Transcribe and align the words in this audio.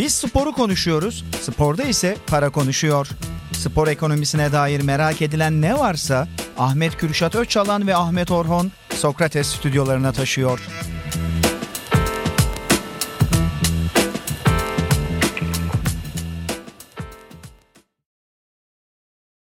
Biz 0.00 0.14
sporu 0.14 0.52
konuşuyoruz, 0.52 1.24
sporda 1.40 1.82
ise 1.82 2.16
para 2.26 2.50
konuşuyor. 2.50 3.08
Spor 3.52 3.88
ekonomisine 3.88 4.52
dair 4.52 4.80
merak 4.80 5.22
edilen 5.22 5.62
ne 5.62 5.78
varsa 5.78 6.28
Ahmet 6.58 6.96
Kürşat 6.96 7.34
Öçalan 7.34 7.86
ve 7.86 7.96
Ahmet 7.96 8.30
Orhon 8.30 8.70
Sokrates 8.90 9.46
stüdyolarına 9.46 10.12
taşıyor. 10.12 10.68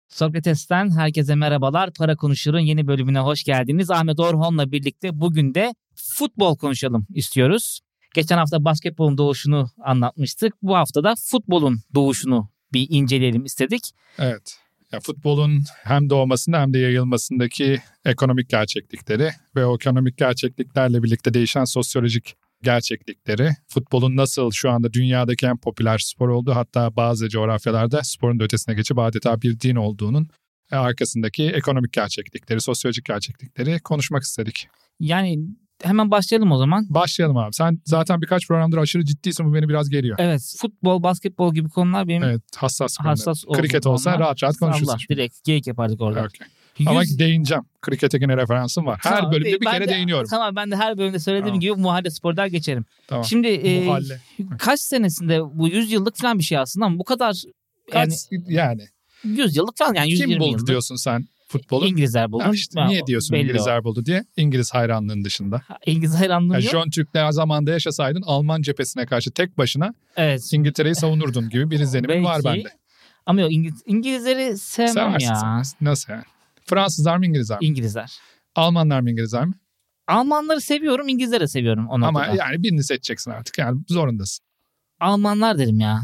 Sokrates'ten 0.08 0.90
herkese 0.90 1.34
merhabalar. 1.34 1.92
Para 1.92 2.16
Konuşur'un 2.16 2.60
yeni 2.60 2.86
bölümüne 2.86 3.18
hoş 3.18 3.44
geldiniz. 3.44 3.90
Ahmet 3.90 4.20
Orhon'la 4.20 4.72
birlikte 4.72 5.20
bugün 5.20 5.54
de 5.54 5.74
futbol 5.94 6.56
konuşalım 6.56 7.06
istiyoruz. 7.14 7.80
Geçen 8.14 8.38
hafta 8.38 8.64
basketbolun 8.64 9.18
doğuşunu 9.18 9.70
anlatmıştık. 9.84 10.54
Bu 10.62 10.76
hafta 10.76 11.04
da 11.04 11.14
futbolun 11.30 11.80
doğuşunu 11.94 12.48
bir 12.72 12.86
inceleyelim 12.90 13.44
istedik. 13.44 13.82
Evet. 14.18 14.58
Ya 14.92 15.00
futbolun 15.00 15.62
hem 15.84 16.10
doğmasında 16.10 16.60
hem 16.60 16.72
de 16.72 16.78
yayılmasındaki 16.78 17.78
ekonomik 18.04 18.48
gerçeklikleri 18.48 19.30
ve 19.56 19.66
o 19.66 19.74
ekonomik 19.74 20.18
gerçekliklerle 20.18 21.02
birlikte 21.02 21.34
değişen 21.34 21.64
sosyolojik 21.64 22.34
gerçeklikleri, 22.62 23.50
futbolun 23.68 24.16
nasıl 24.16 24.50
şu 24.50 24.70
anda 24.70 24.92
dünyadaki 24.92 25.46
en 25.46 25.58
popüler 25.58 25.98
spor 25.98 26.28
olduğu 26.28 26.54
hatta 26.54 26.96
bazı 26.96 27.28
coğrafyalarda 27.28 28.00
sporun 28.04 28.40
da 28.40 28.44
ötesine 28.44 28.74
geçip 28.74 28.98
adeta 28.98 29.42
bir 29.42 29.60
din 29.60 29.76
olduğunun 29.76 30.28
arkasındaki 30.70 31.44
ekonomik 31.44 31.92
gerçeklikleri, 31.92 32.60
sosyolojik 32.60 33.04
gerçeklikleri 33.04 33.80
konuşmak 33.80 34.22
istedik. 34.22 34.68
Yani 35.00 35.38
hemen 35.82 36.10
başlayalım 36.10 36.52
o 36.52 36.58
zaman. 36.58 36.86
Başlayalım 36.90 37.36
abi. 37.36 37.52
Sen 37.54 37.80
zaten 37.84 38.22
birkaç 38.22 38.48
programdır 38.48 38.78
aşırı 38.78 39.04
ciddisin 39.04 39.46
bu 39.46 39.54
beni 39.54 39.68
biraz 39.68 39.88
geriyor. 39.90 40.16
Evet 40.20 40.54
futbol, 40.60 41.02
basketbol 41.02 41.54
gibi 41.54 41.68
konular 41.68 42.08
benim 42.08 42.22
Evet 42.22 42.42
hassas 42.56 42.96
konular. 42.96 43.10
hassas 43.12 43.44
Kriket 43.56 43.86
olduğum 43.86 43.92
olsa 43.94 44.10
konular. 44.10 44.26
rahat 44.26 44.42
rahat 44.42 44.56
konuşuruz. 44.56 44.88
Allah 44.88 44.98
direkt 45.10 45.44
geyik 45.44 45.66
yapardık 45.66 46.00
orada. 46.00 46.20
Okay. 46.20 46.48
Ama 46.86 47.02
Yüz- 47.02 47.18
değineceğim. 47.18 47.64
Krikete 47.82 48.18
yine 48.20 48.36
referansım 48.36 48.86
var. 48.86 49.00
Her 49.02 49.16
Tamam, 49.16 49.32
bölümde 49.32 49.60
bir 49.60 49.66
kere 49.66 49.88
de- 49.88 49.92
değiniyorum. 49.92 50.26
Tamam 50.30 50.56
ben 50.56 50.70
de 50.70 50.76
her 50.76 50.98
bölümde 50.98 51.18
söylediğim 51.18 51.46
Tamam. 51.46 51.60
gibi 51.60 51.74
muhalle 51.74 52.10
spordan 52.10 52.50
geçerim. 52.50 52.84
Tamam. 53.06 53.24
Şimdi 53.24 53.48
e, 53.48 53.84
Muhalle. 53.84 54.20
kaç 54.58 54.80
senesinde 54.80 55.40
bu 55.58 55.68
100 55.68 55.92
yıllık 55.92 56.16
falan 56.16 56.38
bir 56.38 56.44
şey 56.44 56.58
aslında 56.58 56.86
ama 56.86 56.98
bu 56.98 57.04
kadar 57.04 57.42
yani 57.94 58.08
Kaç, 58.10 58.12
yani 58.48 58.82
100 59.24 59.56
yıllık 59.56 59.76
falan 59.76 59.94
yani 59.94 60.10
120 60.10 60.32
kim 60.32 60.40
buldu 60.40 60.50
yıllık. 60.52 60.66
diyorsun 60.66 60.96
sen 60.96 61.24
futbolu? 61.48 61.86
İngilizler 61.86 62.32
buldu. 62.32 62.42
Ya 62.42 62.50
işte 62.52 62.86
niye 62.86 63.06
diyorsun 63.06 63.34
belli 63.34 63.42
İngilizler 63.44 63.84
buldu 63.84 64.06
diye? 64.06 64.24
İngiliz 64.36 64.74
hayranlığın 64.74 65.24
dışında. 65.24 65.62
o. 65.70 65.74
İngiliz 65.86 66.14
hayranlığım 66.14 66.52
Ya 66.52 66.58
yok. 66.58 66.70
John 66.72 66.90
Türkler 66.90 67.30
zamanında 67.30 67.70
yaşasaydın 67.70 68.22
Alman 68.26 68.62
cephesine 68.62 69.06
karşı 69.06 69.30
tek 69.30 69.58
başına 69.58 69.94
Evet. 70.16 70.52
İngiltere'yi 70.52 70.94
savunurdun 70.94 71.48
gibi 71.48 71.70
bir 71.70 71.80
izlenimim 71.80 72.24
var 72.24 72.40
Belki. 72.44 72.64
bende. 72.64 72.74
Ama 73.26 73.40
yok 73.40 73.52
İngiliz, 73.52 73.82
İngilizleri 73.86 74.58
sevmem 74.58 74.92
Seversin 74.94 75.26
ya. 75.28 75.34
seversin. 75.36 75.76
Nasıl 75.80 76.12
yani? 76.12 76.24
Fransızlar 76.66 77.16
mı 77.16 77.26
İngilizler 77.26 77.58
mi? 77.60 77.66
İngilizler. 77.66 78.12
Almanlar 78.56 79.00
mı 79.00 79.10
İngilizler 79.10 79.44
mi? 79.46 79.54
Almanları 80.06 80.60
seviyorum, 80.60 81.08
İngilizleri 81.08 81.48
seviyorum 81.48 81.88
o 81.88 81.94
Ama 81.94 82.10
noktada. 82.10 82.36
yani 82.36 82.62
birini 82.62 82.84
seçeceksin 82.84 83.30
artık. 83.30 83.58
Yani 83.58 83.80
zorundasın. 83.88 84.44
Almanlar 85.00 85.58
derim 85.58 85.80
ya. 85.80 86.00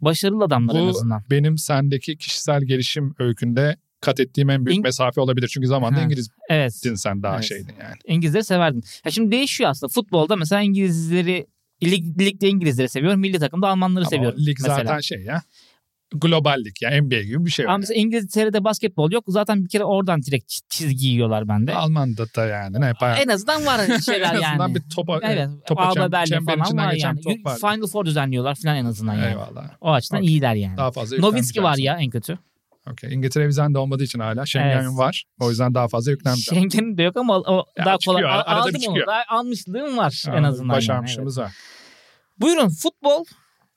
Başarılı 0.00 0.44
adamlar 0.44 0.74
en 0.74 0.84
Bu 0.86 0.88
azından. 0.90 1.22
benim 1.30 1.58
sendeki 1.58 2.16
kişisel 2.16 2.62
gelişim 2.64 3.14
öykünde 3.18 3.76
kat 4.00 4.20
ettiğim 4.20 4.50
en 4.50 4.66
büyük 4.66 4.78
İng- 4.78 4.82
mesafe 4.82 5.20
olabilir. 5.20 5.48
Çünkü 5.48 5.66
zamanında 5.66 6.00
Ha. 6.00 6.04
İngiliz'din 6.04 6.34
Evet. 6.48 6.72
sen 6.96 7.22
daha 7.22 7.34
Evet. 7.34 7.44
şeydin 7.44 7.74
yani. 7.82 7.94
İngilizleri 8.06 8.44
severdim. 8.44 8.82
Ya 9.04 9.10
şimdi 9.10 9.32
değişiyor 9.32 9.70
aslında. 9.70 9.90
Futbolda 9.92 10.36
mesela 10.36 10.62
İngilizleri 10.62 11.46
lig, 11.84 12.20
ligde 12.20 12.48
İngilizleri 12.48 12.88
seviyorum. 12.88 13.20
Milli 13.20 13.38
takımda 13.38 13.68
Almanları 13.68 14.04
Ama 14.04 14.10
seviyorum. 14.10 14.38
lig 14.46 14.56
mesela. 14.60 14.76
zaten 14.84 15.00
şey 15.00 15.22
ya. 15.22 15.42
Globallik 16.14 16.82
ya 16.82 16.90
NBA 17.02 17.22
gibi 17.22 17.44
bir 17.46 17.50
şey. 17.50 17.64
Ama 17.64 17.72
var. 17.74 17.78
mesela 17.78 18.00
İngiltere'de 18.00 18.64
basketbol 18.64 19.12
yok. 19.12 19.24
Zaten 19.28 19.64
bir 19.64 19.68
kere 19.68 19.84
oradan 19.84 20.22
direkt 20.22 20.52
çi- 20.52 20.62
çizgi 20.68 21.06
yiyorlar 21.06 21.48
bende. 21.48 21.74
Alman'da 21.74 22.26
da 22.36 22.46
yani 22.46 22.80
ne 22.80 22.92
bayağı. 23.00 23.18
En 23.18 23.28
azından 23.28 23.66
var 23.66 23.80
şeyler 24.06 24.20
en 24.34 24.42
azından 24.42 24.68
yani. 24.68 24.74
bir 24.74 24.82
topa, 24.94 25.20
Evet. 25.22 25.48
topa 25.66 25.82
Alba 25.82 26.00
çem- 26.00 26.12
Berlin 26.12 26.46
falan 26.46 26.76
var 26.76 26.92
yani. 26.92 27.20
top 27.20 27.44
var. 27.44 27.56
Final 27.56 27.86
Four 27.86 28.04
düzenliyorlar 28.06 28.54
falan 28.54 28.76
en 28.76 28.84
azından 28.84 29.14
yani. 29.14 29.26
Eyvallah. 29.26 29.70
O 29.80 29.92
açıdan 29.92 30.18
Okey. 30.20 30.30
iyiler 30.34 30.54
yani. 30.54 30.76
Daha 30.76 30.90
fazla 30.90 31.16
Nowitzki 31.18 31.62
var 31.62 31.76
ya 31.76 31.96
en 32.00 32.10
kötü. 32.10 32.38
Okey. 32.92 33.14
İngiltere 33.14 33.46
vizen 33.48 33.74
de 33.74 33.78
olmadığı 33.78 34.04
için 34.04 34.18
hala. 34.18 34.46
Schengen 34.46 34.82
Evet. 34.82 34.96
var. 34.98 35.24
O 35.40 35.50
yüzden 35.50 35.74
daha 35.74 35.88
fazla 35.88 36.10
yüklenmeyeceğim. 36.10 36.70
Schengen'in 36.70 36.98
de 36.98 37.02
yok 37.02 37.16
ama 37.16 37.38
o 37.40 37.64
Ya 37.78 37.84
daha 37.84 37.98
kolay. 37.98 38.22
çıkıyor, 38.22 38.28
Al- 38.30 38.42
arada 38.46 38.50
bir 38.68 38.68
aldım 38.70 38.80
çıkıyor. 38.80 39.06
onu. 39.06 39.06
Daha 39.06 39.22
almışlığım 39.38 39.96
var 39.98 40.24
en 40.28 40.42
Aa, 40.42 40.48
azından. 40.48 40.64
yani, 40.74 40.76
Başarmışlığımız 40.76 41.38
var. 41.38 41.44
evet. 41.44 41.54
Buyurun 42.40 42.68
futbol. 42.68 43.24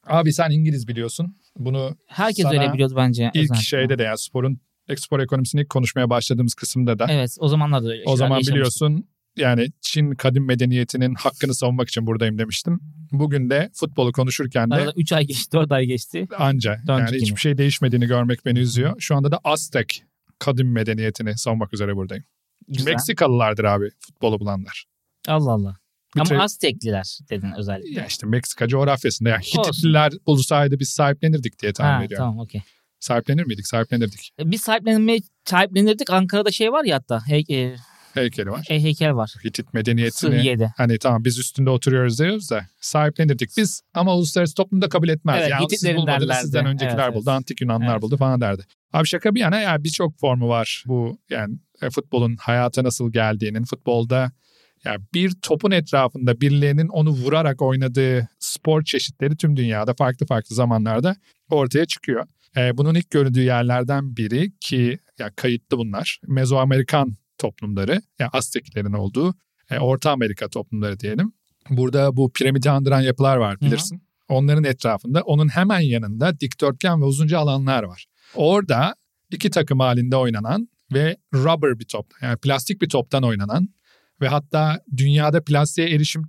Abi 0.08 0.34
sen 0.34 0.50
İngiliz 0.50 0.88
biliyorsun. 0.88 1.36
Bunu 1.58 1.96
Herkes 2.08 2.46
öyle 2.46 2.74
biliyordu 2.74 2.94
bence. 2.98 3.32
ilk 3.34 3.44
özellikle. 3.44 3.64
şeyde 3.66 3.98
de 4.00 4.04
yani 4.04 4.18
sporun 4.18 4.60
spor 4.98 5.20
ekonomisini 5.20 5.62
ilk 5.62 5.70
konuşmaya 5.70 6.10
başladığımız 6.10 6.54
kısımda 6.54 7.00
da. 7.00 7.06
Evet 7.10 7.36
o 7.40 7.48
zamanlar 7.48 7.84
da 7.84 7.88
öyle. 7.90 8.04
o 8.06 8.16
zaman 8.16 8.40
biliyorsun 8.42 9.08
yani 9.38 9.68
Çin 9.82 10.12
kadim 10.12 10.46
medeniyetinin 10.46 11.16
hakkını 11.16 11.56
savunmak 11.56 11.90
için 11.90 12.08
buradayım 12.08 12.38
demiştim. 12.38 12.80
Bugün 13.12 13.50
de 13.50 13.70
futbolu 13.74 14.12
konuşurken 14.12 14.72
de 14.72 14.76
Arada 14.76 14.94
3 14.96 15.14
ay 15.14 15.26
geçti 15.26 15.52
4 15.52 15.72
ay 15.72 15.86
geçti. 15.86 16.28
anca 16.38 16.78
yani 16.88 17.10
yine. 17.12 17.22
hiçbir 17.22 17.40
şey 17.40 17.58
değişmediğini 17.58 18.08
görmek 18.08 18.46
beni 18.46 18.60
üzüyor. 18.60 18.96
Şu 19.00 19.16
anda 19.16 19.32
da 19.32 19.40
Aztek 19.44 20.04
kadim 20.40 20.72
medeniyetini 20.72 21.38
savunmak 21.38 21.74
üzere 21.74 21.96
buradayım. 21.96 22.24
Güzel. 22.68 22.92
Meksikalılardır 22.92 23.64
abi 23.64 23.90
futbolu 24.00 24.40
bulanlar. 24.40 24.86
Allah 25.28 25.52
Allah. 25.52 25.78
Bir 26.16 26.22
Ama 26.22 26.30
tre- 26.30 26.42
Aztekliler 26.42 27.20
dedin 27.30 27.52
özellikle. 27.58 28.00
Ya 28.00 28.06
işte 28.06 28.28
Meksika 28.28 28.68
coğrafyasında 28.68 29.30
yani. 29.30 29.44
Hititliler 29.44 30.14
bulsaydı 30.28 30.80
biz 30.80 30.90
sahiplenirdik 30.90 31.62
diye 31.62 31.74
tahmin 31.74 31.98
ha, 32.00 32.04
ediyorum. 32.04 32.26
tamam 32.26 32.40
okey. 32.40 32.62
Sahiplenir 33.00 33.44
miydik? 33.46 33.68
Sahiplenirdik. 33.68 34.32
Biz 34.40 34.62
sahiplenmeye 34.62 35.20
sahiplenirdik. 35.46 36.10
Ankara'da 36.10 36.52
şey 36.52 36.72
var 36.72 36.84
ya 36.84 36.96
hatta 36.96 37.28
hey, 37.28 37.44
e, 37.52 37.76
Heykeli 38.14 38.50
var. 38.50 38.68
e, 38.70 38.84
heykel 38.84 39.16
var. 39.16 39.34
Hitit 39.46 39.74
medeniyetini 39.74 40.32
Sıhhiye'de. 40.32 40.72
hani 40.78 40.98
tamam 40.98 41.24
biz 41.26 41.40
üstünde 41.40 41.70
oturuyoruz 41.70 42.20
diyoruz 42.20 42.52
da 42.52 42.66
sahiplenirdik 42.82 43.50
biz 43.58 43.82
ama 43.94 44.16
uluslararası 44.16 44.56
toplumda 44.56 44.90
kabul 44.90 45.10
etmez. 45.10 45.38
Evet, 45.40 45.50
yani 45.52 45.62
siz 45.70 45.72
Hititlerin 45.80 45.98
bulmadınız 45.98 46.22
derlerdi. 46.30 46.44
sizden 46.44 46.66
öncekiler 46.66 47.04
Evet, 47.06 47.16
buldu, 47.16 47.24
evet. 47.30 47.38
antik 47.38 47.62
Yunanlar 47.62 47.92
Evet. 47.92 48.02
buldu 48.02 48.18
falan 48.18 48.42
derdi. 48.42 48.66
Abi 48.94 49.08
şaka 49.08 49.36
bir 49.36 49.40
yana 49.40 49.60
yani 49.60 49.84
birçok 49.84 50.20
formu 50.20 50.50
var 50.50 50.84
bu 50.88 51.18
yani 51.30 51.56
e, 51.82 51.90
futbolun 51.90 52.36
hayata 52.40 52.84
nasıl 52.84 53.12
geldiğinin 53.12 53.64
futbolda 53.64 54.32
yani 54.86 54.98
bir 55.14 55.32
topun 55.42 55.72
etrafında 55.72 56.42
birilerinin 56.42 56.88
onu 56.88 57.10
vurarak 57.10 57.62
oynadığı 57.62 58.28
spor 58.40 58.84
çeşitleri 58.84 59.38
tüm 59.38 59.58
dünyada 59.58 59.94
farklı 59.94 60.26
farklı 60.26 60.56
zamanlarda 60.56 61.16
ortaya 61.50 61.86
çıkıyor. 61.86 62.26
E, 62.58 62.78
bunun 62.78 62.96
ilk 62.96 63.12
görüldüğü 63.12 63.42
yerlerden 63.42 64.18
biri 64.18 64.52
ki 64.60 65.00
ya 65.20 65.32
kayıtlı 65.36 65.78
bunlar. 65.78 66.20
Mezoamerikan 66.28 67.14
toplumları, 67.42 68.02
yani 68.20 68.30
Azteklerin 68.34 68.94
olduğu 68.94 69.34
e, 69.70 69.80
Orta 69.80 70.12
Amerika 70.12 70.50
toplumları 70.50 71.00
diyelim. 71.00 71.34
Burada 71.70 72.18
bu 72.18 72.32
piramidi 72.34 72.70
andıran 72.70 73.02
yapılar 73.02 73.38
var 73.38 73.62
bilirsin. 73.62 74.04
Onların 74.30 74.64
etrafında, 74.64 75.22
onun 75.22 75.48
hemen 75.48 75.80
yanında 75.80 76.40
dikdörtgen 76.40 77.02
ve 77.02 77.06
uzunca 77.06 77.40
alanlar 77.40 77.84
var. 77.84 78.06
Orada 78.36 78.96
iki 79.32 79.50
takım 79.50 79.80
halinde 79.80 80.16
oynanan 80.16 80.70
ve 80.94 81.18
rubber 81.34 81.80
bir 81.80 81.86
top, 81.86 82.06
yani 82.22 82.38
plastik 82.38 82.82
bir 82.82 82.90
toptan 82.90 83.24
oynanan 83.24 83.70
ve 84.22 84.28
hatta 84.28 84.80
dünyada 84.98 85.44
plastiğe 85.44 85.90
erişim 85.90 86.24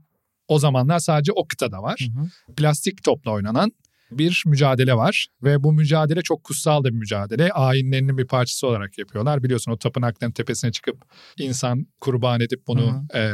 o 0.49 0.59
zamanlar 0.59 0.99
sadece 0.99 1.33
o 1.33 1.49
kıtada 1.49 1.83
var 1.83 2.09
Hı 2.15 2.21
hı. 2.21 2.55
plastik 2.55 3.03
topla 3.05 3.31
oynanan 3.31 3.73
bir 4.19 4.43
mücadele 4.47 4.95
var 4.95 5.27
ve 5.43 5.62
bu 5.62 5.73
mücadele 5.73 6.23
çok 6.23 6.45
kutsal 6.45 6.84
da 6.84 6.89
bir 6.89 6.99
mücadele. 6.99 7.53
Ayinlerinin 7.53 8.19
bir 8.19 8.27
parçası 8.27 8.67
olarak 8.67 8.99
yapıyorlar. 8.99 9.43
Biliyorsun 9.43 9.73
o 9.73 9.78
tapınakların 9.78 10.33
tepesine 10.33 10.73
çıkıp 10.73 10.97
insan 11.39 11.87
kurban 12.00 12.41
edip 12.41 12.67
bunu 12.67 13.06
e, 13.15 13.33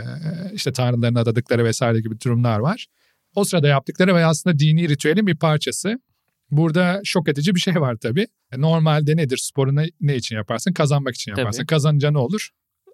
işte 0.52 0.72
tanrılarına 0.72 1.20
adadıkları 1.20 1.64
vesaire 1.64 2.00
gibi 2.00 2.20
durumlar 2.20 2.58
var. 2.58 2.86
O 3.34 3.44
sırada 3.44 3.68
yaptıkları 3.68 4.14
ve 4.14 4.24
aslında 4.24 4.58
dini 4.58 4.88
ritüelin 4.88 5.26
bir 5.26 5.36
parçası. 5.36 5.98
Burada 6.50 7.00
şok 7.04 7.28
edici 7.28 7.54
bir 7.54 7.60
şey 7.60 7.74
var 7.74 7.96
tabii. 7.96 8.26
Normalde 8.56 9.16
nedir? 9.16 9.36
Sporu 9.36 9.76
ne, 10.00 10.16
için 10.16 10.36
yaparsın? 10.36 10.72
Kazanmak 10.72 11.14
için 11.14 11.32
Tabii. 11.32 11.40
yaparsın. 11.40 11.66
Kazanınca 11.66 12.10
ne 12.10 12.18
olur? 12.18 12.50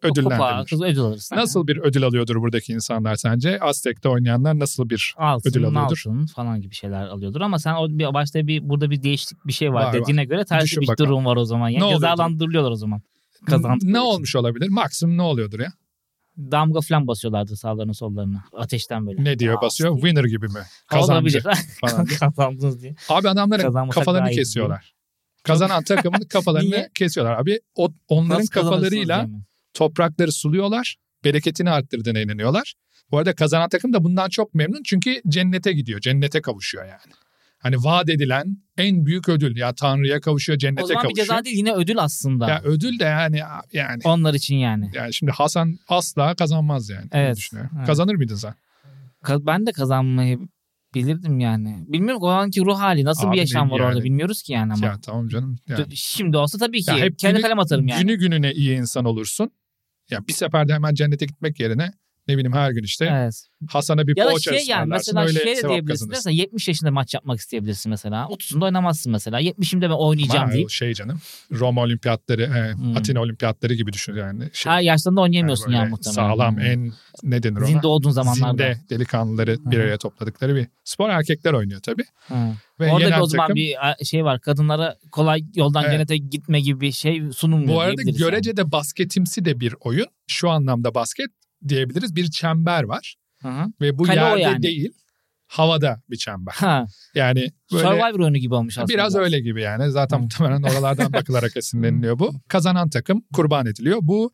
Kupa, 0.08 0.20
Ödüllendirilir. 0.20 0.66
kız 0.68 0.82
ödül 0.82 1.00
alırsın. 1.00 1.36
Nasıl 1.36 1.66
bir 1.66 1.76
ödül 1.76 2.04
alıyordur 2.04 2.36
buradaki 2.36 2.72
insanlar 2.72 3.14
sence? 3.16 3.60
Aztek'te 3.60 4.08
oynayanlar 4.08 4.58
nasıl 4.58 4.90
bir 4.90 5.14
altın, 5.18 5.50
ödül 5.50 5.64
alıyordur? 5.66 6.02
altın 6.06 6.26
falan 6.26 6.60
gibi 6.60 6.74
şeyler 6.74 7.06
alıyordur 7.06 7.40
ama 7.40 7.58
sen 7.58 7.74
o 7.74 7.88
bir 7.88 8.14
başta 8.14 8.46
bir 8.46 8.68
burada 8.68 8.90
bir 8.90 9.02
değişiklik 9.02 9.46
bir 9.46 9.52
şey 9.52 9.72
var, 9.72 9.84
Var, 9.84 9.92
dediğine 9.92 10.24
göre 10.24 10.44
tersi 10.44 10.64
Düşün 10.64 10.80
bir 10.82 10.88
bakalım. 10.88 11.10
durum 11.10 11.24
var 11.26 11.36
o 11.36 11.44
zaman. 11.44 11.68
Yani 11.68 11.90
cezalandırılıyorlar 11.92 12.70
o 12.70 12.76
zaman. 12.76 13.02
Kazandıkları 13.46 13.92
Ne 13.92 13.98
için. 13.98 14.06
olmuş 14.08 14.36
olabilir? 14.36 14.68
Maksimum 14.68 15.16
ne 15.16 15.22
oluyordur 15.22 15.60
ya? 15.60 15.72
Damga 16.38 16.80
falan 16.80 17.06
basıyorlardı 17.06 17.56
sağlarına 17.56 17.94
sollarına. 17.94 18.44
Ateşten 18.52 19.06
böyle. 19.06 19.24
Ne 19.24 19.38
diyor 19.38 19.58
Aa, 19.58 19.62
basıyor? 19.62 19.92
diye. 19.92 20.00
Winner 20.02 20.24
gibi 20.24 20.46
mi? 20.46 20.60
Kazancı 20.86 21.40
falan. 21.80 22.06
Kazandınız 22.06 22.82
diye. 22.82 22.94
Abi 23.08 23.28
adamların 23.28 23.62
Kazanmasak 23.62 23.94
kafalarını 24.04 24.30
kesiyorlar. 24.30 24.94
Kazanan 25.42 25.84
takımın 25.84 26.20
kafalarını 26.20 26.88
kesiyorlar. 26.94 27.40
Abi 27.40 27.60
o, 27.74 27.88
onların 28.08 28.40
Nasıl 28.40 28.50
kafalarıyla 28.50 29.22
mi? 29.22 29.42
Toprakları 29.74 30.32
suluyorlar. 30.32 30.96
Bereketini 31.24 31.70
arttırdığına 31.70 32.20
inanıyorlar. 32.20 32.74
Bu 33.10 33.18
arada 33.18 33.34
kazanan 33.34 33.68
takım 33.68 33.92
da 33.92 34.04
bundan 34.04 34.28
çok 34.28 34.54
memnun 34.54 34.82
çünkü 34.82 35.20
cennete 35.28 35.72
gidiyor. 35.72 36.00
Cennete 36.00 36.40
kavuşuyor 36.42 36.84
yani. 36.84 37.12
hani 37.58 37.76
vaat 37.76 38.08
edilen 38.08 38.56
en 38.78 39.06
büyük 39.06 39.28
ödül. 39.28 39.56
Ya 39.56 39.74
Tanrı'ya 39.74 40.20
kavuşuyor, 40.20 40.58
cennete 40.58 40.82
O 40.82 40.86
zaman 40.86 41.02
bir 41.02 41.08
kavuşuyor. 41.08 41.26
ceza 41.26 41.44
değil 41.44 41.56
yine 41.56 41.72
ödül 41.72 41.98
aslında. 41.98 42.48
Ya 42.50 42.60
ödül 42.64 42.98
de 42.98 43.04
yani 43.04 43.40
yani 43.72 44.00
Onlar 44.04 44.34
için 44.34 44.56
yani. 44.56 44.90
yani 44.94 45.14
şimdi 45.14 45.32
Hasan 45.32 45.78
asla 45.88 46.34
kazanmaz 46.34 46.90
yani. 46.90 47.06
Evet, 47.12 47.36
düşünüyorum. 47.36 47.70
evet. 47.76 47.86
Kazanır 47.86 48.14
mıydın 48.14 48.34
sen? 48.36 48.54
Ben 49.28 49.66
de 49.66 49.72
kazanmayı 49.72 50.38
bilirdim 50.94 51.40
yani. 51.40 51.84
Bilmiyorum 51.88 52.22
o 52.22 52.28
anki 52.28 52.60
ruh 52.60 52.78
hali 52.78 53.04
nasıl 53.04 53.28
Abi 53.28 53.32
bir 53.34 53.38
yaşam 53.38 53.70
var 53.70 53.78
yani- 53.78 53.88
orada 53.88 54.04
bilmiyoruz 54.04 54.42
ki 54.42 54.52
yani 54.52 54.72
ama. 54.72 54.86
Ya 54.86 55.00
tamam 55.02 55.28
canım. 55.28 55.56
Yani. 55.68 55.96
Şimdi 55.96 56.36
olsa 56.36 56.58
tabii 56.58 56.82
ki 56.82 56.90
Ya 56.90 56.98
hep 56.98 57.18
kendi 57.18 57.40
kalem 57.40 57.58
atarım 57.58 57.88
yani. 57.88 58.00
Günü 58.02 58.16
gününe 58.16 58.52
iyi 58.52 58.76
insan 58.76 59.04
olursun. 59.04 59.50
Ya 60.10 60.28
bir 60.28 60.32
seferde 60.32 60.74
hemen 60.74 60.94
cennete 60.94 61.26
gitmek 61.26 61.60
yerine 61.60 61.90
ne 62.28 62.34
bileyim 62.34 62.52
her 62.52 62.70
gün 62.70 62.82
işte 62.82 63.08
Evet. 63.12 63.46
Hasan'a 63.68 64.06
bir 64.06 64.16
Ya 64.16 64.24
poğaça 64.24 64.58
şey 64.58 64.66
yani 64.68 64.86
mesela 64.88 65.22
öyle 65.22 65.42
şey 65.44 65.56
de 65.56 65.68
diyebilirsin. 65.68 66.08
Mesela 66.08 66.34
70 66.34 66.68
yaşında 66.68 66.90
maç 66.90 67.14
yapmak 67.14 67.38
isteyebilirsin 67.40 67.90
mesela. 67.90 68.24
30'unda 68.24 68.64
oynamazsın 68.64 69.12
mesela. 69.12 69.40
70'imde 69.40 69.82
ben 69.82 69.90
oynayacağım 69.90 70.44
Ama 70.44 70.52
deyip. 70.52 70.70
şey 70.70 70.94
canım 70.94 71.20
Roma 71.52 71.82
olimpiyatları, 71.82 72.42
e, 72.42 72.74
Hmm. 72.74 72.96
Atina 72.96 73.20
olimpiyatları 73.20 73.74
gibi 73.74 73.92
düşün 73.92 74.14
yani. 74.16 74.50
Şey, 74.52 74.72
Her 74.72 74.80
yaşlarında 74.80 75.20
oynayamıyorsun 75.20 75.66
böyle 75.66 75.76
yani 75.76 75.90
muhtemelen. 75.90 76.14
Sağlam 76.14 76.54
Hmm. 76.56 76.62
en 76.64 76.92
ne 77.22 77.42
denir 77.42 77.56
ona? 77.56 77.66
Zinde 77.66 77.86
olduğun 77.86 78.10
zamanlarda. 78.10 78.52
Zinde 78.74 78.78
delikanlıları 78.90 79.56
bir 79.64 79.78
araya 79.78 79.98
topladıkları 79.98 80.54
bir 80.56 80.66
spor 80.84 81.10
erkekler 81.10 81.52
oynuyor 81.52 81.80
tabii. 81.80 82.04
Hı. 82.28 82.34
Ve 82.80 82.92
Orada 82.92 83.22
o 83.22 83.26
zaman 83.26 83.44
takım- 83.46 83.56
bir 83.56 83.76
şey 84.04 84.24
var. 84.24 84.40
Kadınlara 84.40 84.96
kolay 85.12 85.40
yoldan 85.54 85.82
Evet. 85.82 85.92
cennete 85.92 86.16
gitme 86.16 86.60
gibi 86.60 86.80
bir 86.80 86.92
şey 86.92 87.22
sunulmuyor 87.32 87.68
Bu 87.74 87.80
arada 87.80 87.96
diyebiliriz 87.96 88.20
yani. 88.20 88.30
görecede 88.30 88.72
basketimsi 88.72 89.44
de 89.44 89.60
bir 89.60 89.74
oyun. 89.80 90.06
Şu 90.26 90.50
anlamda 90.50 90.94
basket 90.94 91.26
diyebiliriz. 91.68 92.16
Bir 92.16 92.30
çember 92.30 92.82
var 92.82 93.16
Hı 93.42 93.48
hı. 93.48 93.66
ve 93.80 93.98
bu 93.98 94.02
o 94.02 94.06
yerde 94.06 94.40
yani. 94.40 94.62
değil 94.62 94.92
havada 95.46 96.02
bir 96.10 96.16
çember. 96.16 96.52
Ha, 96.56 96.86
Yani 97.14 97.50
böyle 97.72 97.84
Survivor 97.88 98.20
oyunu 98.20 98.36
gibi 98.38 98.54
olmuş 98.54 98.78
aslında. 98.78 98.94
biraz 98.94 99.14
öyle 99.16 99.40
gibi 99.40 99.62
yani. 99.62 99.90
Zaten 99.90 100.20
muhtemelen 100.20 100.62
oralardan 100.62 101.12
bakılarak 101.12 101.56
esinleniliyor 101.56 102.18
bu. 102.18 102.32
Kazanan 102.48 102.90
takım 102.90 103.24
kurban 103.34 103.66
ediliyor. 103.66 103.98
Bu 104.02 104.32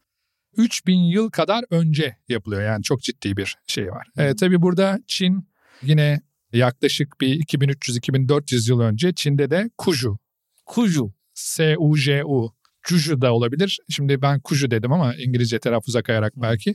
3000 0.57 0.95
yıl 0.99 1.31
kadar 1.31 1.65
önce 1.71 2.17
yapılıyor. 2.29 2.63
Yani 2.63 2.83
çok 2.83 3.03
ciddi 3.03 3.37
bir 3.37 3.57
şey 3.67 3.91
var. 3.91 4.07
Ee, 4.19 4.37
tabii 4.37 4.63
burada 4.63 4.99
Çin 5.07 5.49
yine 5.83 6.21
yaklaşık 6.53 7.21
bir 7.21 7.41
2300-2400 7.41 8.71
yıl 8.71 8.81
önce 8.81 9.15
Çin'de 9.15 9.51
de 9.51 9.71
Kuju 9.79 10.19
Kuju. 10.67 11.13
S-U-J-U. 11.35 12.55
Juju 12.89 13.21
da 13.21 13.33
olabilir. 13.35 13.79
Şimdi 13.89 14.23
ben 14.23 14.41
Kuju 14.41 14.71
dedim 14.71 14.93
ama 14.93 15.15
İngilizce 15.15 15.59
telaffuza 15.59 16.03
kayarak 16.03 16.33
belki. 16.37 16.75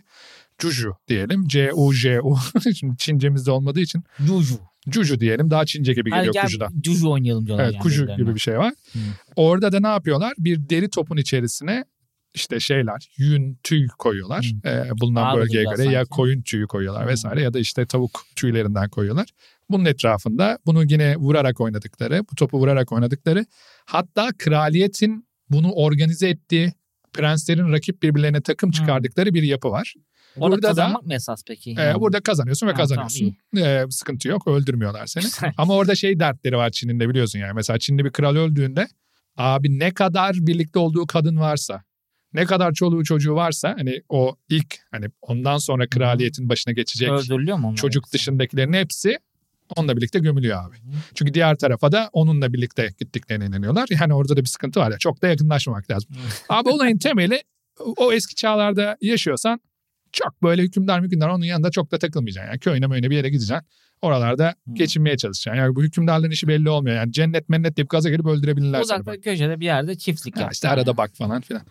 Juju 0.62 0.96
diyelim. 1.08 1.48
C-U-J-U. 1.48 2.36
Şimdi 2.76 2.98
Çincemizde 2.98 3.52
olmadığı 3.52 3.80
için 3.80 4.04
Juju. 4.20 4.60
Juju 4.92 5.20
diyelim. 5.20 5.52
Daha 5.52 5.66
Çince 5.66 5.94
gibi 5.94 6.10
geliyor 6.10 6.34
gel 6.34 6.44
Kuju'dan. 6.44 6.70
Juju 6.84 7.12
oynayalım 7.12 7.46
diyorlar 7.46 7.64
Evet 7.64 7.74
yani. 7.74 7.84
Kuju 7.84 8.08
gibi 8.18 8.36
bir 8.36 8.40
şey 8.40 8.58
var. 8.58 8.74
Hı. 8.94 9.00
Orada 9.36 9.72
da 9.72 9.80
ne 9.80 9.88
yapıyorlar? 9.88 10.34
Bir 10.38 10.70
deri 10.70 10.90
topun 10.90 11.18
içerisine 11.18 11.86
işte 12.34 12.60
şeyler 12.60 13.08
yün 13.18 13.60
tüy 13.64 13.88
koyuyorlar. 13.88 14.52
Ee, 14.66 14.90
bulunan 15.02 15.24
Ağır 15.24 15.38
bölgeye 15.42 15.64
göre 15.64 15.84
ya 15.84 15.92
sanki. 15.92 16.10
koyun 16.10 16.42
tüyü 16.42 16.68
koyuyorlar 16.68 17.04
Hı. 17.06 17.08
vesaire 17.08 17.42
ya 17.42 17.54
da 17.54 17.60
işte 17.60 17.86
tavuk 17.86 18.22
tüylerinden 18.36 18.90
koyuyorlar. 18.90 19.28
Bunun 19.70 19.86
etrafında 19.86 20.60
bunu 20.66 20.84
yine 20.84 21.16
vurarak 21.16 21.62
oynadıkları, 21.62 22.24
bu 22.32 22.36
topu 22.36 22.60
vurarak 22.60 22.92
oynadıkları 22.92 23.46
hatta 23.86 24.30
kraliyetin 24.38 25.28
bunu 25.50 25.72
organize 25.72 26.30
ettiği 26.30 26.74
prenslerin 27.14 27.72
rakip 27.72 28.04
birbirlerine 28.04 28.42
takım 28.42 28.72
çıkardıkları 28.72 29.34
bir 29.34 29.44
yapı 29.44 29.72
var. 29.72 29.94
Orada 30.38 30.52
Burada 30.56 30.64
da- 30.64 30.68
kazanmak 30.68 31.06
mı 31.06 31.14
esas 31.14 31.44
peki? 31.48 31.76
Ee, 31.78 31.82
Yani? 31.82 32.00
burada 32.02 32.20
kazanıyorsun 32.22 32.68
ve 32.68 32.72
Ha, 32.72 32.78
kazanıyorsun. 32.78 33.36
Ee, 33.58 33.84
sıkıntı 33.90 34.28
yok, 34.28 34.48
öldürmüyorlar 34.48 35.06
seni. 35.08 35.24
Ama 35.58 35.74
orada 35.76 35.96
şey 35.96 36.20
dertleri 36.20 36.58
var 36.58 36.70
Çin'in 36.70 37.00
de 37.00 37.10
biliyorsun 37.10 37.40
yani. 37.40 37.54
Mesela 37.54 37.80
Çin'de 37.80 38.06
bir 38.06 38.10
kral 38.12 38.36
öldüğünde 38.36 38.88
abi 39.38 39.80
ne 39.80 39.94
kadar 39.94 40.36
birlikte 40.36 40.80
olduğu 40.80 41.08
kadın 41.08 41.38
varsa, 41.38 41.84
ne 42.34 42.46
kadar 42.46 42.74
çoluğu 42.74 43.04
çocuğu 43.04 43.36
varsa 43.36 43.76
hani 43.80 44.02
o 44.10 44.36
ilk 44.50 44.76
hani 44.92 45.06
ondan 45.22 45.58
sonra 45.58 45.88
kraliyetin 45.90 46.50
başına 46.50 46.74
geçecek 46.74 47.10
Öldürülüyor 47.12 47.58
mu 47.58 47.76
çocuk 47.76 48.04
yoksa? 48.04 48.14
dışındakilerin 48.18 48.74
hepsi 48.74 49.18
onunla 49.76 49.98
birlikte 49.98 50.20
gömülüyor 50.20 50.68
abi. 50.68 50.76
Çünkü 51.16 51.34
diğer 51.34 51.56
tarafa 51.56 51.92
da 51.92 52.10
onunla 52.14 52.54
birlikte 52.54 52.90
gittiklerine 53.00 53.46
inanıyorlar. 53.46 53.88
Yani 54.02 54.14
orada 54.14 54.38
da 54.38 54.42
bir 54.42 54.46
sıkıntı 54.50 54.80
var 54.80 54.92
ya. 54.92 54.98
Çok 54.98 55.22
da 55.22 55.28
yakınlaşmamak 55.28 55.92
lazım. 55.92 56.10
Abi 56.50 56.70
olayın 56.70 56.98
temeli 56.98 57.42
o 57.98 58.14
eski 58.14 58.36
çağlarda 58.36 58.98
yaşıyorsan 59.02 59.60
çok 60.12 60.44
böyle 60.44 60.62
hükümdar 60.64 61.02
hükümdar 61.04 61.30
onun 61.30 61.46
yanında 61.46 61.72
çok 61.72 61.92
da 61.92 61.98
takılmayacaksın. 62.00 62.50
Yani 62.50 62.60
köyüne 62.60 62.88
möyüne 62.88 63.10
bir 63.10 63.16
yere 63.16 63.30
gideceksin. 63.30 63.66
Oralarda 64.02 64.56
Hmm. 64.66 64.76
geçinmeye 64.76 65.18
çalışacaksın. 65.18 65.62
Yani 65.62 65.76
bu 65.76 65.84
hükümdarların 65.84 66.32
işi 66.32 66.48
belli 66.48 66.70
olmuyor. 66.70 66.96
Yani 66.96 67.12
cennet 67.12 67.50
mennet 67.50 67.78
deyip 67.78 67.90
gaza 67.90 68.10
gelip 68.10 68.26
öldürebilirler. 68.26 68.82
Uzakta 68.82 69.22
köşede 69.22 69.60
bir 69.60 69.66
yerde 69.66 69.96
çiftlik 69.98 70.36
Ya 70.36 70.42
yap. 70.44 70.54
işte 70.54 70.70
arada 70.70 70.98
bak 70.98 71.12
falan 71.16 71.42
filan. 71.42 71.62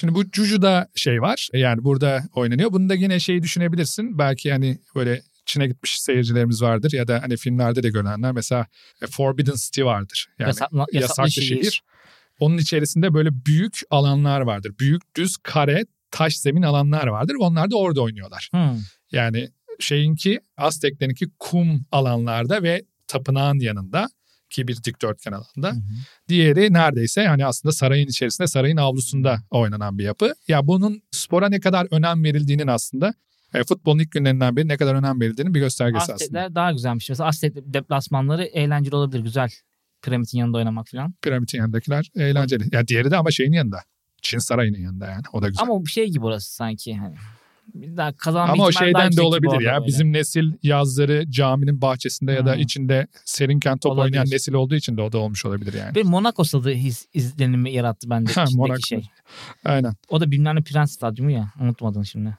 Şimdi 0.00 0.14
bu 0.14 0.24
Juju'da 0.32 0.88
şey 0.94 1.20
var. 1.22 1.48
Yani 1.54 1.84
burada 1.84 2.22
oynanıyor. 2.34 2.72
Bunu 2.72 2.88
da 2.88 2.94
yine 2.94 3.20
şeyi 3.20 3.42
düşünebilirsin. 3.42 4.18
Belki 4.18 4.52
hani 4.52 4.78
böyle 4.94 5.22
Çin'e 5.44 5.66
gitmiş 5.66 6.00
seyircilerimiz 6.00 6.62
vardır 6.62 6.92
ya 6.92 7.08
da 7.08 7.22
hani 7.22 7.36
filmlerde 7.36 7.82
de 7.82 7.90
görenler 7.90 8.32
mesela 8.32 8.66
e, 9.02 9.06
Forbidden 9.06 9.54
City 9.56 9.84
vardır. 9.84 10.26
Yani 10.38 10.48
Yasaklı, 10.48 10.78
yasaklı, 10.78 10.98
yasaklı 11.00 11.30
şehir. 11.30 11.62
şehir. 11.62 11.82
Onun 12.40 12.58
içerisinde 12.58 13.14
böyle 13.14 13.30
büyük 13.46 13.80
alanlar 13.90 14.40
vardır. 14.40 14.72
Büyük 14.78 15.16
düz 15.16 15.36
kare 15.42 15.84
taş 16.10 16.36
zemin 16.36 16.62
alanlar 16.62 17.06
vardır. 17.06 17.34
Onlar 17.40 17.70
da 17.70 17.76
orada 17.76 18.00
oynuyorlar. 18.00 18.48
Hı. 18.54 18.76
Yani 19.12 19.48
şeyinki 19.80 20.40
Azteklerinki 20.56 21.26
kum 21.38 21.86
alanlarda 21.92 22.62
ve 22.62 22.82
tapınağın 23.08 23.58
yanında 23.58 24.08
ki 24.50 24.68
bir 24.68 24.84
dikdörtgen 24.84 25.32
alanda. 25.32 25.68
Hı 25.68 25.80
hı. 25.80 25.80
Diğeri 26.28 26.72
neredeyse 26.72 27.26
hani 27.26 27.46
aslında 27.46 27.72
sarayın 27.72 28.08
içerisinde 28.08 28.48
sarayın 28.48 28.76
avlusunda 28.76 29.42
oynanan 29.50 29.98
bir 29.98 30.04
yapı. 30.04 30.34
Ya 30.48 30.66
bunun 30.66 31.02
spora 31.10 31.48
ne 31.48 31.60
kadar 31.60 31.86
önem 31.90 32.24
verildiğinin 32.24 32.66
aslında 32.66 33.14
e, 33.54 33.64
futbolun 33.64 33.98
ilk 33.98 34.12
günlerinden 34.12 34.56
beri 34.56 34.68
ne 34.68 34.76
kadar 34.76 34.94
önem 34.94 35.20
verildiğinin 35.20 35.54
bir 35.54 35.60
göstergesi 35.60 36.02
aslında. 36.02 36.14
Aztekler 36.14 36.54
daha 36.54 36.72
güzelmiş. 36.72 37.08
Mesela 37.08 37.28
Aztek 37.28 37.54
deplasmanları 37.56 38.44
eğlenceli 38.44 38.94
olabilir. 38.96 39.20
Güzel. 39.22 39.50
Piramidin 40.02 40.38
yanında 40.38 40.58
oynamak 40.58 40.88
falan. 40.88 41.14
Piramidin 41.22 41.58
yanındakiler 41.58 42.10
eğlenceli. 42.16 42.64
Ya 42.72 42.88
diğeri 42.88 43.10
de 43.10 43.16
ama 43.16 43.30
şeyin 43.30 43.52
yanında. 43.52 43.78
Çin 44.22 44.38
sarayının 44.38 44.78
yanında 44.78 45.06
yani. 45.06 45.22
O 45.32 45.42
da 45.42 45.48
güzel. 45.48 45.62
Ama 45.62 45.84
bir 45.84 45.90
şey 45.90 46.08
gibi 46.08 46.26
orası 46.26 46.54
sanki. 46.54 46.96
Hani. 46.96 47.14
Bir 47.74 47.96
daha 47.96 48.12
kazanma 48.16 48.52
Ama 48.52 48.64
o 48.64 48.72
şeyden 48.72 49.12
de 49.12 49.22
olabilir 49.22 49.60
ya. 49.60 49.74
böyle. 49.74 49.86
Bizim 49.86 50.12
nesil 50.12 50.52
yazları 50.62 51.30
caminin 51.30 51.80
bahçesinde 51.80 52.32
ya 52.32 52.46
da 52.46 52.54
Hmm. 52.54 52.60
içinde 52.60 53.06
serinken 53.24 53.78
top 53.78 53.92
Olabilir. 53.92 54.04
oynayan 54.18 54.30
nesil 54.30 54.52
olduğu 54.52 54.74
için 54.74 54.96
de 54.96 55.02
o 55.02 55.12
da 55.12 55.18
olmuş 55.18 55.44
olabilir 55.46 55.72
yani. 55.74 55.94
Bir 55.94 56.02
Monaco 56.04 56.44
stadı 56.44 56.70
his, 56.70 57.06
izlenimi 57.14 57.72
yarattı 57.72 58.10
bende. 58.10 58.32
Ha, 58.32 58.44
Monaco. 58.54 58.80
şey. 58.86 59.02
Aynen. 59.64 59.92
O 60.08 60.20
da 60.20 60.30
bilmem 60.30 60.56
ne 60.56 60.62
Prens 60.62 60.92
Stadyumu 60.92 61.30
ya. 61.30 61.52
Unutmadın 61.60 62.02
şimdi. 62.02 62.36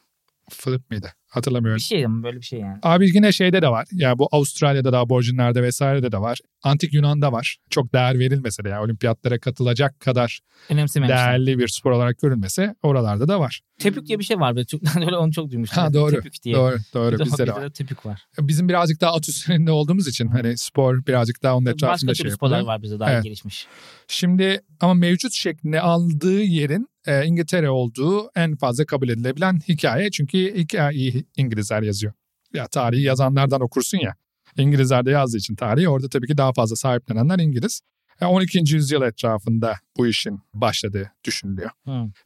Flip 0.54 0.90
miydi? 0.92 1.14
Hatırlamıyorum. 1.32 1.78
Bir 1.78 1.82
şey 1.82 2.06
ama 2.06 2.24
böyle 2.24 2.38
bir 2.38 2.46
şey 2.46 2.60
yani. 2.60 2.80
Abi 2.84 3.10
yine 3.16 3.32
şeyde 3.32 3.62
de 3.62 3.68
var. 3.70 3.88
Ya 3.92 4.20
bu 4.20 4.28
Avustralya'da 4.32 4.94
da 4.94 5.00
aborjinlerde 5.00 5.64
vesairede 5.64 6.12
de 6.12 6.18
var. 6.18 6.40
Antik 6.64 6.94
Yunan'da 6.94 7.32
var. 7.32 7.58
Çok 7.70 7.94
değer 7.94 8.20
verilmese 8.20 8.64
de 8.64 8.70
ya 8.70 8.84
olimpiyatlara 8.84 9.40
katılacak 9.40 10.00
kadar 10.00 10.40
değerli 10.70 11.60
bir 11.60 11.68
spor 11.68 11.92
olarak 11.92 12.20
görülmese 12.20 12.76
oralarda 12.84 13.28
da 13.28 13.40
var. 13.40 13.62
Tepük 13.80 14.08
diye 14.08 14.20
bir 14.20 14.24
şey 14.24 14.40
var. 14.40 14.56
Böyle 14.56 14.66
Türkler 14.66 15.02
öyle 15.06 15.16
onu 15.18 15.32
çok 15.32 15.52
duymuştum. 15.52 15.84
Ha 15.84 15.94
doğru. 15.94 16.12
Tepük 16.12 16.44
diye. 16.44 16.56
Doğru, 16.56 16.78
doğru. 16.94 17.14
Bir 17.14 17.20
de 17.20 17.24
Bizde 17.26 17.38
de 17.38 17.48
bizde 17.48 17.62
var. 17.62 17.70
tepük 17.70 18.06
var. 18.06 18.22
Bizim 18.40 18.70
birazcık 18.70 19.02
daha 19.02 19.14
at 19.14 19.30
üstünde 19.30 19.72
olduğumuz 19.72 20.08
için 20.08 20.28
hani 20.28 20.58
spor 20.58 21.06
birazcık 21.06 21.44
daha 21.44 21.56
onun 21.58 21.66
etrafında 21.66 21.92
Başka 21.94 22.14
şey 22.14 22.24
türlü 22.24 22.32
sporlar 22.36 22.62
var 22.62 22.82
bizde 22.82 23.00
daha 23.00 23.12
Evet. 23.12 23.24
gelişmiş. 23.24 23.68
Şimdi 24.08 24.62
ama 24.80 24.94
mevcut 24.94 25.34
şeklini 25.34 25.82
aldığı 25.82 26.42
yerin 26.42 26.88
e, 27.08 27.26
İngiltere 27.26 27.70
olduğu 27.70 28.30
en 28.36 28.56
fazla 28.56 28.86
kabul 28.86 29.10
edilebilen 29.10 29.60
hikaye. 29.70 30.12
Çünkü 30.12 30.58
hikayeyi 30.58 31.21
İngilizler 31.38 31.82
yazıyor. 31.82 32.14
Ya 32.54 32.68
tarihi 32.68 33.02
yazanlardan 33.02 33.62
okursun 33.62 33.98
ya. 33.98 34.16
İngilizler 34.58 35.06
de 35.06 35.12
yazdığı 35.12 35.38
için 35.38 35.56
tarihi 35.56 35.90
orada 35.90 36.10
tabii 36.10 36.28
ki 36.28 36.38
daha 36.38 36.54
fazla 36.54 36.76
sahiplenenler 36.76 37.40
İngiliz. 37.40 37.82
E, 38.22 38.26
12. 38.26 38.60
yüzyıl 38.76 39.02
etrafında 39.02 39.76
bu 39.98 40.08
işin 40.08 40.40
başladığı 40.54 41.12
düşünülüyor. 41.24 41.70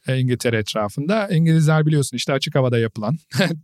E, 0.08 0.18
İngiltere 0.18 0.58
etrafında. 0.58 1.28
İngilizler 1.28 1.86
biliyorsun 1.86 2.16
işte 2.16 2.32
açık 2.32 2.54
havada 2.54 2.78
yapılan 2.78 3.18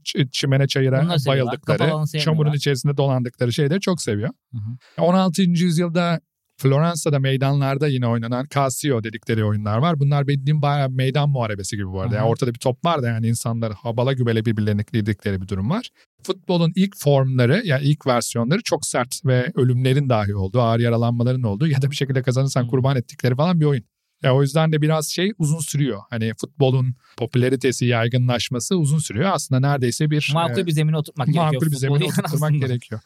çimene 0.33 0.67
çayıra 0.67 1.09
bayıldıkları, 1.27 2.19
çamurun 2.21 2.53
içerisinde 2.53 2.97
dolandıkları 2.97 3.53
şeyleri 3.53 3.81
çok 3.81 4.03
seviyor. 4.03 4.31
Hı 4.53 4.59
hı. 4.59 5.03
16. 5.03 5.43
yüzyılda 5.43 6.21
Floransa'da 6.63 7.19
meydanlarda 7.19 7.89
yine 7.89 8.07
oynanan 8.07 8.47
Casio 8.55 9.05
dedikleri 9.05 9.45
oyunlar 9.45 9.79
var. 9.79 10.01
Bunlar 10.01 10.27
bildiğim 10.27 10.63
bayağı 10.63 10.91
meydan 10.91 11.29
muharebesi 11.31 11.77
gibi 11.77 11.89
bu 11.89 12.01
arada. 12.01 12.15
Yani 12.17 12.27
ortada 12.27 12.55
bir 12.55 12.59
top 12.59 12.85
var 12.85 13.03
da 13.03 13.09
yani 13.09 13.29
insanlar 13.29 13.73
habala 13.73 14.13
gübele 14.13 14.45
birbirlerini 14.45 14.85
girdikleri 14.93 15.43
bir 15.43 15.49
durum 15.49 15.71
var. 15.71 15.89
Futbolun 16.23 16.73
ilk 16.77 16.97
formları 16.97 17.63
yani 17.65 17.85
ilk 17.85 18.07
versiyonları 18.07 18.63
çok 18.65 18.87
sert 18.87 19.25
ve 19.25 19.53
ölümlerin 19.55 20.09
dahi 20.09 20.35
olduğu, 20.35 20.61
ağır 20.61 20.81
yaralanmaların 20.81 21.43
olduğu 21.43 21.67
ya 21.67 21.83
da 21.83 21.91
bir 21.91 21.97
şekilde 21.97 22.23
kazanırsan 22.23 22.67
kurban 22.67 22.97
ettikleri 22.97 23.37
falan 23.37 23.61
bir 23.61 23.65
oyun. 23.65 23.85
Ya 24.23 24.35
o 24.35 24.43
yüzden 24.43 24.73
de 24.73 24.83
biraz 24.83 25.09
şey 25.09 25.33
uzun 25.39 25.59
sürüyor. 25.59 26.01
Hani 26.11 26.33
futbolun 26.41 26.95
popülaritesi, 27.17 27.87
yaygınlaşması 27.87 28.77
uzun 28.77 28.99
sürüyor. 28.99 29.31
Aslında 29.33 29.69
neredeyse 29.71 30.11
bir 30.11 30.31
Makul 30.35 30.63
e, 30.63 30.67
bir 30.67 30.73
zemine 30.73 30.97
oturtmak 30.97 31.27
gerekiyor. 31.27 31.53
makul 31.53 31.67
bir 31.67 31.77
zemine 31.77 32.05
oturtmak 32.05 32.35
aslında. 32.35 32.67
gerekiyor. 32.67 33.01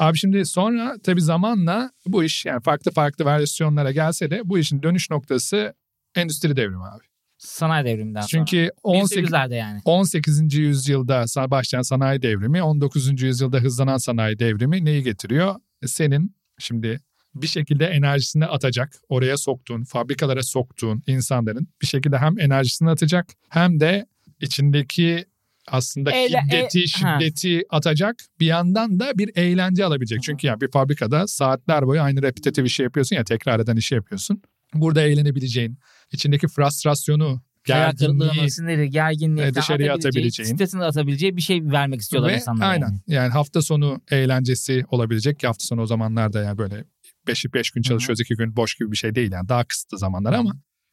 Abi 0.00 0.18
şimdi 0.18 0.46
sonra 0.46 0.96
tabii 1.04 1.22
zamanla 1.22 1.90
bu 2.06 2.24
iş 2.24 2.44
yani 2.44 2.62
farklı 2.62 2.90
farklı 2.90 3.24
versiyonlara 3.24 3.92
gelse 3.92 4.30
de 4.30 4.40
bu 4.44 4.58
işin 4.58 4.82
dönüş 4.82 5.10
noktası 5.10 5.74
endüstri 6.14 6.56
devrimi 6.56 6.84
abi. 6.84 7.04
Sanayi 7.38 7.84
devriminden 7.84 8.20
sonra. 8.20 8.44
Çünkü 8.44 8.70
18, 8.82 9.30
18'lerde 9.30 9.54
yani. 9.54 9.80
18. 9.84 10.54
yüzyılda 10.54 11.24
başlayan 11.50 11.82
sanayi 11.82 12.22
devrimi, 12.22 12.62
19. 12.62 13.22
yüzyılda 13.22 13.58
hızlanan 13.58 13.96
sanayi 13.96 14.38
devrimi 14.38 14.84
neyi 14.84 15.02
getiriyor? 15.02 15.54
Senin 15.86 16.36
şimdi 16.58 17.00
bir 17.34 17.46
şekilde 17.46 17.86
enerjisini 17.86 18.46
atacak, 18.46 18.92
oraya 19.08 19.36
soktuğun, 19.36 19.84
fabrikalara 19.84 20.42
soktuğun 20.42 21.02
insanların 21.06 21.68
bir 21.82 21.86
şekilde 21.86 22.18
hem 22.18 22.38
enerjisini 22.40 22.90
atacak 22.90 23.26
hem 23.48 23.80
de 23.80 24.06
içindeki 24.40 25.24
aslında 25.66 26.10
Eyle- 26.12 26.40
hiddeti, 26.40 26.78
e- 26.78 26.82
ha. 27.02 27.18
şiddeti 27.20 27.62
atacak 27.70 28.16
bir 28.40 28.46
yandan 28.46 29.00
da 29.00 29.18
bir 29.18 29.30
eğlence 29.34 29.84
alabilecek. 29.84 30.22
Çünkü 30.22 30.46
yani 30.46 30.60
bir 30.60 30.70
fabrikada 30.70 31.26
saatler 31.26 31.86
boyu 31.86 32.00
aynı 32.02 32.22
repetitif 32.22 32.66
işi 32.66 32.82
yapıyorsun 32.82 33.16
ya 33.16 33.24
tekrar 33.24 33.60
eden 33.60 33.76
işi 33.76 33.94
yapıyorsun. 33.94 34.42
Burada 34.74 35.02
eğlenebileceğin, 35.02 35.78
içindeki 36.12 36.48
frustrasyonu, 36.48 37.42
gerginliği, 37.64 38.50
siniri, 38.50 38.90
gerginliği 38.90 39.54
dışarıya 39.54 39.94
atabileceği, 39.94 39.96
atabileceğin. 40.10 40.54
Stresini 40.54 40.84
atabileceği 40.84 41.36
bir 41.36 41.42
şey 41.42 41.64
vermek 41.64 42.00
istiyorlar 42.00 42.30
Ve 42.30 42.34
insanlara. 42.34 42.66
aynen 42.68 42.86
yani. 42.86 43.00
yani. 43.06 43.32
hafta 43.32 43.62
sonu 43.62 44.00
eğlencesi 44.10 44.84
olabilecek 44.90 45.38
ki 45.40 45.46
hafta 45.46 45.64
sonu 45.66 45.82
o 45.82 45.86
zamanlarda 45.86 46.42
yani 46.42 46.58
böyle 46.58 46.84
5 47.26 47.44
beş 47.54 47.70
gün 47.70 47.82
çalışıyoruz 47.82 48.20
2 48.20 48.34
gün 48.34 48.56
boş 48.56 48.74
gibi 48.74 48.92
bir 48.92 48.96
şey 48.96 49.14
değil 49.14 49.32
yani 49.32 49.48
daha 49.48 49.64
kısıtlı 49.64 49.98
zamanlar 49.98 50.32
ama 50.32 50.52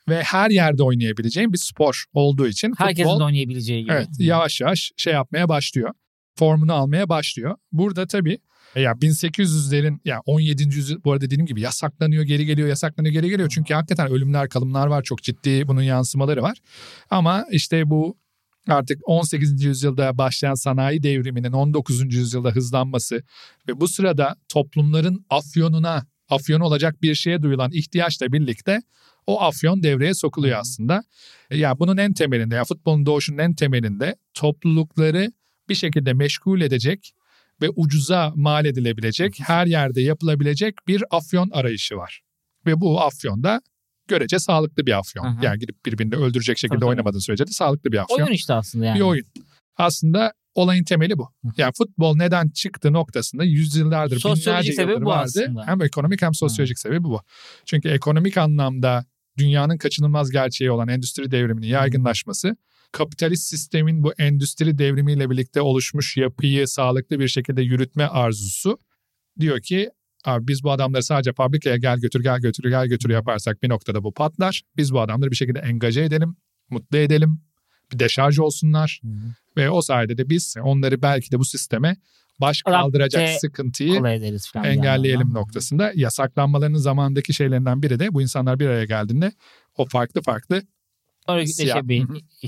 ve 0.10 0.24
her 0.24 0.50
yerde 0.50 0.84
oynayabileceğin 0.84 1.54
bir 1.54 1.58
spor 1.58 2.06
olduğu 2.14 2.48
için 2.48 2.74
Herkesin 2.78 3.04
futbol 3.04 3.20
de 3.20 3.24
oynayabileceği 3.24 3.84
gibi. 3.84 3.92
evet 3.92 4.08
yavaş 4.20 4.62
yavaş 4.62 4.92
şey 4.98 5.14
yapmaya 5.14 5.50
başlıyor. 5.50 5.94
Formunu 6.36 6.74
almaya 6.74 7.10
başlıyor. 7.10 7.56
Burada 7.72 8.08
tabii 8.08 8.38
e 8.76 8.82
ya 8.82 8.92
1800'lerin 8.92 10.00
ya 10.06 10.20
17. 10.26 10.64
yüzyıl 10.64 11.04
bu 11.04 11.12
arada 11.12 11.26
dediğim 11.26 11.46
gibi 11.46 11.62
yasaklanıyor 11.62 12.24
geri 12.24 12.46
geliyor 12.46 12.70
yasaklanıyor 12.70 13.14
geri 13.14 13.30
geliyor. 13.30 13.50
Çünkü 13.50 13.74
hakikaten 13.74 14.08
ölümler 14.08 14.50
kalımlar 14.50 14.88
var 14.88 15.04
çok 15.04 15.24
ciddi 15.24 15.68
bunun 15.68 15.82
yansımaları 15.82 16.42
var. 16.42 16.58
Ama 17.10 17.46
işte 17.52 17.90
bu 17.90 18.18
artık 18.68 19.00
18. 19.06 19.64
yüzyılda 19.64 20.18
başlayan 20.18 20.54
sanayi 20.54 21.04
devriminin 21.04 21.52
19. 21.52 22.14
yüzyılda 22.14 22.50
hızlanması 22.50 23.24
ve 23.68 23.80
bu 23.80 23.88
sırada 23.88 24.36
toplumların 24.50 25.26
afyonuna 25.30 26.06
afyon 26.30 26.60
olacak 26.60 27.02
bir 27.02 27.16
şeye 27.16 27.42
duyulan 27.42 27.72
ihtiyaçla 27.74 28.32
birlikte 28.32 28.82
o 29.28 29.42
afyon 29.42 29.84
devreye 29.84 30.14
sokuluyor 30.14 30.60
aslında. 30.60 31.04
E, 31.50 31.58
Ya 31.58 31.80
bunun 31.80 31.98
en 31.98 32.14
temelinde 32.14 32.56
ya 32.56 32.64
futbolun 32.64 33.06
doğuşunun 33.06 33.38
en 33.38 33.54
temelinde 33.54 34.16
toplulukları 34.34 35.32
bir 35.70 35.76
şekilde 35.76 36.14
meşgul 36.14 36.62
edecek 36.62 37.14
ve 37.62 37.70
ucuza 37.76 38.32
mal 38.36 38.66
edilebilecek, 38.66 39.40
her 39.40 39.66
yerde 39.68 40.02
yapılabilecek 40.02 40.76
bir 40.88 41.04
afyon 41.12 41.50
arayışı 41.50 41.96
var. 41.98 42.22
Ve 42.66 42.82
bu 42.82 43.02
afyon 43.02 43.44
da 43.44 43.62
görece 44.08 44.40
sağlıklı 44.40 44.86
bir 44.86 45.00
afyon. 45.00 45.38
Hı. 45.38 45.46
Yani 45.46 45.60
gidip 45.60 45.86
birbirini 45.86 46.16
öldürecek 46.16 46.58
şekilde 46.58 46.80
tabii. 46.80 46.90
oynamadığın 46.90 47.20
sürece 47.20 47.48
de 47.48 47.52
sağlıklı 47.52 47.92
bir 47.92 47.98
afyon. 47.98 48.20
Oyun 48.20 48.32
işte 48.32 48.54
aslında 48.54 48.86
yani. 48.86 48.96
Bir 48.96 49.02
oyun. 49.02 49.26
Aslında 49.78 50.34
olayın 50.60 50.84
temeli 50.84 51.18
bu. 51.18 51.30
Yani 51.58 51.72
futbol 51.78 52.16
neden 52.16 52.50
çıktı 52.50 52.94
noktasında 52.94 53.44
yüzyıllardır, 53.44 54.20
Sosyolojik 54.20 54.48
binlerce 54.48 54.74
sebebi 54.74 54.92
yıldır 54.92 55.06
bu 55.06 55.10
vardı. 55.10 55.42
aslında. 55.44 55.68
Hem 55.68 55.82
ekonomik 55.82 56.22
hem 56.22 56.34
sosyolojik 56.34 56.80
sebebi 56.80 57.04
bu. 57.04 57.22
Çünkü 57.66 57.90
ekonomik 57.90 58.38
anlamda 58.38 59.06
dünyanın 59.38 59.78
kaçınılmaz 59.78 60.32
gerçeği 60.32 60.72
olan 60.72 60.88
endüstri 60.88 61.32
devriminin 61.32 61.68
yaygınlaşması, 61.68 62.58
kapitalist 62.92 63.44
sistemin 63.48 64.04
bu 64.04 64.14
endüstri 64.14 64.78
devrimiyle 64.78 65.30
birlikte 65.30 65.62
oluşmuş 65.62 66.18
yapıyı 66.18 66.68
sağlıklı 66.68 67.20
bir 67.20 67.28
şekilde 67.28 67.62
yürütme 67.62 68.06
arzusu 68.06 68.80
diyor 69.40 69.62
ki 69.62 69.90
Abi 70.26 70.48
biz 70.48 70.64
bu 70.64 70.72
adamları 70.72 71.04
sadece 71.04 71.34
fabrikaya 71.34 71.78
gel 71.78 72.00
götür 72.00 72.24
gel 72.24 72.40
götür 72.40 72.70
gel 72.70 72.88
götür 72.88 73.10
yaparsak 73.10 73.64
bir 73.64 73.70
noktada 73.70 74.04
bu 74.04 74.14
patlar. 74.14 74.62
Biz 74.78 74.94
bu 74.94 75.02
adamları 75.02 75.32
bir 75.32 75.36
şekilde 75.36 75.60
engaje 75.60 76.02
edelim, 76.02 76.36
mutlu 76.70 76.98
edelim, 76.98 77.42
bir 77.94 78.00
deşarj 78.00 78.40
olsunlar. 78.40 79.02
Hı 79.04 79.08
hı. 79.08 79.34
Ve 79.60 79.70
o 79.70 79.82
sayede 79.82 80.18
de 80.18 80.30
biz 80.30 80.56
onları 80.64 81.02
belki 81.02 81.32
de 81.32 81.40
bu 81.40 81.46
sisteme 81.46 81.96
baş 82.42 82.62
kaldıracak 82.62 83.30
sıkıntıyı 83.30 83.94
falan. 84.54 84.66
bir 84.66 84.70
engelleyelim 84.70 85.34
noktasında. 85.34 85.92
Yasaklanmalarının 85.96 86.78
zamandaki 86.78 87.34
şeylerinden 87.34 87.84
biri 87.84 88.00
de 88.00 88.14
bu 88.14 88.22
insanlar 88.22 88.60
bir 88.60 88.68
araya 88.68 88.86
geldiğinde 88.86 89.32
o 89.78 89.86
farklı 89.86 90.22
farklı 90.22 90.62
Siyah. 91.46 91.82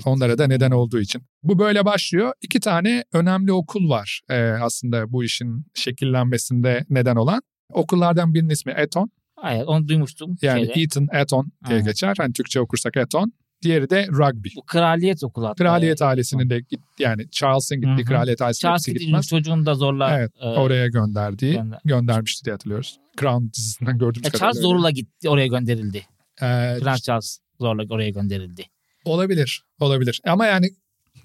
onlara 0.06 0.38
da 0.38 0.48
neden 0.48 0.72
olduğu 0.72 1.00
için. 1.00 1.22
Bu 1.44 1.60
böyle 1.60 1.86
başlıyor. 1.86 2.34
İki 2.42 2.60
tane 2.60 3.04
önemli 3.14 3.52
okul 3.52 3.90
var 3.90 4.22
ee, 4.30 4.36
aslında 4.42 5.12
bu 5.12 5.24
işin 5.24 5.66
şekillenmesinde 5.74 6.86
neden 6.90 7.16
olan. 7.16 7.42
Okullardan 7.70 8.34
birinin 8.34 8.50
ismi 8.50 8.74
Eton. 8.78 9.12
Evet 9.50 9.68
onu 9.68 9.88
duymuştum. 9.88 10.38
Yani 10.42 10.66
şeyde. 10.66 10.82
Eton, 10.82 11.08
Eton 11.14 11.52
diye 11.68 11.76
Aynen. 11.76 11.86
geçer. 11.86 12.16
Hani 12.18 12.34
Türkçe 12.34 12.62
okursak 12.62 12.98
Eton. 12.98 13.34
Diğeri 13.62 13.90
de 13.90 14.08
rugby. 14.08 14.50
Bu 14.56 14.62
kraliyet 14.66 15.24
okulu 15.24 15.46
hatta. 15.48 15.64
Kraliyet 15.64 15.92
Evet. 15.92 16.02
ailesinin 16.02 16.50
de 16.50 16.60
git, 16.60 16.80
yani 17.00 17.30
Charles'ın 17.32 17.78
gittiği 17.78 17.98
Hı 17.98 18.02
hı. 18.02 18.06
kraliyet 18.06 18.42
ailesinin 18.42 18.70
Charles 18.70 18.86
gitmez. 18.86 19.28
çocuğunu 19.28 19.66
da 19.66 19.76
zorla. 19.76 20.18
Evet, 20.18 20.32
e, 20.42 20.46
Oraya 20.48 20.88
gönderdiği, 20.88 21.54
gönder- 21.54 21.80
göndermişti 21.86 22.46
diye 22.46 22.54
hatırlıyoruz. 22.54 22.98
Crown 23.20 23.46
dizisinden 23.58 23.98
gördüğümüz 23.98 24.28
E, 24.28 24.30
kadarıyla. 24.30 24.40
Charles 24.54 24.62
zorla 24.62 24.90
gitti 24.92 25.30
oraya 25.30 25.48
gönderildi. 25.48 25.98
Ee, 26.42 26.78
Prens 26.82 27.02
Charles 27.02 27.38
zorla 27.60 27.84
oraya 27.90 28.10
gönderildi. 28.10 28.66
olabilir, 29.06 29.64
olabilir. 29.80 30.22
Ama 30.26 30.46
yani 30.46 30.70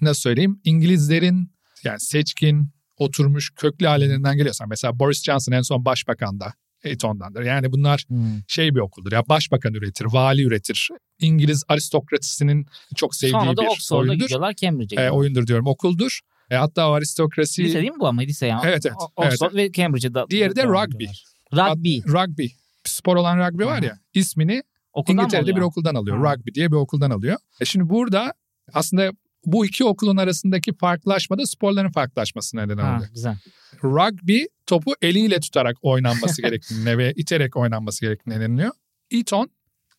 nasıl 0.01 0.21
söyleyeyim? 0.21 0.61
İngilizlerin 0.63 1.51
yani 1.83 1.99
seçkin, 1.99 2.69
oturmuş 2.97 3.51
köklü 3.55 3.87
ailelerinden 3.89 4.37
geliyorsan 4.37 4.69
mesela 4.69 4.99
Boris 4.99 5.23
Johnson 5.23 5.51
en 5.53 5.61
son 5.61 5.85
başbakan 5.85 6.39
da 6.39 6.53
Eton'dandır. 6.83 7.41
Yani 7.41 7.71
bunlar 7.71 8.05
şey 8.47 8.75
bir 8.75 8.79
okuldur 8.79 9.11
ya 9.11 9.23
başbakan 9.29 9.73
üretir, 9.73 10.05
vali 10.05 10.43
üretir. 10.43 10.89
İngiliz 11.19 11.63
aristokrasisinin 11.67 12.65
çok 12.95 13.15
sevdiği 13.15 13.31
Sonra 13.41 13.57
da 13.57 13.61
bir 13.61 13.67
Oxford'a 13.67 13.99
oyundur. 14.09 14.23
gidiyorlar 14.25 14.53
Cambridge'e 14.53 14.83
Ee, 14.83 14.87
gidiyorlar. 14.95 15.17
oyundur 15.19 15.47
diyorum 15.47 15.67
okuldur. 15.67 16.19
E, 16.51 16.55
hatta 16.55 16.89
o 16.89 16.93
aristokrasi 16.93 17.63
Lise 17.63 17.79
değil 17.79 17.91
mi 17.91 17.99
bu 17.99 18.07
ama 18.07 18.21
lise 18.21 18.47
yani? 18.47 18.61
Evet, 18.65 18.85
evet, 18.85 18.95
O- 19.15 19.25
Oxford 19.25 19.55
ve 19.55 19.71
Cambridge'e 19.71 20.13
da. 20.13 20.25
Diğeri 20.29 20.51
de 20.51 20.55
devam 20.55 20.73
rugby. 20.85 21.03
ediyorlar. 21.03 21.71
Rugby. 21.75 21.97
rugby 22.07 22.45
spor 22.85 23.15
olan 23.15 23.47
rugby 23.49 23.63
var 23.63 23.81
ya 23.81 23.99
ismini 24.13 24.63
Okuldan 24.93 25.23
İngiltere'de 25.23 25.55
bir 25.55 25.61
okuldan 25.61 25.95
alıyor. 25.95 26.17
Ha. 26.25 26.33
Rugby 26.35 26.51
diye 26.53 26.71
bir 26.71 26.75
okuldan 26.75 27.11
alıyor. 27.11 27.37
E 27.59 27.65
şimdi 27.65 27.89
burada 27.89 28.33
aslında 28.73 29.11
bu 29.47 29.65
iki 29.65 29.85
okulun 29.85 30.17
arasındaki 30.17 30.73
farklılaşma 30.73 31.37
da 31.37 31.45
sporların 31.45 31.91
farklılaşmasına 31.91 32.65
neden 32.65 32.77
Ha, 32.83 32.95
oluyor. 32.95 33.09
güzel. 33.13 33.37
Rugby 33.83 34.39
topu 34.65 34.93
eliyle 35.01 35.39
tutarak 35.39 35.75
oynanması 35.81 36.41
gerektiğine 36.41 36.97
ve 36.97 37.13
iterek 37.15 37.55
oynanması 37.57 38.01
gerektiğine 38.01 38.41
deniliyor. 38.41 38.71
Eton 39.11 39.49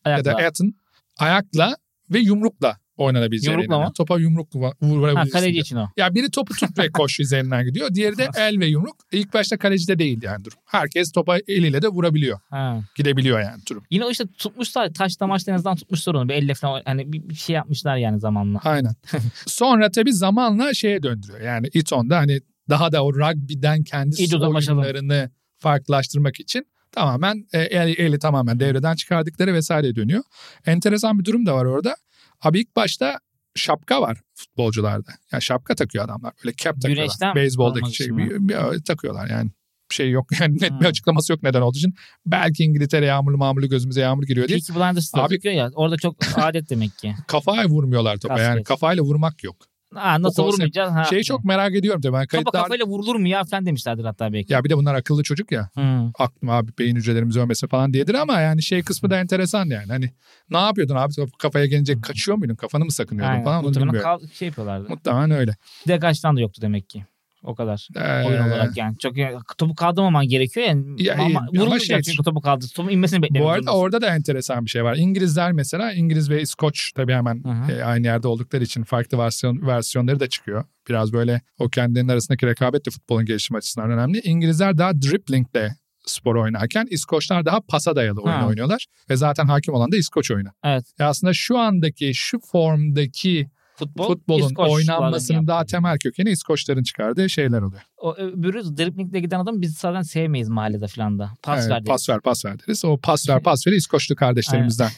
Ayakla. 0.04 0.30
ya 0.30 0.36
da 0.36 0.42
Eton 0.42 0.74
ayakla 1.18 1.76
ve 2.10 2.18
yumrukla 2.18 2.78
oynanabileceği 2.98 3.54
Yumrukla 3.56 3.78
mı? 3.78 3.92
Topa 3.92 4.18
yumruk 4.18 4.54
Ha, 4.54 4.72
vurabilirsin. 4.82 5.30
kaleci 5.30 5.52
diyor. 5.52 5.64
için 5.64 5.76
o. 5.76 5.88
Ya 5.96 6.14
biri 6.14 6.30
topu 6.30 6.54
tut 6.54 6.78
ve 6.78 6.88
koş 6.88 7.20
üzerinden 7.20 7.64
gidiyor. 7.64 7.94
Diğeri 7.94 8.18
de 8.18 8.28
el 8.38 8.60
ve 8.60 8.66
yumruk. 8.66 8.96
İlk 9.12 9.34
başta 9.34 9.56
kalecide 9.58 9.98
değil 9.98 10.22
yani 10.22 10.44
durum. 10.44 10.58
Herkes 10.66 11.12
topa 11.12 11.38
eliyle 11.48 11.82
de 11.82 11.88
vurabiliyor. 11.88 12.38
Ha. 12.50 12.80
Gidebiliyor 12.96 13.40
yani 13.40 13.62
durum. 13.70 13.82
Yine 13.90 14.04
o 14.04 14.10
işte 14.10 14.24
tutmuşlar 14.38 14.94
taşla 14.94 15.26
maçla 15.26 15.52
en 15.52 15.56
azından 15.56 15.76
tutmuşlar 15.76 16.14
onu. 16.14 16.28
Bir 16.28 16.34
elle 16.34 16.54
falan 16.54 16.82
hani 16.84 17.12
bir, 17.12 17.28
bir 17.28 17.34
şey 17.34 17.56
yapmışlar 17.56 17.96
yani 17.96 18.20
zamanla. 18.20 18.60
Aynen. 18.64 18.94
Sonra 19.46 19.90
tabii 19.90 20.12
zamanla 20.12 20.74
şeye 20.74 21.02
döndürüyor. 21.02 21.40
Yani 21.40 21.68
Eton'da 21.74 22.16
hani 22.16 22.40
daha 22.68 22.92
da 22.92 23.04
o 23.04 23.14
rugby'den 23.14 23.82
kendi 23.82 24.36
oyunlarını 24.36 25.30
farklılaştırmak 25.58 26.40
için 26.40 26.66
tamamen 26.92 27.46
e, 27.52 27.58
eli, 27.60 27.92
eli 27.92 28.18
tamamen 28.18 28.60
devreden 28.60 28.94
çıkardıkları 28.94 29.54
vesaire 29.54 29.94
dönüyor. 29.96 30.22
Enteresan 30.66 31.18
bir 31.18 31.24
durum 31.24 31.46
da 31.46 31.54
var 31.54 31.64
orada. 31.64 31.96
Abi 32.42 32.60
ilk 32.60 32.76
başta 32.76 33.18
şapka 33.54 34.02
var 34.02 34.20
futbolcularda. 34.34 35.10
Yani 35.32 35.42
şapka 35.42 35.74
takıyor 35.74 36.04
adamlar. 36.04 36.32
Böyle 36.44 36.56
cap 36.56 36.74
takıyorlar. 36.74 37.02
Güneşten 37.04 37.34
Beyzboldaki 37.34 37.94
şey 37.96 38.16
bir, 38.16 38.30
bir- 38.48 38.82
takıyorlar 38.84 39.30
yani. 39.30 39.50
Bir 39.90 39.94
şey 39.94 40.10
yok 40.10 40.26
yani 40.40 40.54
net 40.54 40.70
bir 40.70 40.80
Hmm. 40.80 40.86
açıklaması 40.86 41.32
yok 41.32 41.42
neden 41.42 41.60
olduğu 41.60 41.78
için. 41.78 41.94
Belki 42.26 42.64
İngiltere 42.64 43.06
yağmurlu 43.06 43.38
mamurlu 43.38 43.68
gözümüze 43.68 44.00
yağmur 44.00 44.22
giriyor 44.22 44.48
diye. 44.48 44.58
Peaky 44.58 44.72
Blinders'da 44.72 45.22
Abi- 45.22 45.48
ya. 45.48 45.70
Orada 45.74 45.96
çok 45.96 46.16
adet 46.36 46.70
demek 46.70 46.98
ki. 46.98 47.14
Kafaya 47.26 47.66
vurmuyorlar 47.68 48.16
topa 48.16 48.40
yani 48.40 48.64
kafayla 48.64 49.02
vurmak 49.02 49.44
yok. 49.44 49.56
Ha, 49.94 50.22
nasıl 50.22 50.42
vurmayacağız? 50.42 50.92
Ha, 50.92 51.04
Şeyi 51.04 51.24
çok 51.24 51.44
merak 51.44 51.74
ediyorum 51.74 52.00
tabii. 52.00 52.12
Ben 52.12 52.26
Kafa 52.26 52.28
kayıtlar... 52.44 52.62
kafayla 52.62 52.86
vurulur 52.86 53.16
mu 53.16 53.28
ya 53.28 53.44
falan 53.44 53.66
demişlerdir 53.66 54.04
hatta 54.04 54.32
belki. 54.32 54.52
Ya 54.52 54.64
bir 54.64 54.70
de 54.70 54.76
bunlar 54.76 54.94
akıllı 54.94 55.22
çocuk 55.22 55.52
ya. 55.52 55.68
Hı. 55.74 56.10
Aklım 56.18 56.50
abi 56.50 56.72
beyin 56.78 56.96
hücrelerimiz 56.96 57.36
ölmesi 57.36 57.66
falan 57.68 57.92
diyedir 57.92 58.14
ama 58.14 58.40
yani 58.40 58.62
şey 58.62 58.82
kısmı 58.82 59.10
da 59.10 59.20
enteresan 59.20 59.66
yani. 59.66 59.86
Hani 59.88 60.10
ne 60.50 60.58
yapıyordun 60.58 60.94
abi 60.96 61.12
kafaya 61.38 61.66
gelince 61.66 62.00
kaçıyor 62.00 62.38
muydun? 62.38 62.54
Kafanı 62.54 62.84
mı 62.84 62.92
sakınıyordun 62.92 63.32
Aynen. 63.32 63.44
falan 63.44 63.64
onu 63.64 63.74
bilmiyorum. 63.74 64.00
kal- 64.02 64.28
şey 64.32 64.48
yapıyorlardı. 64.48 64.88
Muhtemelen 64.88 65.30
öyle. 65.30 65.56
Degajdan 65.88 66.36
da 66.36 66.40
yoktu 66.40 66.62
demek 66.62 66.88
ki. 66.88 67.04
O 67.42 67.54
kadar. 67.54 67.88
Ee, 67.96 68.26
Oyun 68.28 68.42
olarak 68.42 68.76
yani. 68.76 68.98
Çok 68.98 69.14
topu 69.58 69.74
kaldırmaman 69.74 70.28
gerekiyor 70.28 70.66
yani. 70.66 71.02
Ya, 71.02 71.16
ama, 71.18 71.46
vurulmayacak 71.54 71.86
şey- 71.88 72.02
çünkü 72.02 72.22
topu 72.24 72.40
kaldır. 72.40 72.68
Topun 72.76 72.90
inmesini 72.90 73.22
beklemek 73.22 73.42
Bu 73.46 73.50
arada 73.50 73.62
zorundasın. 73.62 73.78
orada 73.80 74.00
da 74.00 74.14
enteresan 74.14 74.64
bir 74.64 74.70
şey 74.70 74.84
var. 74.84 74.96
İngilizler 74.96 75.52
mesela 75.52 75.92
İngiliz 75.92 76.30
ve 76.30 76.42
İskoç 76.42 76.92
tabii 76.92 77.12
hemen 77.12 77.42
e, 77.70 77.82
aynı 77.84 78.06
yerde 78.06 78.28
oldukları 78.28 78.64
için 78.64 78.82
farklı 78.82 79.18
versiyon, 79.18 79.66
versiyonları 79.66 80.20
da 80.20 80.28
çıkıyor. 80.28 80.64
Biraz 80.88 81.12
böyle 81.12 81.40
o 81.58 81.68
kendilerinin 81.68 82.08
arasındaki 82.12 82.46
rekabet 82.46 82.86
de 82.86 82.90
futbolun 82.90 83.24
gelişimi 83.24 83.56
açısından 83.58 83.90
önemli. 83.90 84.20
İngilizler 84.24 84.78
daha 84.78 84.92
driblingle 85.02 85.74
spor 86.06 86.34
oynarken 86.36 86.86
İskoçlar 86.90 87.44
daha 87.44 87.60
pasa 87.60 87.96
dayalı 87.96 88.20
oyun 88.20 88.34
Ha. 88.36 88.46
oynuyorlar. 88.46 88.86
Ve 89.10 89.16
zaten 89.16 89.46
hakim 89.46 89.74
olan 89.74 89.92
da 89.92 89.96
İskoç 89.96 90.30
oyunu. 90.30 90.48
Evet. 90.64 90.84
E 91.00 91.04
aslında 91.04 91.32
şu 91.32 91.58
andaki 91.58 92.14
şu 92.14 92.38
formdaki 92.38 93.48
Futbol, 93.78 94.06
futbolun 94.06 94.46
İskoçların 94.46 94.74
oynanmasının 94.74 95.46
daha 95.46 95.64
temel 95.64 95.98
kökeni 95.98 96.30
İskoçların 96.30 96.82
çıkardığı 96.82 97.30
şeyler 97.30 97.62
oluyor. 97.62 97.82
O 97.96 98.14
öbürü 98.16 98.76
driblingle 98.76 99.20
giden 99.20 99.40
adam 99.40 99.62
biz 99.62 99.74
zaten 99.74 100.02
sevmeyiz 100.02 100.48
mahallede 100.48 100.86
falan 100.86 101.18
da. 101.18 101.30
Pas 101.42 101.58
Evet, 101.58 101.70
ver 101.70 101.76
deriz. 101.76 101.88
pas 101.88 102.08
ver 102.08 102.20
pas 102.20 102.44
ver 102.44 102.58
deriz. 102.58 102.84
O 102.84 102.98
pas 102.98 103.28
ver 103.28 103.42
pas 103.48 103.66
ver 103.66 103.72
İskoçlu 103.72 104.16
kardeşlerimizden 104.16 104.90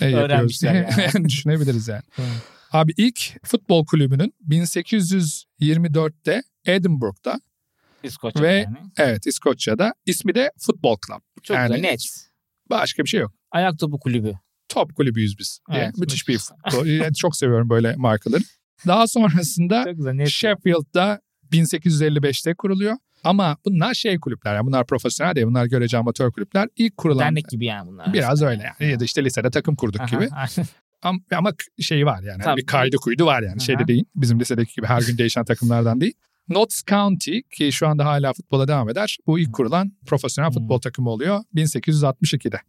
e, 0.00 0.06
yapıyoruz 0.06 0.62
diye 0.62 0.88
düşünebiliriz 1.24 1.88
yani. 1.88 2.02
Abi 2.72 2.92
ilk 2.96 3.46
futbol 3.46 3.86
kulübünün 3.86 4.34
1824'te 4.48 6.42
Edinburgh'da 6.66 7.40
İskoçya 8.02 8.42
Ve- 8.42 8.52
yani. 8.54 8.76
evet 8.96 9.26
İskoçya'da 9.26 9.94
ismi 10.06 10.34
de 10.34 10.52
Football 10.58 10.96
Club. 11.06 11.20
Çok 11.42 11.56
yani 11.56 11.68
güzel 11.76 11.90
net. 11.90 12.00
Başka 12.70 13.02
bir 13.04 13.08
şey 13.08 13.20
yok. 13.20 13.32
Ayak 13.50 13.78
topu 13.78 13.98
kulübü. 13.98 14.34
Top 14.68 14.96
kulübüyüz 14.96 15.38
biz 15.38 15.60
diye. 15.70 15.82
Evet, 15.82 15.98
müthiş 15.98 16.28
müthiş. 16.28 16.50
bir. 16.72 17.00
Yani 17.00 17.14
çok 17.14 17.36
seviyorum 17.36 17.70
böyle 17.70 17.94
markaları. 17.96 18.42
Daha 18.86 19.06
sonrasında 19.06 19.84
güzel. 19.92 20.26
Sheffield'da 20.26 21.20
1855'te 21.52 22.54
kuruluyor. 22.54 22.96
Ama 23.24 23.56
bunlar 23.64 23.94
şey 23.94 24.20
kulüpler 24.20 24.54
yani 24.54 24.66
bunlar 24.66 24.86
profesyonel 24.86 25.34
değil 25.34 25.46
bunlar 25.46 25.66
görece 25.66 25.98
amatör 25.98 26.32
kulüpler. 26.32 26.68
İlk 26.76 26.96
kurulan 26.96 27.24
Dernek 27.24 27.48
gibi 27.48 27.64
yani 27.64 27.88
bunlar. 27.88 28.12
biraz 28.12 28.42
öyle 28.42 28.62
yani 28.80 28.92
ya 28.92 29.00
da 29.00 29.04
işte 29.04 29.24
lisede 29.24 29.50
takım 29.50 29.76
kurduk 29.76 30.00
Aha, 30.00 30.06
gibi. 30.06 30.28
Ama, 31.02 31.20
ama 31.32 31.52
şeyi 31.80 32.06
var 32.06 32.22
yani 32.22 32.42
Tabii. 32.42 32.60
bir 32.60 32.66
kaydı 32.66 32.96
kuydu 32.96 33.26
var 33.26 33.42
yani 33.42 33.52
Aha. 33.52 33.58
şeyde 33.58 33.86
değil. 33.88 34.04
Bizim 34.14 34.40
lisedeki 34.40 34.74
gibi 34.74 34.86
her 34.86 35.02
gün 35.02 35.18
değişen 35.18 35.44
takımlardan 35.44 36.00
değil. 36.00 36.12
Notts 36.48 36.82
County 36.84 37.38
ki 37.50 37.72
şu 37.72 37.88
anda 37.88 38.04
hala 38.04 38.32
futbola 38.32 38.68
devam 38.68 38.88
eder. 38.88 39.18
Bu 39.26 39.38
ilk 39.38 39.52
kurulan 39.52 39.92
profesyonel 40.06 40.50
futbol 40.50 40.80
takımı 40.80 41.10
oluyor 41.10 41.40
1862'de. 41.54 42.60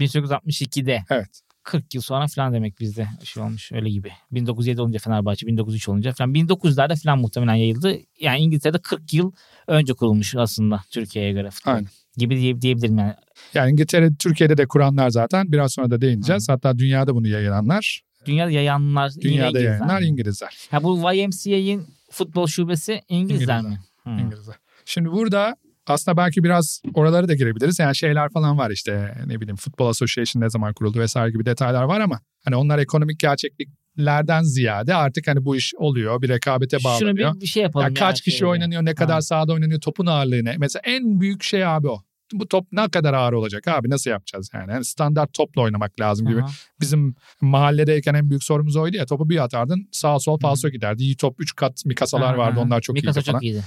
1862'de. 0.00 1.04
Evet. 1.10 1.40
40 1.66 1.94
yıl 1.94 2.02
sonra 2.02 2.26
falan 2.26 2.52
demek 2.52 2.80
bizde 2.80 3.08
şey 3.24 3.42
olmuş 3.42 3.72
öyle 3.72 3.90
gibi. 3.90 4.10
1907 4.32 4.80
olunca 4.80 4.98
Fenerbahçe, 4.98 5.46
1903 5.46 5.88
olunca 5.88 6.12
falan. 6.12 6.34
1900'lerde 6.34 7.02
falan 7.04 7.18
muhtemelen 7.18 7.54
yayıldı. 7.54 7.96
Yani 8.20 8.38
İngiltere'de 8.38 8.78
40 8.78 9.14
yıl 9.14 9.32
önce 9.66 9.94
kurulmuş 9.94 10.34
aslında 10.34 10.82
Türkiye'ye 10.90 11.32
göre 11.32 11.50
futbol. 11.50 11.72
Aynen. 11.72 11.88
Gibi 12.16 12.36
diye, 12.36 12.60
diyebilirim 12.60 12.98
yani. 12.98 13.14
Yani 13.54 13.70
İngiltere, 13.70 14.10
Türkiye'de 14.18 14.56
de 14.56 14.66
kuranlar 14.66 15.10
zaten 15.10 15.52
biraz 15.52 15.72
sonra 15.72 15.90
da 15.90 16.00
değineceğiz. 16.00 16.48
Hatta 16.48 16.78
dünyada 16.78 17.14
bunu 17.14 17.28
yayılanlar, 17.28 18.02
Dünyada 18.26 18.50
yayanlar 18.50 19.12
dünyada 19.20 19.48
İngilizler. 19.48 19.70
yayılanlar 19.70 20.00
İngilizler. 20.02 20.56
Ha, 20.70 20.82
bu 20.82 21.12
YMCA'in 21.12 21.86
futbol 22.10 22.46
şubesi 22.46 23.02
İngilizler 23.08 23.62
mi? 23.62 23.80
Hı. 24.04 24.10
İngilizler. 24.10 24.56
Şimdi 24.84 25.12
burada 25.12 25.56
aslında 25.86 26.16
belki 26.16 26.44
biraz 26.44 26.82
oralara 26.94 27.28
da 27.28 27.34
girebiliriz. 27.34 27.78
Yani 27.78 27.96
şeyler 27.96 28.28
falan 28.32 28.58
var 28.58 28.70
işte 28.70 29.14
ne 29.26 29.40
bileyim 29.40 29.56
Futbol 29.56 29.88
Association 29.88 30.42
ne 30.42 30.50
zaman 30.50 30.74
kuruldu 30.74 30.98
vesaire 31.00 31.30
gibi 31.30 31.46
detaylar 31.46 31.82
var 31.82 32.00
ama 32.00 32.20
hani 32.44 32.56
onlar 32.56 32.78
ekonomik 32.78 33.20
gerçekliklerden 33.20 34.42
ziyade 34.42 34.94
artık 34.94 35.28
hani 35.28 35.44
bu 35.44 35.56
iş 35.56 35.74
oluyor 35.78 36.22
bir 36.22 36.28
rekabete 36.28 36.78
Şunu 36.78 36.84
bağlanıyor. 36.92 37.34
bir, 37.34 37.40
bir 37.40 37.46
şey 37.46 37.62
yapalım. 37.62 37.84
Yani 37.86 37.94
kaç 37.94 38.20
kişi 38.20 38.36
şeyde. 38.36 38.46
oynanıyor, 38.50 38.84
ne 38.84 38.94
kadar 38.94 39.14
Ha. 39.14 39.20
sahada 39.22 39.52
oynanıyor, 39.52 39.80
topun 39.80 40.06
ağırlığı 40.06 40.44
ne? 40.44 40.56
Mesela 40.58 40.82
en 40.84 41.20
büyük 41.20 41.42
şey 41.42 41.66
abi 41.66 41.88
o. 41.88 42.02
Bu 42.32 42.48
top 42.48 42.66
ne 42.72 42.88
kadar 42.88 43.14
ağır 43.14 43.32
olacak 43.32 43.68
abi 43.68 43.90
nasıl 43.90 44.10
yapacağız 44.10 44.50
yani? 44.54 44.72
yani 44.72 44.84
standart 44.84 45.32
topla 45.32 45.62
oynamak 45.62 46.00
lazım 46.00 46.28
gibi. 46.28 46.42
Aha. 46.42 46.50
Bizim 46.80 47.14
mahalledeyken 47.40 48.14
en 48.14 48.30
büyük 48.30 48.44
sorumuz 48.44 48.76
oydu 48.76 48.96
ya 48.96 49.06
topu 49.06 49.28
bir 49.30 49.44
atardın 49.44 49.88
sağ 49.92 50.18
sol 50.18 50.38
falso 50.38 50.68
giderdi. 50.68 51.02
İyi 51.02 51.16
top 51.16 51.36
3 51.38 51.54
kat 51.56 51.82
mikasalar 51.84 52.32
Aha, 52.34 52.38
vardı 52.38 52.60
onlar 52.60 52.80
çok 52.80 52.94
Mikasa 52.94 53.20
iyiydi 53.20 53.26
falan. 53.26 53.38
çok 53.38 53.44
iyiydi. 53.44 53.64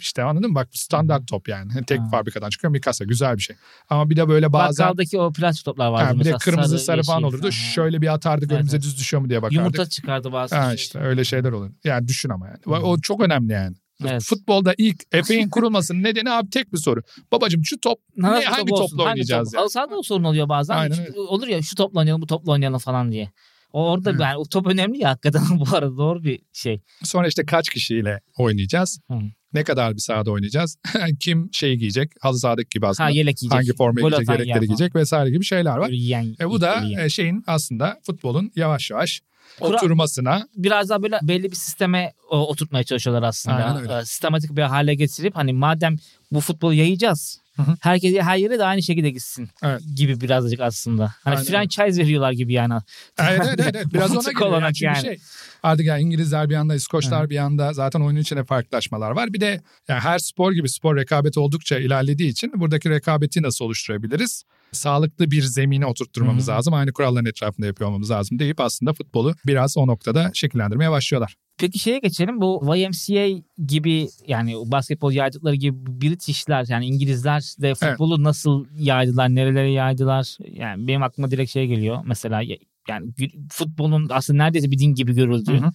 İşte 0.00 0.22
anladın 0.22 0.50
mı? 0.50 0.54
Bak 0.54 0.68
standart 0.72 1.28
top 1.28 1.48
yani. 1.48 1.72
Hani 1.72 1.84
Tek 1.86 2.00
Ha. 2.00 2.08
fabrikadan 2.10 2.50
çıkıyor 2.50 2.70
Mikasa 2.70 3.04
güzel 3.04 3.36
bir 3.36 3.42
şey. 3.42 3.56
Ama 3.90 4.10
bir 4.10 4.16
de 4.16 4.28
böyle 4.28 4.52
bazen 4.52 4.84
Bakkaldaki 4.84 5.18
o 5.18 5.32
plastik 5.32 5.64
toplar 5.64 5.88
vardı. 5.88 6.04
ha, 6.14 6.20
bir 6.20 6.24
de 6.24 6.32
kırmızı 6.32 6.78
sarı, 6.78 7.02
falan 7.02 7.22
olurdu. 7.22 7.46
Ha. 7.46 7.50
Şöyle 7.50 8.02
bir 8.02 8.14
atardık 8.14 8.50
Evet, 8.50 8.56
önümüze 8.58 8.76
evet. 8.76 8.84
düz 8.84 8.98
düşüyor 8.98 9.22
mu 9.22 9.28
diye 9.28 9.42
bakardık. 9.42 9.56
Yumurta 9.58 9.86
çıkardı 9.86 10.32
bazı. 10.32 10.56
Ha 10.56 10.74
işte 10.74 10.98
öyle 10.98 11.24
şeyler 11.24 11.52
oluyor. 11.52 11.72
Yani 11.84 12.08
düşün 12.08 12.28
ama 12.28 12.46
yani. 12.46 12.84
O 12.84 13.00
çok 13.00 13.20
önemli 13.20 13.52
yani. 13.52 13.76
Evet. 14.04 14.22
Futbolda 14.22 14.74
ilk 14.78 15.02
Efe'nin 15.12 15.48
kurulmasının 15.48 16.02
nedeni 16.02 16.30
abi 16.30 16.50
tek 16.50 16.72
bir 16.72 16.78
soru. 16.78 17.02
Babacım 17.32 17.64
şu 17.64 17.80
top 17.80 17.98
ne, 18.16 18.28
Nasıl 18.28 18.44
hangi 18.44 18.70
top 18.70 18.78
topla 18.78 18.96
Hangi 18.98 19.10
oynayacağız 19.10 19.48
top? 19.48 19.54
ya? 19.54 19.60
Halı 19.60 19.70
sahada 19.70 19.96
o 19.96 20.02
sorun 20.02 20.24
oluyor 20.24 20.48
bazen. 20.48 20.74
Aynen 20.76 21.00
öyle. 21.00 21.20
Olur 21.20 21.46
ya 21.46 21.62
şu 21.62 21.76
topla 21.76 22.00
oynayalım 22.00 22.22
bu 22.22 22.26
topla 22.26 22.52
oynayalım 22.52 22.78
falan 22.78 23.12
diye. 23.12 23.30
O 23.72 23.90
orada 23.90 24.10
Hı. 24.10 24.22
yani 24.22 24.36
o 24.36 24.44
top 24.44 24.66
önemli 24.66 24.98
ya 24.98 25.10
hakikaten 25.10 25.42
bu 25.58 25.76
arada 25.76 25.96
doğru 25.96 26.22
bir 26.24 26.40
şey. 26.52 26.80
Sonra 27.04 27.28
işte 27.28 27.46
kaç 27.46 27.68
kişiyle 27.68 28.20
oynayacağız? 28.38 29.00
Hı. 29.10 29.18
Ne 29.56 29.64
kadar 29.64 29.94
bir 29.94 30.00
sahada 30.00 30.30
oynayacağız? 30.30 30.76
Kim 31.20 31.48
şey 31.52 31.76
giyecek? 31.76 32.12
Halı 32.20 32.38
sahadaki 32.38 32.68
gibi 32.68 32.86
aslında. 32.86 33.06
Ha 33.06 33.10
yelek 33.10 33.36
giyecek. 33.36 33.56
Hangi 33.58 33.74
forma 33.76 34.00
Gol 34.00 34.08
giyecek, 34.10 34.28
yelekleri 34.28 34.54
falan. 34.54 34.66
giyecek 34.66 34.94
vesaire 34.94 35.30
gibi 35.30 35.44
şeyler 35.44 35.76
var. 35.76 35.88
Yiyen, 35.88 36.36
E 36.40 36.48
bu 36.48 36.60
da 36.60 36.80
yiyen. 36.80 37.04
e, 37.04 37.08
şeyin 37.08 37.44
aslında 37.46 37.98
futbolun 38.06 38.52
yavaş 38.56 38.90
yavaş 38.90 39.20
Kura- 39.60 39.76
oturmasına 39.76 40.48
biraz 40.56 40.88
daha 40.90 41.02
böyle 41.02 41.18
belli 41.22 41.50
bir 41.50 41.56
sisteme 41.56 42.12
o, 42.30 42.48
oturtmaya 42.48 42.84
çalışıyorlar 42.84 43.22
aslında. 43.28 43.56
Aynen 43.56 43.82
öyle. 43.82 43.98
Ee, 43.98 44.04
Sistematik 44.04 44.56
bir 44.56 44.62
hale 44.62 44.94
getirip 44.94 45.36
hani 45.36 45.52
madem 45.52 45.96
bu 46.32 46.40
futbolu 46.40 46.74
yayacağız. 46.74 47.40
Hı 47.56 47.62
hı. 47.62 47.76
Herkes 47.80 48.16
her 48.20 48.36
yere 48.36 48.58
de 48.58 48.64
aynı 48.64 48.82
şekilde 48.82 49.10
gitsin 49.10 49.48
Evet. 49.62 49.82
gibi 49.96 50.20
birazcık 50.20 50.60
aslında. 50.60 51.14
Hani 51.24 51.36
Aynen 51.36 51.46
franchise 51.46 52.02
veriyorlar 52.02 52.32
gibi 52.32 52.52
yani. 52.52 52.74
Evet 53.18 53.42
evet 53.44 53.60
evet, 53.60 53.76
evet. 53.76 53.86
biraz 53.94 54.10
ona 54.16 54.32
geliyor. 54.32 54.62
Yani 54.62 54.76
yani. 54.80 55.00
şey 55.00 55.18
artık 55.62 55.86
yani 55.86 56.02
İngilizler 56.02 56.48
bir 56.48 56.54
yanda 56.54 56.74
İskoçlar 56.74 57.24
Hı. 57.24 57.30
bir 57.30 57.34
yanda 57.34 57.72
zaten 57.72 58.00
oyunun 58.00 58.20
içinde 58.20 58.44
farklılaşmalar 58.44 59.10
var. 59.10 59.32
Bir 59.32 59.40
de 59.40 59.62
yani 59.88 60.00
her 60.00 60.18
spor 60.18 60.52
gibi 60.52 60.68
spor 60.68 60.96
rekabeti 60.96 61.40
oldukça 61.40 61.78
ilerlediği 61.78 62.30
için 62.30 62.52
buradaki 62.54 62.90
rekabeti 62.90 63.42
nasıl 63.42 63.64
oluşturabiliriz? 63.64 64.44
Sağlıklı 64.72 65.30
bir 65.30 65.42
zemine 65.42 65.86
oturtturmamız 65.86 66.48
Hı 66.48 66.52
hı. 66.52 66.56
lazım. 66.56 66.74
Aynı 66.74 66.92
kuralların 66.92 67.26
etrafında 67.26 67.66
yapıyor 67.66 67.88
olmamız 67.88 68.10
lazım 68.10 68.38
deyip 68.38 68.60
aslında 68.60 68.92
futbolu 68.92 69.34
biraz 69.46 69.76
o 69.76 69.86
noktada 69.86 70.30
şekillendirmeye 70.34 70.90
başlıyorlar. 70.90 71.36
Peki 71.58 71.78
şeye 71.78 71.98
geçelim. 71.98 72.40
Bu 72.40 72.76
YMCA 72.76 73.42
gibi 73.66 74.08
yani 74.26 74.54
basketbol 74.66 75.12
yaydıkları 75.12 75.54
gibi 75.54 75.76
Britishler 76.00 76.66
yani 76.68 76.86
İngilizler 76.86 77.54
de 77.60 77.74
futbolu 77.74 78.22
nasıl 78.22 78.66
yaydılar, 78.78 79.28
nerelere 79.34 79.70
yaydılar? 79.70 80.36
Yani 80.50 80.88
benim 80.88 81.02
aklıma 81.02 81.30
direkt 81.30 81.50
şey 81.50 81.66
geliyor. 81.66 81.98
Mesela 82.06 82.42
ya- 82.42 82.56
yani 82.88 83.12
futbolun 83.50 84.08
aslında 84.10 84.42
neredeyse 84.44 84.70
bir 84.70 84.78
din 84.78 84.94
gibi 84.94 85.14
görüldüğü. 85.14 85.60
Hı 85.60 85.66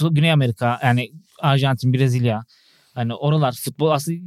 hı. 0.00 0.14
Güney 0.14 0.32
Amerika 0.32 0.80
yani 0.82 1.12
Arjantin, 1.40 1.92
Brezilya 1.92 2.44
Hani 2.98 3.14
oralar 3.14 3.52
futbol 3.52 3.90
aslında 3.90 4.18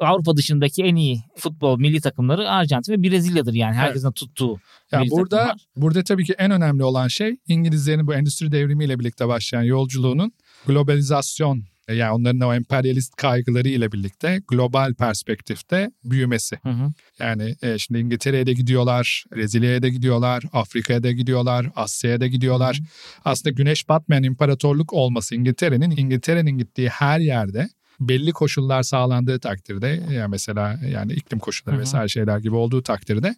Avrupa 0.00 0.36
dışındaki 0.36 0.82
en 0.82 0.96
iyi 0.96 1.22
futbol 1.36 1.78
milli 1.78 2.00
takımları 2.00 2.50
Arjantin 2.50 2.92
ve 2.92 3.02
Brezilya'dır 3.02 3.54
yani 3.54 3.74
herkesin 3.74 4.12
tuttuğu. 4.12 4.58
Ya 4.92 5.02
burada 5.10 5.36
takımlar. 5.36 5.66
burada 5.76 6.04
tabii 6.04 6.24
ki 6.24 6.34
en 6.38 6.50
önemli 6.50 6.84
olan 6.84 7.08
şey 7.08 7.36
İngilizlerin 7.48 8.06
bu 8.06 8.14
endüstri 8.14 8.52
devrimiyle 8.52 8.98
birlikte 8.98 9.28
başlayan 9.28 9.62
yolculuğunun 9.62 10.32
globalizasyon 10.66 11.64
yani 11.88 12.10
onların 12.12 12.40
o 12.40 12.54
emperyalist 12.54 13.16
kaygıları 13.16 13.68
ile 13.68 13.92
birlikte 13.92 14.40
global 14.48 14.94
perspektifte 14.94 15.90
büyümesi. 16.04 16.58
Hı 16.62 16.68
hı. 16.68 16.92
Yani 17.18 17.54
e, 17.62 17.78
şimdi 17.78 18.00
İngiltere'ye 18.00 18.46
de 18.46 18.52
gidiyorlar, 18.52 19.24
Brezilya'ya 19.36 19.82
da 19.82 19.88
gidiyorlar, 19.88 20.42
Afrika'ya 20.52 21.02
da 21.02 21.12
gidiyorlar, 21.12 21.66
Asya'ya 21.76 22.20
da 22.20 22.26
gidiyorlar. 22.26 22.80
Aslında 23.24 23.54
güneş 23.54 23.88
batmayan 23.88 24.22
imparatorluk 24.22 24.92
olması 24.92 25.34
İngiltere'nin 25.34 25.90
İngiltere'nin 25.90 26.58
gittiği 26.58 26.88
her 26.88 27.20
yerde 27.20 27.68
belli 28.00 28.32
koşullar 28.32 28.82
sağlandığı 28.82 29.40
takdirde 29.40 30.02
ya 30.10 30.28
mesela 30.28 30.80
yani 30.88 31.12
iklim 31.12 31.38
koşulları 31.38 31.76
Hı 31.76 31.78
hı. 31.78 31.82
vesaire 31.82 32.08
şeyler 32.08 32.38
gibi 32.38 32.54
olduğu 32.54 32.82
takdirde 32.82 33.36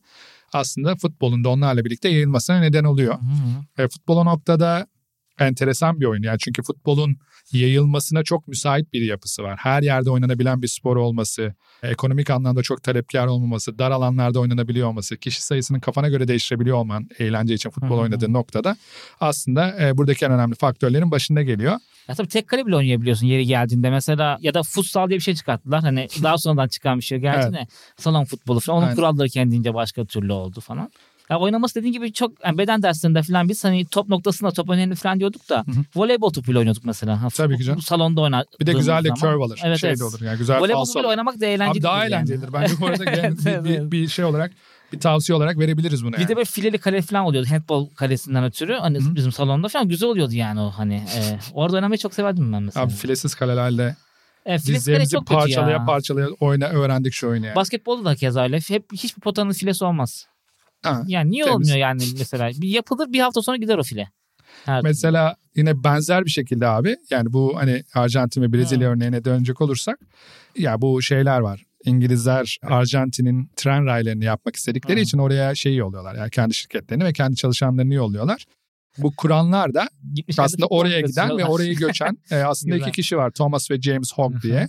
aslında 0.53 0.97
futbolun 0.97 1.45
da 1.45 1.49
onlarla 1.49 1.85
birlikte 1.85 2.09
yayılmasına 2.09 2.61
neden 2.61 2.85
oluyor. 2.85 3.15
Hı 3.15 3.79
hı. 3.79 3.85
E, 3.85 3.89
futbol 3.89 4.17
o 4.17 4.25
noktada 4.25 4.87
enteresan 5.41 6.01
bir 6.01 6.07
oyun. 6.07 6.23
Yani 6.23 6.39
çünkü 6.39 6.63
futbolun 6.63 7.17
yayılmasına 7.53 8.23
çok 8.23 8.49
müsait 8.49 8.93
bir 8.93 9.01
yapısı 9.01 9.43
var. 9.43 9.59
Her 9.63 9.83
yerde 9.83 10.11
oynanabilen 10.11 10.63
bir 10.63 10.69
spor 10.69 10.97
olması, 10.97 11.55
ekonomik 11.83 12.31
anlamda 12.31 12.63
çok 12.63 12.83
talepkar 12.83 13.27
olmaması, 13.27 13.79
dar 13.79 13.91
alanlarda 13.91 14.41
oynanabiliyor 14.41 14.89
olması, 14.89 15.17
kişi 15.17 15.45
sayısının 15.45 15.81
kafana 15.81 16.09
göre 16.09 16.29
değiştirebiliyor 16.29 16.77
olman 16.77 17.09
eğlence 17.19 17.55
için 17.55 17.71
futbol 17.71 17.99
oynadığın 17.99 18.33
noktada 18.33 18.77
aslında 19.21 19.87
e, 19.87 19.97
buradaki 19.97 20.25
en 20.25 20.33
önemli 20.33 20.55
faktörlerin 20.55 21.11
başında 21.11 21.43
geliyor. 21.43 21.79
Ya 22.09 22.15
tabii 22.15 22.29
tek 22.29 22.49
kale 22.49 22.67
bile 22.67 22.77
oynayabiliyorsun 22.77 23.27
yeri 23.27 23.47
geldiğinde. 23.47 23.91
Mesela 23.91 24.39
ya 24.41 24.55
da 24.55 24.63
futsal 24.63 25.09
diye 25.09 25.19
bir 25.19 25.25
şey 25.25 25.35
çıkarttılar. 25.35 25.81
Hani 25.81 26.09
daha 26.23 26.39
sonradan 26.39 26.69
çıkan 26.69 26.99
bir 26.99 27.05
şey 27.05 27.19
gerçi 27.19 27.49
Evet. 27.49 27.53
de 27.55 27.67
salon 27.97 28.25
futbolu 28.25 28.61
falan. 28.61 28.79
Onun 28.79 28.87
Aynen. 28.87 28.97
kuralları 28.97 29.29
kendince 29.29 29.75
başka 29.75 30.05
türlü 30.05 30.33
oldu 30.33 30.61
falan. 30.61 30.91
Ya 31.31 31.39
oynaması 31.39 31.75
dediğin 31.75 31.93
gibi 31.93 32.13
çok 32.13 32.45
yani 32.45 32.59
beden 32.59 32.83
derslerinde 32.83 33.23
falan 33.23 33.49
biz 33.49 33.65
hani 33.65 33.87
top 33.87 34.09
noktasında 34.09 34.51
top 34.51 34.71
önemli 34.71 34.95
falan 34.95 35.21
diyorduk 35.21 35.49
da 35.49 35.57
Hı 35.57 35.71
hı. 35.71 35.85
voleybol 35.97 36.31
topuyla 36.31 36.59
oynuyorduk 36.59 36.85
mesela. 36.85 37.23
Ha, 37.23 37.29
Tabii 37.37 37.57
ki 37.57 37.65
canım. 37.65 37.83
Salonda 37.83 38.21
oynar. 38.21 38.45
Bir 38.61 38.67
de 38.67 38.73
güzel 38.73 39.05
de 39.05 39.09
curve 39.09 39.45
alır. 39.45 39.61
Evet, 39.65 39.81
şey 39.81 39.91
evet. 39.91 40.01
de 40.01 40.05
olur 40.05 40.21
yani 40.21 40.39
güzel 40.39 40.61
Voleybol 40.61 40.85
topuyla 40.85 41.09
oynamak 41.09 41.41
da 41.41 41.47
eğlenceli. 41.47 41.71
Abi 41.71 41.83
daha 41.83 41.97
yani. 41.99 42.07
eğlencelidir. 42.07 42.53
Bence 42.53 42.75
bu 42.81 42.87
arada 42.87 43.11
yani 43.23 43.39
bir, 43.39 43.65
bir, 43.65 43.91
bir 43.91 44.09
şey 44.09 44.25
olarak 44.25 44.53
bir 44.93 45.01
tavsiye 45.01 45.37
olarak 45.37 45.59
verebiliriz 45.59 46.05
bunu 46.05 46.13
Bir 46.13 46.19
yani. 46.19 46.29
de 46.29 46.37
böyle 46.37 46.45
fileli 46.45 46.79
kale 46.79 47.03
falan 47.03 47.25
oluyordu 47.25 47.51
handball 47.51 47.87
kalesinden 47.87 48.45
ötürü. 48.45 48.75
Hani 48.75 48.99
Hı. 48.99 49.15
bizim 49.15 49.33
salonda 49.33 49.69
falan 49.69 49.89
güzel 49.89 50.09
oluyordu 50.09 50.35
yani 50.35 50.61
o 50.61 50.71
hani. 50.71 50.95
E, 50.95 51.39
orada 51.53 51.77
oynamayı 51.77 51.99
çok 51.99 52.15
severdim 52.15 52.53
ben 52.53 52.63
mesela. 52.63 52.87
Abi 52.87 52.93
filesiz 52.93 53.35
kalelerle 53.35 53.97
e, 54.47 54.59
dizlerimizi 54.59 55.13
çok 55.13 55.27
parçalaya 55.27 55.77
ya. 55.77 55.85
parçalaya 55.85 56.29
oyna, 56.41 56.67
öğrendik 56.67 57.13
şu 57.13 57.29
oyunu 57.29 57.47
yani. 57.47 57.57
Basketbolda 57.57 58.05
da 58.05 58.15
keza 58.15 58.43
öyle. 58.43 58.61
Hep 58.69 58.93
hiçbir 58.93 59.21
potanın 59.21 59.53
filesi 59.53 59.85
olmaz. 59.85 60.27
Ha. 60.83 61.03
Yani 61.07 61.31
niye 61.31 61.45
Temiz. 61.45 61.57
olmuyor 61.57 61.77
yani 61.77 62.03
mesela? 62.19 62.51
Bir 62.61 62.69
yapılır 62.69 63.13
bir 63.13 63.21
hafta 63.21 63.43
sonra 63.43 63.57
gider 63.57 63.79
o 63.79 63.83
file. 63.83 64.11
Her 64.65 64.83
Mesela 64.83 65.37
yine 65.57 65.85
benzer 65.85 66.25
bir 66.25 66.31
şekilde 66.31 66.67
abi 66.69 66.97
yani 67.11 67.33
bu 67.33 67.57
hani 67.57 67.83
Arjantin 67.95 68.43
ve 68.43 68.53
Brezilya 68.53 68.91
örneğine 68.91 69.25
dönecek 69.25 69.61
olursak 69.61 69.99
ya 70.59 70.81
bu 70.81 71.03
şeyler 71.03 71.41
var. 71.41 71.65
İngilizler 71.85 72.59
Arjantin'in 72.63 73.51
tren 73.57 73.87
raylarını 73.87 74.25
yapmak 74.25 74.57
istedikleri 74.57 74.99
Hı. 74.99 75.03
için 75.03 75.19
oraya 75.19 75.55
şey 75.55 75.77
yolluyorlar. 75.77 76.15
Yani 76.15 76.31
kendi 76.31 76.55
şirketlerini 76.55 77.05
ve 77.05 77.13
kendi 77.13 77.37
çalışanlarını 77.37 77.95
yolluyorlar. 77.95 78.45
Bu 78.99 79.17
kuranlar 79.17 79.75
da 79.75 79.89
Gitmişler 80.15 80.43
de 80.43 80.47
aslında 80.47 80.67
oraya 80.67 81.01
giden 81.01 81.39
ve 81.39 81.45
orayı 81.45 81.75
göçen 81.77 82.19
e, 82.31 82.37
aslında 82.37 82.77
iki 82.77 82.93
kişi 82.93 83.17
var. 83.17 83.31
Thomas 83.31 83.71
ve 83.71 83.81
James 83.81 84.13
Hogg 84.15 84.43
diye. 84.43 84.69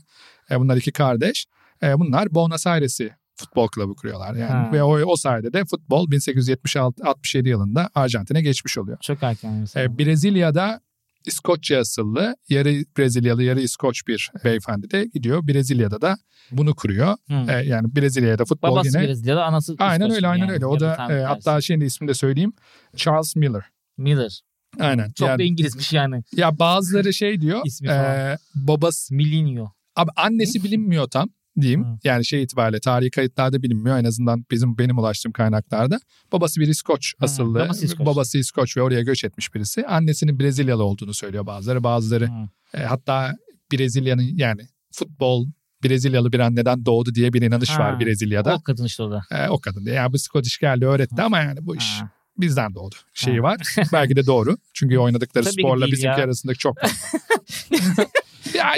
E, 0.51 0.59
bunlar 0.59 0.77
iki 0.77 0.91
kardeş. 0.91 1.45
E, 1.83 1.99
bunlar 1.99 2.35
Buenos 2.35 2.67
Aires'i 2.67 3.18
futbol 3.39 3.67
kulübü 3.67 3.95
kuruyorlar 3.95 4.35
yani. 4.35 4.51
Ha. 4.51 4.69
Ve 4.73 4.83
o, 4.83 4.99
o 5.11 5.15
sayede 5.15 5.53
de 5.53 5.65
futbol 5.65 6.11
1876-67 6.11 7.47
yılında 7.47 7.89
Arjantin'e 7.95 8.41
geçmiş 8.41 8.77
oluyor. 8.77 8.97
Çok 9.01 9.23
erken 9.23 9.53
mesela. 9.53 9.85
E, 9.85 9.97
Brezilya'da 9.97 10.81
İskoçya 11.25 11.79
asıllı 11.79 12.35
yarı 12.49 12.69
Brezilyalı 12.97 13.43
yarı 13.43 13.61
İskoç 13.61 14.07
bir 14.07 14.31
beyefendi 14.43 14.91
de 14.91 15.05
gidiyor. 15.13 15.47
Brezilya'da 15.47 16.01
da 16.01 16.17
bunu 16.51 16.75
kuruyor. 16.75 17.15
Hı. 17.27 17.51
E, 17.51 17.65
yani 17.65 17.95
Brezilya'da 17.95 18.45
futbol 18.45 18.71
Babası 18.71 18.87
yine 18.87 19.07
Brezilya'da 19.07 19.45
anası 19.45 19.75
Aynen 19.79 19.95
İskoçlu 19.95 20.15
öyle 20.15 20.27
aynen 20.27 20.45
yani. 20.45 20.53
öyle. 20.53 20.65
O 20.65 20.79
da 20.79 21.07
e, 21.11 21.23
hatta 21.23 21.61
şeyin 21.61 21.81
de 21.81 21.85
ismini 21.85 22.09
de 22.09 22.13
söyleyeyim. 22.13 22.53
Charles 22.95 23.35
Miller. 23.35 23.63
Miller. 23.97 24.41
Aynen. 24.79 25.11
Çok 25.11 25.27
yani, 25.27 25.39
da 25.39 25.43
İngilizmiş 25.43 25.93
yani. 25.93 26.23
ya 26.35 26.59
bazıları 26.59 27.13
şey 27.13 27.41
diyor. 27.41 27.61
İsmi 27.65 27.87
e, 27.87 27.91
falan. 27.91 28.37
babası 28.55 29.15
Milinho. 29.15 29.71
Abi 29.95 30.11
annesi 30.15 30.63
bilinmiyor 30.63 31.07
tam 31.07 31.29
diyeyim. 31.61 31.83
Hı. 31.85 31.99
Yani 32.03 32.25
şey 32.25 32.43
itibariyle 32.43 32.79
tarihi 32.79 33.09
kayıtlarda 33.11 33.63
bilinmiyor 33.63 33.97
en 33.97 34.03
azından 34.03 34.45
bizim 34.51 34.77
benim 34.77 34.97
ulaştığım 34.97 35.31
kaynaklarda. 35.31 35.99
Babası 36.31 36.61
bir 36.61 36.67
İskoç 36.67 37.13
Hı, 37.19 37.25
asıllı. 37.25 37.59
babası 37.59 37.85
İskoç. 37.85 38.05
Babası 38.07 38.37
İskoç 38.37 38.77
ve 38.77 38.81
oraya 38.81 39.01
göç 39.01 39.23
etmiş 39.23 39.53
birisi. 39.55 39.87
Annesinin 39.87 40.39
Brezilyalı 40.39 40.83
olduğunu 40.83 41.13
söylüyor 41.13 41.45
bazıları. 41.45 41.83
Bazıları 41.83 42.27
Hı. 42.27 42.77
e, 42.77 42.83
hatta 42.83 43.35
Brezilya'nın 43.71 44.29
yani 44.35 44.61
futbol 44.91 45.47
Brezilyalı 45.83 46.31
bir 46.33 46.39
anneden 46.39 46.85
doğdu 46.85 47.15
diye 47.15 47.33
bir 47.33 47.41
inanış 47.41 47.69
Ha, 47.69 47.79
var 47.79 47.99
Brezilya'da. 47.99 48.55
O 48.55 48.61
kadın 48.63 48.85
işte 48.85 49.03
o 49.03 49.11
da. 49.11 49.21
E, 49.31 49.49
o 49.49 49.59
kadın 49.61 49.85
diye. 49.85 49.95
Yani 49.95 50.13
bu 50.13 50.19
Scottish 50.19 50.57
geldi 50.59 50.85
öğretti 50.85 51.21
ama 51.21 51.39
yani 51.39 51.59
bu 51.61 51.75
iş 51.75 52.01
Ha. 52.01 52.09
bizden 52.37 52.75
doğdu. 52.75 52.95
Şeyi 53.13 53.37
Ha. 53.37 53.43
var. 53.43 53.57
Belki 53.93 54.15
de 54.15 54.25
doğru. 54.25 54.57
Çünkü 54.73 54.97
oynadıkları 55.05 55.45
Tabii 55.45 55.61
sporla 55.61 55.85
bizimki 55.85 56.05
ya. 56.19 56.25
arasındaki 56.25 56.57
çok. 56.59 56.77
ya 58.55 58.73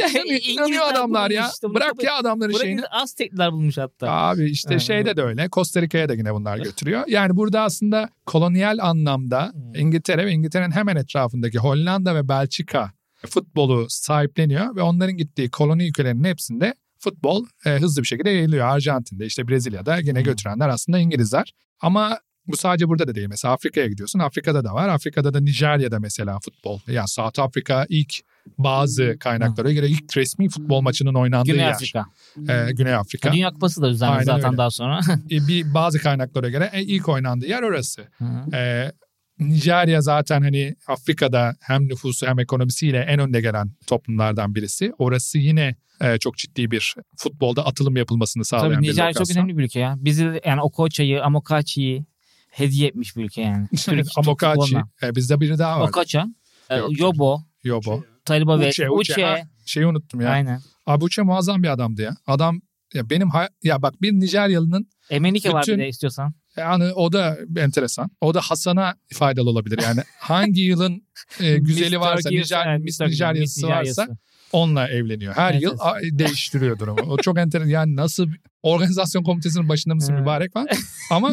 inanıyor, 0.53 0.83
adamlar 0.91 1.31
ya. 1.31 1.49
işte. 1.53 1.73
Bırak 1.73 2.03
ya 2.03 2.15
adamların 2.15 2.57
şeyini. 2.57 2.85
Aztekler 2.85 3.51
bulmuş 3.51 3.77
hatta. 3.77 4.11
Abi 4.11 4.49
işte 4.51 4.73
Ha. 4.73 4.79
şeyde 4.79 5.17
de 5.17 5.21
öyle. 5.21 5.49
Costa 5.51 5.81
Rica'ya 5.81 6.09
da 6.09 6.13
yine 6.13 6.33
bunlar 6.33 6.57
götürüyor. 6.57 7.03
Yani 7.07 7.35
burada 7.35 7.61
aslında 7.61 8.09
kolonyal 8.25 8.77
anlamda 8.81 9.51
Hmm. 9.53 9.75
İngiltere 9.75 10.25
ve 10.25 10.31
İngiltere'nin 10.31 10.71
hemen 10.71 10.95
etrafındaki 10.95 11.59
Hollanda 11.59 12.15
ve 12.15 12.27
Belçika 12.29 12.91
futbolu 13.29 13.85
sahipleniyor 13.89 14.75
ve 14.75 14.81
onların 14.81 15.17
gittiği 15.17 15.49
koloni 15.49 15.87
ülkelerinin 15.87 16.23
hepsinde 16.23 16.73
futbol 16.99 17.45
e, 17.65 17.69
hızlı 17.69 18.01
bir 18.01 18.07
şekilde 18.07 18.29
yayılıyor. 18.29 18.67
Arjantin'de 18.67 19.25
işte 19.25 19.47
Brezilya'da 19.47 19.97
yine 19.97 20.19
Hmm. 20.19 20.23
götürenler 20.23 20.69
aslında 20.69 20.99
İngilizler. 20.99 21.53
Ama 21.81 22.19
bu 22.47 22.57
sadece 22.57 22.87
burada 22.87 23.07
da 23.07 23.15
değil. 23.15 23.27
Mesela 23.27 23.53
Afrika'ya 23.53 23.87
gidiyorsun. 23.87 24.19
Afrika'da 24.19 24.63
da 24.65 24.73
var. 24.73 24.89
Afrika'da 24.89 25.33
da 25.33 25.39
Nijerya'da 25.39 25.99
mesela 25.99 26.39
futbol. 26.39 26.79
Yani 26.87 27.07
South 27.07 27.39
Afrika 27.39 27.85
ilk 27.89 28.13
bazı 28.57 29.17
kaynaklara 29.19 29.71
göre 29.71 29.87
ilk 29.89 30.17
resmi 30.17 30.49
futbol 30.49 30.81
maçının 30.81 31.13
oynandığı 31.13 31.51
Güney 31.51 31.65
yer. 31.65 31.71
Afrika. 31.71 32.05
E, 32.49 32.71
Güney 32.71 32.93
Afrika. 32.95 33.33
Dünya 33.33 33.49
Kupası 33.51 33.81
da 33.81 33.89
düzenledi 33.89 34.13
Aynen 34.17 34.25
zaten 34.25 34.45
öyle. 34.49 34.57
daha 34.57 34.71
sonra. 34.71 34.99
E, 35.31 35.47
bir 35.47 35.73
bazı 35.73 35.99
kaynaklara 35.99 36.49
göre 36.49 36.69
e, 36.73 36.81
ilk 36.83 37.09
oynandığı 37.09 37.47
yer 37.47 37.63
orası. 37.63 38.01
Hı. 38.17 38.55
E, 38.55 38.91
Nijerya 39.39 40.01
zaten 40.01 40.41
hani 40.41 40.75
Afrika'da 40.87 41.55
hem 41.61 41.87
nüfusu 41.87 42.27
hem 42.27 42.39
ekonomisiyle 42.39 42.97
en 42.99 43.19
önde 43.19 43.41
gelen 43.41 43.71
toplumlardan 43.87 44.55
birisi. 44.55 44.93
Orası 44.97 45.37
yine 45.37 45.75
e, 46.01 46.17
çok 46.17 46.37
ciddi 46.37 46.71
bir 46.71 46.95
futbolda 47.17 47.65
atılım 47.65 47.95
yapılmasını 47.97 48.45
sağlayan 48.45 48.73
Tabii 48.73 48.83
bir 48.83 48.89
Nijerya 48.91 49.13
çok 49.13 49.21
lokasyon. 49.21 49.43
önemli 49.43 49.57
bir 49.57 49.63
ülke 49.63 49.79
ya. 49.79 49.95
Bizi 49.97 50.41
yani 50.45 50.61
Okoça'yı, 50.61 51.23
Amokachi'yi 51.23 52.05
hediye 52.49 52.87
etmiş 52.87 53.15
bir 53.17 53.23
ülke 53.25 53.41
yani. 53.41 53.67
Türk- 53.77 54.07
Amokachi. 54.17 54.77
E, 55.03 55.15
bizde 55.15 55.39
biri 55.39 55.57
daha 55.57 55.79
var. 55.79 55.87
Okocha, 55.89 56.25
e, 56.69 56.75
Yok, 56.77 56.99
Yobo, 56.99 57.41
Yobo. 57.63 58.03
Taliba 58.25 58.59
ve 58.59 58.69
Uche. 58.69 58.89
Uche. 58.89 59.23
Ha, 59.23 59.37
şeyi 59.65 59.85
unuttum 59.87 60.21
ya. 60.21 60.29
Aynen. 60.29 60.61
Abi 60.85 61.03
Uche 61.03 61.21
muazzam 61.21 61.63
bir 61.63 61.67
adamdı 61.67 62.01
ya. 62.01 62.15
Adam 62.27 62.61
ya 62.93 63.09
benim 63.09 63.29
hay- 63.29 63.47
ya 63.63 63.81
bak 63.81 64.01
bir 64.01 64.11
Nijeryalı'nın 64.11 64.87
Emenike 65.09 65.53
var 65.53 65.61
Bütün- 65.61 65.77
bir 65.77 65.83
de 65.83 65.87
istiyorsan. 65.87 66.33
yani 66.57 66.83
o 66.93 67.11
da 67.13 67.37
enteresan. 67.57 68.09
O 68.21 68.33
da 68.33 68.41
Hasan'a 68.41 68.95
faydalı 69.13 69.49
olabilir. 69.49 69.79
Yani 69.83 70.01
hangi 70.19 70.61
yılın 70.61 71.07
e, 71.39 71.57
güzeli 71.57 71.99
varsa, 71.99 72.29
Nijer, 72.29 72.77
Miss 72.77 73.01
Nijerya'sı 73.01 73.67
varsa 73.67 74.07
onunla 74.51 74.87
evleniyor. 74.87 75.33
Her 75.35 75.51
Evet, 75.51 75.61
yıl 75.63 75.77
evet. 76.01 76.19
değiştiriyor 76.19 76.79
durumu. 76.79 77.01
O 77.01 77.17
çok 77.17 77.37
enteresan. 77.37 77.69
Yani 77.69 77.95
nasıl 77.95 78.27
organizasyon 78.63 79.23
komitesinin 79.23 79.69
başında 79.69 79.95
mısın 79.95 80.15
mübarek 80.19 80.55
var. 80.55 80.67
Ama 81.11 81.31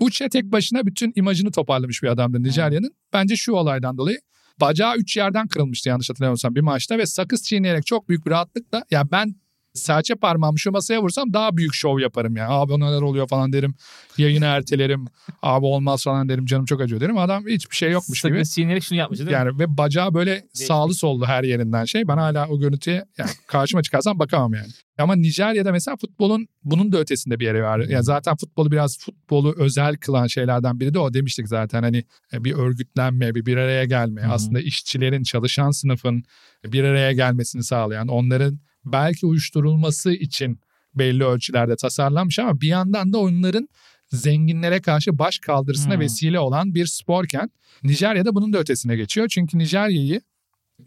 Uche 0.00 0.28
tek 0.28 0.44
başına 0.44 0.86
bütün 0.86 1.12
imajını 1.16 1.50
toparlamış 1.52 2.02
bir 2.02 2.08
adamdı 2.08 2.42
Nijerya'nın. 2.42 2.90
Bence 3.12 3.36
şu 3.36 3.52
olaydan 3.52 3.98
dolayı 3.98 4.18
bacağı 4.60 4.96
üç 4.96 5.16
yerden 5.16 5.48
kırılmıştı 5.48 5.88
yanlış 5.88 6.10
hatırlamıyorsam 6.10 6.54
bir 6.54 6.60
maçta 6.60 6.98
ve 6.98 7.06
sakız 7.06 7.42
çiğneyerek 7.42 7.86
çok 7.86 8.08
büyük 8.08 8.26
bir 8.26 8.30
rahatlıkla 8.30 8.84
ya 8.90 9.10
ben 9.10 9.34
serçe 9.76 10.14
parmağımı 10.14 10.58
şu 10.58 10.70
masaya 10.70 11.02
vursam 11.02 11.32
daha 11.32 11.56
büyük 11.56 11.74
şov 11.74 11.98
yaparım 11.98 12.36
ya. 12.36 12.48
Abi 12.48 12.80
neler 12.80 13.02
oluyor 13.02 13.28
falan 13.28 13.52
derim. 13.52 13.74
Yayını 14.18 14.44
ertelerim. 14.44 15.04
Abi 15.42 15.66
olmaz 15.66 16.04
falan 16.04 16.28
derim. 16.28 16.46
Canım 16.46 16.64
çok 16.64 16.80
acıyor 16.80 17.00
derim. 17.00 17.18
Adam 17.18 17.46
hiçbir 17.46 17.76
şey 17.76 17.90
yokmuş 17.90 18.22
gibi. 18.22 18.46
Sakın 18.46 18.78
şunu 18.78 18.98
yapmış 18.98 19.18
değil 19.18 19.30
mi? 19.30 19.34
Yani 19.34 19.58
ve 19.58 19.76
bacağı 19.76 20.14
böyle 20.14 20.46
sağlı 20.52 20.94
sollu 20.94 21.26
her 21.26 21.44
yerinden 21.44 21.84
şey. 21.84 22.08
Ben 22.08 22.16
hala 22.16 22.48
o 22.48 22.58
görüntüye 22.58 23.04
yani 23.18 23.30
karşıma 23.46 23.82
çıkarsam 23.82 24.18
bakamam 24.18 24.54
yani. 24.54 24.68
Ama 24.98 25.16
Nijerya'da 25.16 25.72
mesela 25.72 25.96
futbolun 25.96 26.48
bunun 26.64 26.92
da 26.92 26.98
ötesinde 26.98 27.40
bir 27.40 27.44
yeri 27.44 27.62
var. 27.62 27.78
Yani 27.78 28.04
zaten 28.04 28.36
futbolu 28.36 28.72
biraz 28.72 28.98
futbolu 28.98 29.54
özel 29.58 29.96
kılan 29.96 30.26
şeylerden 30.26 30.80
biri 30.80 30.94
de 30.94 30.98
o 30.98 31.14
demiştik 31.14 31.48
zaten. 31.48 31.82
Hani 31.82 32.04
bir 32.32 32.52
örgütlenme, 32.52 33.34
bir 33.34 33.46
bir 33.46 33.56
araya 33.56 33.84
gelme. 33.84 34.22
Hı 34.22 34.26
hı. 34.26 34.32
Aslında 34.32 34.60
işçilerin, 34.60 35.22
çalışan 35.22 35.70
sınıfın 35.70 36.24
bir 36.64 36.84
araya 36.84 37.12
gelmesini 37.12 37.64
sağlayan, 37.64 38.08
onların 38.08 38.58
belki 38.84 39.26
uyuşturulması 39.26 40.12
için 40.12 40.60
belli 40.94 41.24
ölçülerde 41.24 41.76
tasarlanmış 41.76 42.38
ama 42.38 42.60
bir 42.60 42.68
yandan 42.68 43.12
da 43.12 43.18
onların 43.18 43.68
zenginlere 44.12 44.80
karşı 44.80 45.18
baş 45.18 45.38
kaldırısına 45.38 45.94
Hmm. 45.94 46.00
vesile 46.00 46.40
olan 46.40 46.74
bir 46.74 46.86
sporken 46.86 47.50
Nijerya'da 47.82 48.34
bunun 48.34 48.52
da 48.52 48.58
ötesine 48.58 48.96
geçiyor. 48.96 49.28
Çünkü 49.28 49.58
Nijerya'yı 49.58 50.20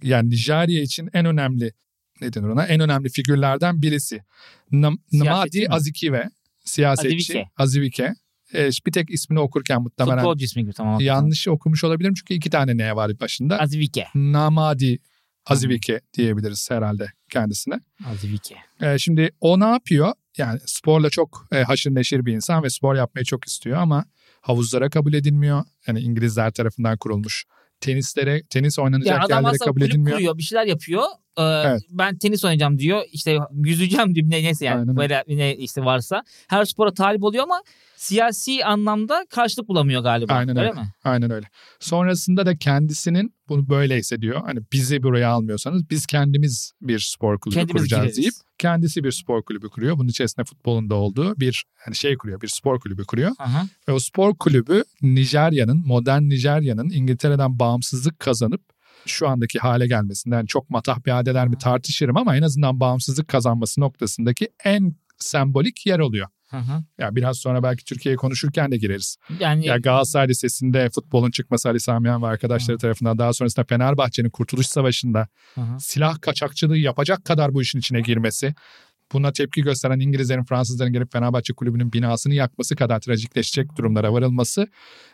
yani 0.04 0.30
Nijerya 0.30 0.82
için 0.82 1.10
en 1.14 1.26
önemli 1.26 1.72
ne 2.22 2.34
denir 2.34 2.48
ona 2.48 2.66
en 2.66 2.80
önemli 2.80 3.10
figürlerden 3.10 3.82
birisi. 3.82 4.22
Nam- 4.72 4.98
Namadi 5.14 5.60
mi? 5.60 5.68
Azikiwe 5.70 6.30
siyasetçi 6.66 7.16
Azivike. 7.16 7.50
Azivike. 7.58 8.16
E, 8.54 8.70
bir 8.86 8.92
tek 8.92 9.10
ismini 9.10 9.40
okurken 9.40 9.82
muhtemelen 9.82 10.18
Futbolcu 10.18 10.46
ismi 10.46 10.62
gibi 10.62 10.74
tamam. 10.74 11.00
yanlış 11.02 11.48
okumuş 11.48 11.84
olabilirim 11.84 12.14
çünkü 12.14 12.34
iki 12.34 12.50
tane 12.50 12.78
ne 12.78 12.96
var 12.96 13.20
başında. 13.20 13.60
Azivike. 13.60 14.08
Namadi 14.16 15.00
Azivike 15.46 16.02
diyebiliriz 16.18 16.72
herhalde 16.72 17.12
kendisine. 17.30 17.80
Azivike. 18.06 18.56
E, 18.82 18.98
şimdi 18.98 19.32
o 19.42 19.60
ne 19.60 19.66
yapıyor? 19.66 20.14
Yani 20.38 20.60
sporla 20.66 21.10
çok 21.10 21.48
e, 21.52 21.64
haşır 21.64 21.96
neşir 21.96 22.26
bir 22.26 22.34
insan 22.34 22.64
ve 22.64 22.70
spor 22.70 22.96
yapmayı 22.96 23.26
çok 23.26 23.48
istiyor 23.48 23.78
ama 23.78 24.06
havuzlara 24.42 24.90
kabul 24.90 25.14
edilmiyor. 25.14 25.64
Yani 25.88 26.00
İngilizler 26.00 26.52
tarafından 26.52 26.98
kurulmuş 26.98 27.46
tenislere, 27.82 28.44
tenis 28.44 28.80
oynanacak 28.80 29.12
Yani 29.12 29.24
adam 29.24 29.44
yerlere 29.44 29.58
kabul 29.66 29.82
edilmiyor. 29.82 30.18
kuruyor 30.18 30.38
bir 30.38 30.44
şeyler 30.44 30.66
yapıyor. 30.66 31.04
Ee, 31.40 31.44
Evet. 31.44 31.82
Ben 31.90 32.18
tenis 32.18 32.44
oynayacağım 32.46 32.80
diyor. 32.80 33.02
İşte 33.12 33.38
yüzeceğim 33.54 34.16
diyor. 34.16 34.30
Ne, 34.30 34.44
neyse 34.44 34.66
yani 34.66 34.80
Aynen 34.80 34.90
öyle. 34.90 34.98
böyle 35.00 35.24
ne 35.28 35.56
işte 35.56 35.86
varsa. 35.86 36.24
Her 36.48 36.66
spora 36.66 36.94
talip 36.94 37.24
oluyor 37.24 37.44
ama 37.44 37.62
siyasi 37.96 38.66
anlamda 38.66 39.26
karşılık 39.30 39.68
bulamıyor 39.68 40.02
galiba. 40.04 40.34
Aynen 40.34 40.58
öyle. 40.58 40.72
mi? 40.72 40.94
Aynen 41.04 41.32
öyle. 41.32 41.46
Sonrasında 41.80 42.46
da 42.46 42.58
kendisinin 42.58 43.34
bunu 43.50 43.70
böyleyse 43.70 44.22
diyor. 44.22 44.42
Hani 44.46 44.60
bizi 44.74 45.04
buraya 45.04 45.30
almıyorsanız 45.30 45.90
biz 45.90 46.06
kendimiz 46.06 46.72
bir 46.82 47.00
spor 47.00 47.40
kulübü 47.40 47.56
Kendimiz 47.60 47.82
kuracağız 47.82 48.02
gireriz. 48.04 48.18
deyip 48.18 48.34
kendisi 48.58 49.04
bir 49.04 49.12
spor 49.12 49.44
kulübü 49.44 49.70
kuruyor. 49.70 49.98
Bunun 49.98 50.08
içerisinde 50.10 50.46
futbolun 50.46 50.90
da 50.90 50.96
olduğu 50.96 51.40
bir 51.40 51.64
hani 51.86 51.96
şey 51.96 52.18
kuruyor. 52.18 52.42
Bir 52.42 52.48
spor 52.48 52.80
kulübü 52.80 53.06
kuruyor. 53.06 53.32
Aha. 53.40 53.66
Ve 53.88 53.92
o 53.92 54.00
spor 54.00 54.36
kulübü 54.36 54.84
Nijerya'nın, 55.02 55.84
modern 55.88 56.22
Nijerya'nın 56.30 56.90
İngiltere'den 56.90 57.60
bağımsızlık 57.60 58.20
kazanıp 58.20 58.62
şu 59.06 59.28
andaki 59.28 59.60
hale 59.60 59.88
gelmesinden 59.88 60.46
çok 60.46 60.70
matah 60.70 61.06
bir 61.06 61.20
adeler 61.20 61.48
mi 61.48 61.58
tartışırım 61.58 62.18
ama 62.18 62.38
en 62.38 62.42
azından 62.42 62.80
bağımsızlık 62.80 63.28
kazanması 63.28 63.82
noktasındaki 63.82 64.50
en 64.64 64.96
sembolik 65.18 65.86
yer 65.86 66.00
oluyor. 66.00 66.28
Hı 66.50 66.58
hı. 66.58 66.84
Ya 66.98 67.16
biraz 67.16 67.38
sonra 67.38 67.64
belki 67.64 67.86
Türkiye'yi 67.86 68.18
konuşurken 68.18 68.72
de 68.72 68.78
gireriz. 68.78 69.18
Yani 69.40 69.66
Ya 69.66 69.78
Galatasaray 69.78 70.28
Lisesi'nde 70.28 70.90
futbolun 70.90 71.32
çıkması 71.32 71.70
Ali 71.70 71.80
Samiyan 71.80 72.24
ve 72.24 72.28
arkadaşları 72.28 72.78
tarafından 72.78 73.18
daha 73.18 73.34
sonrasında 73.34 73.66
Fenerbahçe'nin 73.70 74.30
Kurtuluş 74.30 74.68
Savaşı'nda 74.68 75.28
Hı 75.56 75.62
hı. 75.62 75.80
silah 75.80 76.22
kaçakçılığı 76.22 76.78
yapacak 76.78 77.26
kadar 77.26 77.54
bu 77.54 77.62
işin 77.62 77.80
içine 77.80 78.02
girmesi, 78.02 78.56
buna 79.14 79.32
tepki 79.32 79.62
gösteren 79.62 80.00
İngilizlerin, 80.00 80.44
Fransızların 80.44 80.94
gelip 80.94 81.12
Fenerbahçe 81.12 81.54
kulübünün 81.54 81.94
binasını 81.94 82.34
yakması 82.34 82.76
kadar 82.76 83.00
trajikleşecek 83.00 83.78
durumlara 83.78 84.14
varılması 84.14 84.68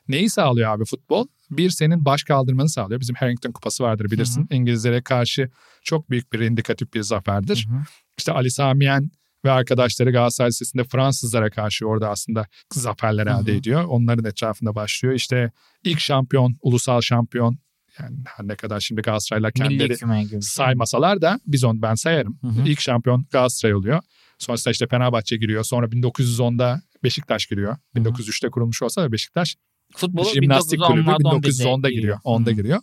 neyi 0.07 0.29
sağlıyor 0.29 0.71
abi 0.71 0.85
futbol? 0.85 1.27
Bir 1.51 1.69
senin 1.69 2.05
baş 2.05 2.23
kaldırmanı 2.23 2.69
sağlıyor. 2.69 3.01
Bizim 3.01 3.15
Harrington 3.15 3.51
Kupası 3.51 3.83
vardır 3.83 4.11
bilirsin. 4.11 4.47
İngilizlere 4.51 5.01
karşı 5.01 5.49
çok 5.83 6.09
büyük 6.09 6.33
bir 6.33 6.39
indikatif 6.39 6.93
bir 6.93 7.01
zaferdir. 7.01 7.67
Hı 7.69 7.75
hı. 7.75 7.81
İşte 8.17 8.31
Ali 8.31 8.51
Samiyen 8.51 9.11
ve 9.45 9.51
arkadaşları 9.51 10.11
Galatasaray 10.11 10.49
Lisesi'nde 10.49 10.83
Fransızlara 10.83 11.49
karşı 11.49 11.85
orada 11.85 12.09
aslında 12.09 12.47
zaferler 12.73 13.27
elde 13.27 13.55
ediyor. 13.55 13.83
Onların 13.83 14.25
etrafında 14.25 14.75
başlıyor. 14.75 15.15
İşte 15.15 15.51
ilk 15.83 15.99
şampiyon, 15.99 16.55
ulusal 16.61 17.01
şampiyon 17.01 17.57
yani 17.99 18.15
her 18.25 18.47
ne 18.47 18.55
kadar 18.55 18.79
şimdi 18.79 19.01
Galatasaray'la 19.01 19.51
kendileri 19.51 20.41
saymasalar 20.41 21.21
da 21.21 21.39
biz 21.47 21.63
onu 21.63 21.81
ben 21.81 21.95
sayarım. 21.95 22.37
Hı 22.41 22.47
hı. 22.47 22.67
İlk 22.67 22.79
şampiyon 22.79 23.25
Galatasaray 23.31 23.75
oluyor. 23.75 24.01
Sonrasında 24.39 24.71
işte 24.71 24.87
Fenerbahçe 24.87 25.37
giriyor. 25.37 25.63
Sonra 25.63 25.85
1910'da 25.85 26.81
Beşiktaş 27.03 27.45
giriyor. 27.45 27.77
1903'te 27.95 28.49
kurulmuş 28.49 28.81
olsa 28.81 29.03
da 29.03 29.11
Beşiktaş 29.11 29.55
Futbolu 29.95 30.29
jimnastik 30.33 30.81
kulübü 30.81 31.09
1910'larda 31.09 31.47
1910'da 31.47 31.89
giriyor. 31.89 32.17
10'da 32.25 32.51
giriyor. 32.51 32.79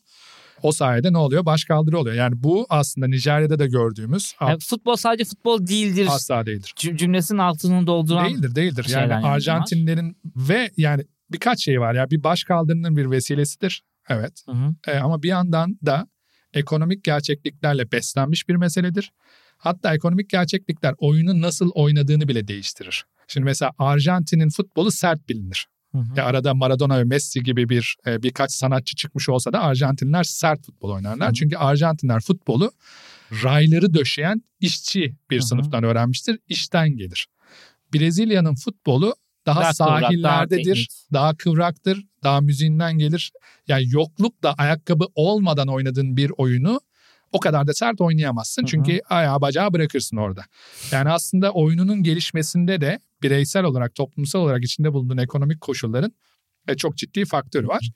O 0.62 0.72
sayede 0.72 1.12
ne 1.12 1.18
oluyor? 1.18 1.46
Başkaldırı 1.46 1.98
oluyor. 1.98 2.16
Yani 2.16 2.42
bu 2.42 2.66
aslında 2.68 3.08
Nijerya'da 3.08 3.58
da 3.58 3.66
gördüğümüz 3.66 4.34
Yani 4.40 4.58
futbol 4.58 4.96
sadece 4.96 5.24
futbol 5.24 5.66
değildir. 5.66 6.08
asla 6.10 6.46
değildir. 6.46 6.72
Cüm- 6.76 6.96
Cümlesinin 6.96 7.38
altını 7.38 7.86
dolduran 7.86 8.28
Değildir, 8.28 8.54
değildir. 8.54 8.86
Yani 8.88 9.12
yani 9.12 9.26
Arjantinlerin 9.26 10.16
ve 10.36 10.70
yani 10.76 11.04
birkaç 11.32 11.64
şey 11.64 11.80
var 11.80 11.94
ya. 11.94 12.10
Bir 12.10 12.22
başkaldırının 12.24 12.96
bir 12.96 13.10
vesilesidir. 13.10 13.82
Evet. 14.08 14.42
Hı 14.46 14.52
hı. 14.52 14.74
E, 14.86 14.98
ama 14.98 15.22
bir 15.22 15.28
yandan 15.28 15.78
da 15.86 16.06
ekonomik 16.52 17.04
gerçekliklerle 17.04 17.92
beslenmiş 17.92 18.48
bir 18.48 18.56
meseledir. 18.56 19.12
Hatta 19.56 19.94
ekonomik 19.94 20.30
gerçeklikler 20.30 20.94
oyunu 20.98 21.40
nasıl 21.40 21.70
oynadığını 21.74 22.28
bile 22.28 22.48
değiştirir. 22.48 23.04
Şimdi 23.28 23.44
mesela 23.44 23.72
Arjantin'in 23.78 24.48
futbolu 24.48 24.90
sert 24.90 25.28
bilinir. 25.28 25.66
Hı 25.92 25.98
hı. 25.98 26.04
Ya 26.16 26.24
arada 26.24 26.54
Maradona 26.54 26.98
ve 26.98 27.04
Messi 27.04 27.42
gibi 27.42 27.68
bir 27.68 27.96
e, 28.06 28.22
birkaç 28.22 28.52
sanatçı 28.52 28.96
çıkmış 28.96 29.28
olsa 29.28 29.52
da 29.52 29.62
Arjantinler 29.62 30.24
sert 30.24 30.66
futbol 30.66 30.90
oynarlar. 30.90 31.26
Hı 31.26 31.30
hı. 31.30 31.34
Çünkü 31.34 31.56
Arjantinler 31.56 32.20
futbolu 32.20 32.72
rayları 33.44 33.94
döşeyen 33.94 34.42
işçi 34.60 35.16
bir 35.30 35.36
Hı 35.36 35.42
hı. 35.42 35.46
sınıftan 35.46 35.84
öğrenmiştir. 35.84 36.38
İşten 36.48 36.96
gelir. 36.96 37.26
Brezilya'nın 37.94 38.54
futbolu 38.54 39.14
daha, 39.46 39.60
Daha 39.60 39.72
kıvrak, 39.72 39.78
daha 39.78 40.00
sahillerdedir, 40.00 40.88
daha 41.12 41.36
kıvraktır, 41.36 42.04
daha 42.22 42.40
müziğinden 42.40 42.98
gelir. 42.98 43.32
Yani 43.68 43.84
yoklukla 43.86 44.54
ayakkabı 44.58 45.04
olmadan 45.14 45.68
oynadığın 45.68 46.16
bir 46.16 46.32
oyunu 46.36 46.80
o 47.32 47.40
kadar 47.40 47.66
da 47.66 47.74
sert 47.74 48.00
oynayamazsın. 48.00 48.62
Hı 48.62 48.66
hı. 48.66 48.70
Çünkü 48.70 49.00
ayağı 49.10 49.40
bacağı 49.40 49.72
bırakırsın 49.72 50.16
orada. 50.16 50.44
Yani 50.92 51.10
aslında 51.10 51.50
oyununun 51.52 52.02
gelişmesinde 52.02 52.80
de 52.80 52.98
bireysel 53.22 53.64
olarak, 53.64 53.94
toplumsal 53.94 54.40
olarak 54.40 54.64
içinde 54.64 54.92
bulunduğun 54.92 55.16
ekonomik 55.16 55.60
koşulların 55.60 56.12
e, 56.68 56.76
çok 56.76 56.96
ciddi 56.96 57.24
faktörü 57.24 57.68
var. 57.68 57.90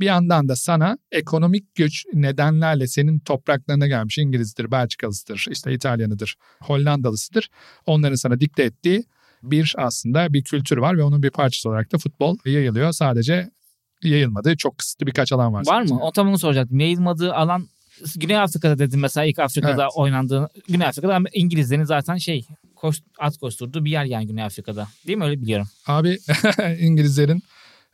Bir 0.00 0.06
yandan 0.06 0.48
da 0.48 0.56
sana 0.56 0.98
ekonomik 1.12 1.74
güç 1.74 2.04
nedenlerle 2.14 2.86
senin 2.86 3.18
topraklarına 3.18 3.86
gelmiş 3.86 4.18
İngiliz'dir, 4.18 4.70
Belçikalısıdır, 4.70 5.46
işte 5.50 5.72
İtalyanıdır, 5.72 6.36
Hollandalısıdır. 6.60 7.48
Onların 7.86 8.14
sana 8.14 8.40
dikte 8.40 8.62
ettiği 8.62 9.04
bir 9.42 9.74
aslında 9.78 10.32
bir 10.32 10.42
kültür 10.44 10.76
var 10.76 10.98
ve 10.98 11.02
onun 11.02 11.22
bir 11.22 11.30
parçası 11.30 11.68
olarak 11.68 11.92
da 11.92 11.98
futbol 11.98 12.36
yayılıyor. 12.44 12.92
Sadece 12.92 13.50
yayılmadığı 14.02 14.56
çok 14.56 14.78
kısıtlı 14.78 15.06
birkaç 15.06 15.32
alan 15.32 15.52
var. 15.52 15.66
Var 15.66 15.82
mı? 15.82 16.00
O 16.02 16.12
tam 16.12 16.28
onu 16.28 16.38
soracaktım. 16.38 16.80
Yayılmadığı 16.80 17.34
alan 17.34 17.68
Güney 18.16 18.38
Afrika'da 18.38 18.78
dedim 18.78 19.00
mesela 19.00 19.24
ilk 19.24 19.38
Afrika'da 19.38 19.82
Evet. 19.82 19.92
oynandığı 19.94 20.48
Güney 20.68 20.86
Afrika'da 20.86 21.14
ama 21.16 21.28
İngilizlerin 21.32 21.84
zaten 21.84 22.16
şey 22.16 22.46
koş, 22.76 23.00
at 23.18 23.36
koşturduğu 23.36 23.84
bir 23.84 23.90
yer 23.90 24.04
yani 24.04 24.26
Güney 24.26 24.44
Afrika'da. 24.44 24.88
Değil 25.06 25.18
mi? 25.18 25.24
Öyle 25.24 25.40
biliyorum. 25.40 25.66
Abi 25.86 26.18
İngilizlerin 26.80 27.42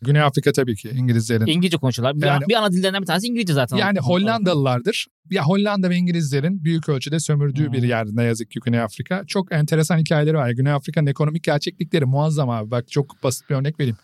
Güney 0.02 0.22
Afrika 0.22 0.52
tabii 0.52 0.76
ki 0.76 0.88
İngilizlerin. 0.88 1.46
İngilizce 1.46 1.76
konuşuyorlar. 1.76 2.16
Bir, 2.16 2.26
Yani- 2.26 2.44
bir 2.48 2.54
ana 2.54 2.72
dillerinden 2.72 3.00
bir 3.02 3.06
tanesi 3.06 3.26
İngilizce 3.26 3.52
zaten. 3.52 3.76
Yani 3.76 3.98
Hollandalılardır. 3.98 5.06
Ya 5.30 5.42
Hollanda 5.44 5.90
ve 5.90 5.96
İngilizlerin 5.96 6.64
büyük 6.64 6.88
ölçüde 6.88 7.20
sömürdüğü 7.20 7.66
Hmm. 7.66 7.72
bir 7.72 7.82
yer 7.82 8.06
ne 8.06 8.22
yazık 8.24 8.50
ki 8.50 8.61
Güney 8.64 8.80
Afrika. 8.80 9.24
Çok 9.26 9.52
enteresan 9.52 9.98
hikayeleri 9.98 10.37
var. 10.37 10.50
Güney 10.50 10.72
Afrika'nın 10.72 11.06
ekonomik 11.06 11.44
gerçeklikleri 11.44 12.04
muazzam 12.04 12.50
abi. 12.50 12.70
Bak 12.70 12.88
çok 12.90 13.22
basit 13.22 13.50
bir 13.50 13.54
örnek 13.54 13.80
vereyim. 13.80 13.96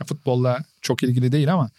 Ya 0.00 0.06
futbolla 0.06 0.58
çok 0.82 1.02
ilgili 1.02 1.32
değil 1.32 1.52
ama 1.52 1.70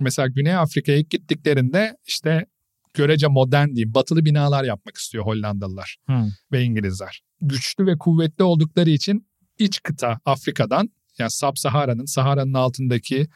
mesela 0.00 0.28
Güney 0.28 0.54
Afrika'ya 0.56 1.00
gittiklerinde 1.00 1.96
işte 2.06 2.46
görece 2.94 3.26
modern 3.28 3.68
diyeyim 3.68 3.94
batılı 3.94 4.24
binalar 4.24 4.64
yapmak 4.64 4.96
istiyor 4.96 5.24
Hollandalılar 5.24 5.96
Hı. 6.06 6.26
ve 6.52 6.62
İngilizler. 6.62 7.22
Güçlü 7.40 7.86
ve 7.86 7.98
kuvvetli 7.98 8.44
oldukları 8.44 8.90
için 8.90 9.26
iç 9.58 9.80
kıta 9.82 10.18
Afrika'dan 10.24 10.88
yani 11.18 11.30
Sub-Sahara'nın, 11.30 12.04
Sahara'nın 12.04 12.54
altındaki 12.54 13.28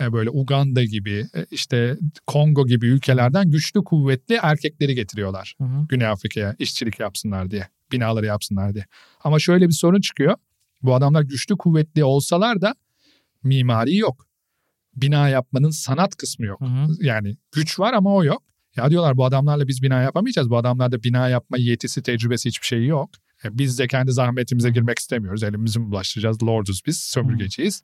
e, 0.00 0.12
böyle 0.12 0.30
Uganda 0.30 0.84
gibi 0.84 1.26
e, 1.34 1.46
işte 1.50 1.98
Kongo 2.26 2.66
gibi 2.66 2.86
ülkelerden 2.86 3.50
güçlü 3.50 3.84
kuvvetli 3.84 4.38
erkekleri 4.42 4.94
getiriyorlar. 4.94 5.54
Hı 5.58 5.64
hı. 5.64 5.86
Güney 5.88 6.06
Afrika'ya 6.06 6.56
işçilik 6.58 7.00
yapsınlar 7.00 7.50
diye, 7.50 7.68
binaları 7.92 8.26
yapsınlar 8.26 8.74
diye. 8.74 8.86
Ama 9.24 9.38
şöyle 9.38 9.68
bir 9.68 9.74
sorun 9.74 10.00
çıkıyor. 10.00 10.36
Bu 10.82 10.94
adamlar 10.94 11.22
güçlü 11.22 11.56
kuvvetli 11.56 12.04
olsalar 12.04 12.60
da 12.60 12.74
mimari 13.42 13.96
yok. 13.96 14.26
Bina 14.96 15.28
yapmanın 15.28 15.70
sanat 15.70 16.16
kısmı 16.16 16.46
yok. 16.46 16.60
Hı 16.60 16.64
hı. 16.64 16.88
Yani 17.00 17.36
güç 17.52 17.78
var 17.78 17.92
ama 17.92 18.14
o 18.14 18.24
yok. 18.24 18.42
Ya 18.76 18.90
diyorlar 18.90 19.16
bu 19.16 19.24
adamlarla 19.24 19.68
biz 19.68 19.82
bina 19.82 20.02
yapamayacağız. 20.02 20.50
Bu 20.50 20.56
adamlarda 20.56 21.02
bina 21.02 21.28
yapma 21.28 21.58
yetisi, 21.58 22.02
tecrübesi 22.02 22.48
hiçbir 22.48 22.66
şeyi 22.66 22.86
yok. 22.86 23.10
E, 23.44 23.58
biz 23.58 23.78
de 23.78 23.86
kendi 23.88 24.12
zahmetimize 24.12 24.70
girmek 24.70 24.98
istemiyoruz. 24.98 25.42
Elimizi 25.42 25.80
mi 25.80 25.90
bulaştıracağız? 25.90 26.42
Lorduz 26.42 26.82
biz, 26.86 26.98
sömürgeciyiz. 27.00 27.82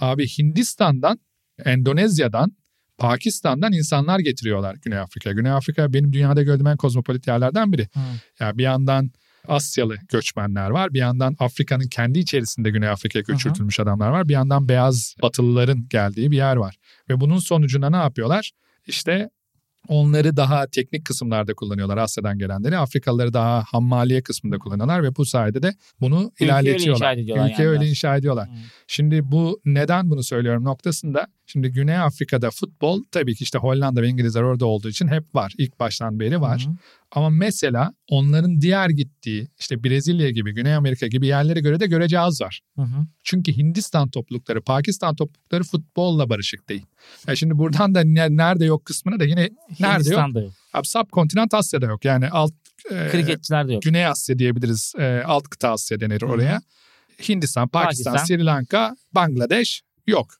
Abi 0.00 0.28
Hindistan'dan, 0.28 1.18
Endonezya'dan, 1.64 2.52
Pakistan'dan 2.98 3.72
insanlar 3.72 4.18
getiriyorlar 4.18 4.76
Güney 4.82 4.98
Afrika'ya. 4.98 5.34
Güney 5.34 5.52
Afrika 5.52 5.92
benim 5.92 6.12
dünyada 6.12 6.42
gördüğüm 6.42 6.66
en 6.66 6.76
kozmopolit 6.76 7.26
yerlerden 7.26 7.72
biri. 7.72 7.88
Hı. 7.94 8.00
Ya 8.44 8.58
bir 8.58 8.62
yandan 8.62 9.10
Asyalı 9.48 9.96
göçmenler 10.08 10.70
var. 10.70 10.94
Bir 10.94 10.98
yandan 10.98 11.36
Afrika'nın 11.38 11.88
kendi 11.88 12.18
içerisinde 12.18 12.70
Güney 12.70 12.88
Afrika'ya 12.88 13.22
göçürtülmüş 13.28 13.80
adamlar 13.80 14.08
var. 14.08 14.28
Bir 14.28 14.32
yandan 14.32 14.68
beyaz 14.68 15.14
batılıların 15.22 15.86
geldiği 15.88 16.30
bir 16.30 16.36
yer 16.36 16.56
var. 16.56 16.76
Ve 17.08 17.20
bunun 17.20 17.38
sonucunda 17.38 17.90
ne 17.90 17.96
yapıyorlar? 17.96 18.50
İşte 18.86 19.30
onları 19.88 20.36
daha 20.36 20.66
teknik 20.66 21.04
kısımlarda 21.04 21.54
kullanıyorlar 21.54 21.96
Asya'dan 21.96 22.38
gelenleri. 22.38 22.78
Afrikalıları 22.78 23.32
daha 23.32 23.64
hammaliye 23.64 24.22
kısmında 24.22 24.58
kullanıyorlar 24.58 25.02
ve 25.02 25.16
bu 25.16 25.24
sayede 25.24 25.62
de 25.62 25.74
bunu 26.00 26.16
Ülkeyi 26.16 26.50
öyle 26.50 26.60
ilerletiyorlar. 26.60 27.12
inşa 27.12 27.20
ediyorlar 27.20 27.50
Ülkeyi 27.50 27.66
yani 27.66 27.78
öyle 27.78 27.88
inşa 27.88 28.16
ediyorlar. 28.16 28.48
Hı. 28.48 28.52
Şimdi 28.86 29.20
bu 29.32 29.60
neden 29.64 30.10
bunu 30.10 30.22
söylüyorum 30.22 30.64
noktasında 30.64 31.26
şimdi 31.46 31.68
Güney 31.68 31.98
Afrika'da 31.98 32.50
futbol 32.50 33.02
tabii 33.10 33.34
ki 33.34 33.44
işte 33.44 33.58
Hollanda 33.58 34.02
ve 34.02 34.08
İngilizler 34.08 34.42
orada 34.42 34.66
olduğu 34.66 34.88
için 34.88 35.08
hep 35.08 35.34
var. 35.34 35.52
İlk 35.58 35.80
baştan 35.80 36.20
beri 36.20 36.40
var. 36.40 36.64
Hı 36.66 36.70
hı. 36.70 36.74
Ama 37.10 37.30
mesela 37.30 37.92
onların 38.08 38.60
diğer 38.60 38.90
gittiği 38.90 39.48
işte 39.58 39.84
Brezilya 39.84 40.30
gibi 40.30 40.54
Güney 40.54 40.74
Amerika 40.74 41.06
gibi 41.06 41.26
yerlere 41.26 41.60
göre 41.60 41.80
de 41.80 41.86
görece 41.86 42.20
az 42.20 42.40
var. 42.40 42.60
Hı 42.76 42.82
hı. 42.82 43.06
Çünkü 43.24 43.56
Hindistan 43.56 44.08
toplulukları, 44.08 44.62
Pakistan 44.62 45.16
toplulukları 45.16 45.62
futbolla 45.62 46.28
barışık 46.28 46.68
değil. 46.68 46.86
Ya 47.26 47.36
şimdi 47.36 47.58
buradan 47.58 47.94
da 47.94 48.00
ne- 48.04 48.36
nerede 48.36 48.64
yok 48.64 48.84
kısmına 48.84 49.20
da 49.20 49.24
yine 49.24 49.50
nerede 49.80 50.10
yok? 50.10 50.34
Yok. 50.34 50.52
Abi 50.72 50.86
subkontinent 50.86 51.54
Asya'da 51.54 51.86
yok. 51.86 52.04
Yani 52.04 52.28
alt 52.30 52.52
e, 52.90 53.08
Kriketçiler 53.08 53.68
de 53.68 53.72
yok. 53.72 53.82
Güney 53.82 54.06
Asya 54.06 54.38
diyebiliriz. 54.38 54.92
E, 54.98 55.22
alt 55.26 55.48
kıta 55.48 55.70
Asya 55.70 56.00
denir 56.00 56.22
oraya. 56.22 56.60
Hindistan, 57.28 57.68
Pakistan, 57.68 58.12
Pakistan. 58.12 58.36
Sri 58.36 58.44
Lanka, 58.44 58.96
Bangladeş 59.12 59.82
yok. 60.06 60.34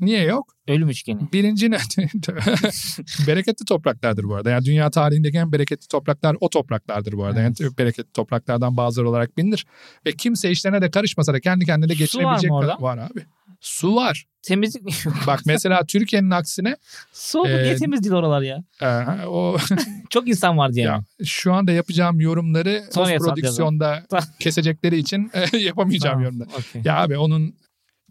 Niye 0.00 0.22
yok? 0.22 0.54
Ölüm 0.68 0.88
üçgeni. 0.88 1.20
Birinci 1.32 1.70
ne? 1.70 1.76
bereketli 3.26 3.64
topraklardır 3.64 4.24
bu 4.24 4.34
arada. 4.34 4.50
Yani 4.50 4.64
dünya 4.64 4.90
tarihindeki 4.90 5.38
en 5.38 5.52
bereketli 5.52 5.88
topraklar 5.88 6.36
o 6.40 6.50
topraklardır 6.50 7.12
bu 7.12 7.24
arada. 7.24 7.40
Evet. 7.40 7.60
Yani 7.60 7.78
bereketli 7.78 8.12
topraklardan 8.12 8.76
bazıları 8.76 9.08
olarak 9.10 9.36
bilinir. 9.38 9.66
Ve 10.06 10.12
kimse 10.12 10.50
işlerine 10.50 10.82
de 10.82 10.90
karışmasa 10.90 11.34
da 11.34 11.40
kendi 11.40 11.64
kendine 11.64 11.88
de 11.88 11.92
var 11.92 11.98
geçinebilecek 11.98 12.50
kadar 12.50 12.80
var 12.80 12.98
abi. 12.98 13.24
Su 13.60 13.94
var. 13.94 14.24
Temizlik 14.42 14.82
mi? 14.82 14.92
Bak 15.26 15.40
mesela 15.46 15.86
Türkiye'nin 15.86 16.30
aksine 16.30 16.76
Su 17.12 17.40
oldu 17.40 17.48
niye 17.48 17.76
temiz 17.76 18.02
değil 18.02 18.14
oralar 18.14 18.42
ya? 18.42 18.58
e, 18.80 19.26
o 19.26 19.56
Çok 20.10 20.28
insan 20.28 20.58
var 20.58 20.72
diye. 20.72 20.86
ya 20.86 20.98
mi? 20.98 21.26
şu 21.26 21.52
anda 21.52 21.72
yapacağım 21.72 22.20
yorumları 22.20 22.84
Sonra 22.90 23.18
prodüksiyonda 23.18 24.02
kesecekleri 24.40 24.96
için 24.98 25.30
e, 25.52 25.56
yapamayacağım 25.56 26.12
Tamam, 26.14 26.24
yorumları. 26.24 26.48
okey. 26.48 26.82
Ya 26.84 26.96
abi 27.02 27.18
onun 27.18 27.54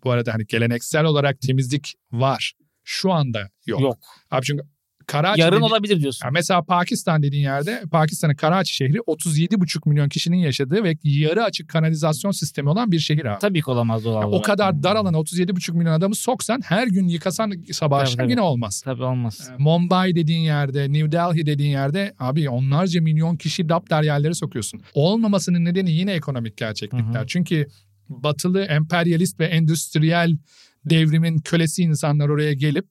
bu 0.03 0.11
arada 0.11 0.33
hani 0.33 0.45
geleneksel 0.47 1.05
olarak 1.05 1.41
temizlik 1.41 1.93
var. 2.11 2.53
Şu 2.83 3.11
anda 3.11 3.49
yok. 3.67 3.81
Yok. 3.81 3.97
Abi 4.31 4.45
çünkü 4.45 4.63
Karachi 5.07 5.41
Yarın 5.41 5.55
dedi- 5.57 5.63
olabilir 5.63 6.01
diyorsun. 6.01 6.25
Ya 6.25 6.31
mesela 6.31 6.63
Pakistan 6.63 7.23
dediğin 7.23 7.43
yerde 7.43 7.83
Pakistan'ın 7.91 8.35
Karachi 8.35 8.73
şehri 8.73 8.97
37,5 8.97 9.89
milyon 9.89 10.09
kişinin 10.09 10.37
yaşadığı 10.37 10.83
ve 10.83 10.97
yarı 11.03 11.43
açık 11.43 11.69
kanalizasyon 11.69 12.31
sistemi 12.31 12.69
olan 12.69 12.91
bir 12.91 12.99
şehir 12.99 13.25
abi. 13.25 13.39
Tabii 13.39 13.61
ki 13.61 13.71
olamaz 13.71 14.05
doğal 14.05 14.21
Ya 14.21 14.27
o 14.27 14.41
kadar 14.41 14.83
dar 14.83 14.95
alana 14.95 15.17
37,5 15.17 15.73
milyon 15.77 15.93
adamı 15.93 16.15
soksan 16.15 16.61
her 16.65 16.87
gün 16.87 17.07
yıkasan 17.07 17.53
sabah 17.71 17.97
Tabii, 17.97 18.01
akşam 18.01 18.17
tabii. 18.17 18.31
yine 18.31 18.41
olmaz. 18.41 18.81
Tabii 18.85 19.03
olmaz. 19.03 19.49
Ee, 19.51 19.55
Mumbai 19.57 20.15
dediğin 20.15 20.41
yerde, 20.41 20.93
New 20.93 21.11
Delhi 21.11 21.45
dediğin 21.45 21.71
yerde 21.71 22.13
abi 22.19 22.49
onlarca 22.49 23.01
milyon 23.01 23.35
kişi 23.35 23.69
daptar 23.69 24.03
yerlere 24.03 24.33
sokuyorsun. 24.33 24.81
Olmamasının 24.93 25.65
nedeni 25.65 25.91
yine 25.91 26.13
ekonomik 26.13 26.57
gerçeklikler. 26.57 27.19
Hı 27.19 27.23
hı. 27.23 27.27
Çünkü 27.27 27.67
batılı 28.13 28.63
emperyalist 28.63 29.39
ve 29.39 29.45
endüstriyel 29.45 30.37
devrimin 30.85 31.39
kölesi 31.39 31.81
insanlar 31.81 32.29
oraya 32.29 32.53
gelip 32.53 32.85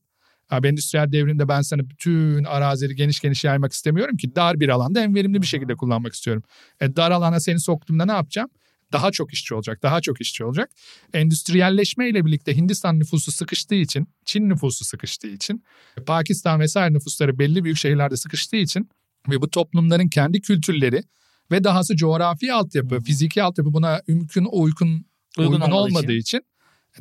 Abi 0.52 0.68
endüstriyel 0.68 1.12
devrimde 1.12 1.48
ben 1.48 1.60
sana 1.60 1.90
bütün 1.90 2.44
arazileri 2.44 2.94
geniş 2.96 3.20
geniş 3.20 3.44
yaymak 3.44 3.72
istemiyorum 3.72 4.16
ki 4.16 4.36
dar 4.36 4.60
bir 4.60 4.68
alanda 4.68 5.00
en 5.00 5.14
verimli 5.14 5.42
bir 5.42 5.46
şekilde 5.46 5.74
kullanmak 5.74 6.12
istiyorum. 6.12 6.42
E, 6.80 6.96
dar 6.96 7.10
alana 7.10 7.40
seni 7.40 7.60
soktuğumda 7.60 8.04
ne 8.04 8.12
yapacağım? 8.12 8.48
Daha 8.92 9.10
çok 9.10 9.32
işçi 9.32 9.54
olacak, 9.54 9.82
daha 9.82 10.00
çok 10.00 10.20
işçi 10.20 10.44
olacak. 10.44 10.70
Endüstriyelleşme 11.14 12.08
ile 12.08 12.26
birlikte 12.26 12.56
Hindistan 12.56 12.98
nüfusu 12.98 13.32
sıkıştığı 13.32 13.74
için, 13.74 14.08
Çin 14.24 14.48
nüfusu 14.48 14.84
sıkıştığı 14.84 15.28
için, 15.28 15.64
Pakistan 16.06 16.60
vesaire 16.60 16.94
nüfusları 16.94 17.38
belli 17.38 17.64
büyük 17.64 17.76
şehirlerde 17.76 18.16
sıkıştığı 18.16 18.56
için 18.56 18.88
ve 19.30 19.42
bu 19.42 19.50
toplumların 19.50 20.08
kendi 20.08 20.40
kültürleri 20.40 21.02
ve 21.50 21.64
dahası 21.64 21.96
coğrafi 21.96 22.52
altyapı, 22.52 23.00
fiziki 23.00 23.42
altyapı 23.42 23.72
buna 23.72 24.00
mümkün 24.08 24.46
uygun 24.52 25.06
uygun, 25.38 25.60
olmadığı 25.60 25.74
olmadığı 25.74 26.12
için. 26.12 26.38
için. 26.38 26.42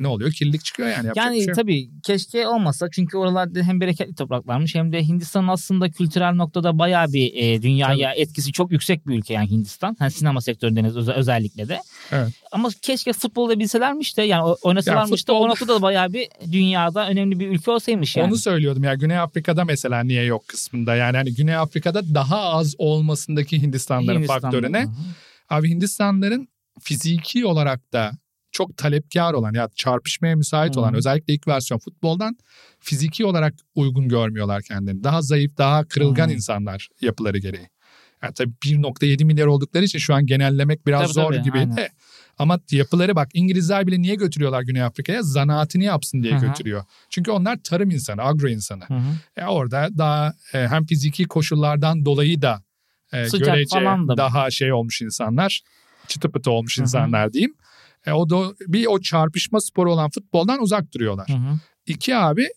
ne 0.00 0.08
oluyor? 0.08 0.32
Kirlilik 0.32 0.64
çıkıyor 0.64 0.88
yani. 0.88 1.06
Yapacak 1.06 1.16
Yani 1.26 1.36
şey 1.36 1.46
yok. 1.46 1.56
tabii 1.56 1.90
keşke 2.02 2.46
olmasa 2.46 2.88
çünkü 2.92 3.16
oralarda 3.16 3.62
hem 3.62 3.80
bereketli 3.80 4.14
topraklarmış 4.14 4.74
hem 4.74 4.92
de 4.92 5.02
Hindistan 5.04 5.48
aslında 5.48 5.90
kültürel 5.90 6.34
noktada 6.34 6.78
bayağı 6.78 7.12
bir 7.12 7.32
e, 7.34 7.62
dünyaya 7.62 8.12
etkisi 8.12 8.52
çok 8.52 8.72
yüksek 8.72 9.06
bir 9.06 9.14
ülke 9.18 9.34
yani 9.34 9.50
Hindistan. 9.50 9.96
Hani 9.98 10.10
sinema 10.10 10.40
sektöründe 10.40 10.82
özel, 10.86 11.14
özellikle 11.14 11.68
de. 11.68 11.80
Evet. 12.12 12.28
Ama 12.52 12.68
keşke 12.82 13.12
futbolda 13.12 13.58
bilselermiş 13.58 14.16
de 14.16 14.22
yani 14.22 14.42
o- 14.44 14.56
oynasalarmış 14.62 15.28
da 15.28 15.32
futbol- 15.32 15.36
o 15.44 15.48
noktada 15.48 15.74
da 15.74 15.82
bayağı 15.82 16.12
bir 16.12 16.28
dünyada 16.52 17.08
önemli 17.08 17.40
bir 17.40 17.48
ülke 17.48 17.70
olsaymış 17.70 18.16
yani. 18.16 18.26
Onu 18.28 18.36
söylüyordum 18.36 18.84
ya 18.84 18.94
Güney 18.94 19.18
Afrika'da 19.18 19.64
mesela 19.64 20.00
niye 20.04 20.24
yok 20.24 20.48
kısmında. 20.48 20.94
Yani 20.96 21.16
hani 21.16 21.34
Güney 21.34 21.56
Afrika'da 21.56 22.14
daha 22.14 22.38
az 22.40 22.74
olmasındaki 22.78 23.62
Hindistanların 23.62 24.16
Hindistan'da. 24.16 24.40
faktörü 24.40 24.72
ne? 24.72 24.82
Hı 24.82 24.86
hı. 24.86 24.92
Abi 25.50 25.68
Hindistanların 25.70 26.48
fiziki 26.80 27.46
olarak 27.46 27.92
da 27.92 28.10
çok 28.52 28.76
talepkar 28.76 29.32
olan 29.32 29.54
ya 29.54 29.68
çarpışmaya 29.74 30.36
müsait 30.36 30.76
Hı. 30.76 30.80
olan 30.80 30.94
özellikle 30.94 31.34
ilk 31.34 31.48
versiyon 31.48 31.78
futboldan 31.78 32.36
fiziki 32.80 33.24
olarak 33.26 33.54
uygun 33.74 34.08
görmüyorlar 34.08 34.62
kendini. 34.62 35.04
Daha 35.04 35.22
zayıf, 35.22 35.58
daha 35.58 35.84
kırılgan 35.84 36.28
Hı. 36.28 36.32
insanlar 36.32 36.88
yapıları 37.00 37.38
gereği. 37.38 37.68
Yani 38.22 38.34
tabii 38.34 38.52
1.7 38.64 39.24
milyar 39.24 39.46
oldukları 39.46 39.84
için 39.84 39.98
şu 39.98 40.14
an 40.14 40.26
genellemek 40.26 40.86
biraz 40.86 41.02
Tabii, 41.02 41.12
zor 41.12 41.32
tabii, 41.32 41.42
gibi 41.42 41.58
aynen. 41.58 41.76
de. 41.76 41.88
Ama 42.38 42.58
yapıları 42.70 43.16
bak 43.16 43.28
İngilizler 43.34 43.86
bile 43.86 44.02
niye 44.02 44.14
götürüyorlar 44.14 44.62
Güney 44.62 44.82
Afrika'ya? 44.82 45.22
Zanaatini 45.22 45.84
yapsın 45.84 46.22
diye 46.22 46.32
Hı 46.32 46.36
hı. 46.36 46.46
götürüyor. 46.46 46.84
Çünkü 47.10 47.30
onlar 47.30 47.58
tarım 47.64 47.90
insanı, 47.90 48.22
agro 48.22 48.48
insanı. 48.48 48.84
Ya 49.36 49.48
orada 49.48 49.88
daha 49.98 50.34
e, 50.54 50.68
hem 50.68 50.86
fiziki 50.86 51.24
koşullardan 51.24 52.04
dolayı 52.04 52.42
da 52.42 52.62
e, 53.12 53.24
Sıcak 53.28 53.46
görece 53.54 53.78
falan 53.78 54.08
da. 54.08 54.16
daha 54.16 54.50
şey 54.50 54.72
olmuş 54.72 55.02
insanlar. 55.02 55.60
Çıtı 56.08 56.32
pıtı 56.32 56.50
olmuş 56.50 56.78
Hı 56.78 56.80
hı. 56.80 56.84
insanlar 56.84 57.32
diyeyim. 57.32 57.54
E, 58.06 58.12
o 58.12 58.30
da 58.30 58.54
bir 58.66 58.86
o 58.86 59.00
çarpışma 59.00 59.60
sporu 59.60 59.92
olan 59.92 60.10
futboldan 60.10 60.62
uzak 60.62 60.94
duruyorlar. 60.94 61.28
Hı 61.28 61.32
hı. 61.32 61.58
İki 61.86 62.16
abi 62.16 62.48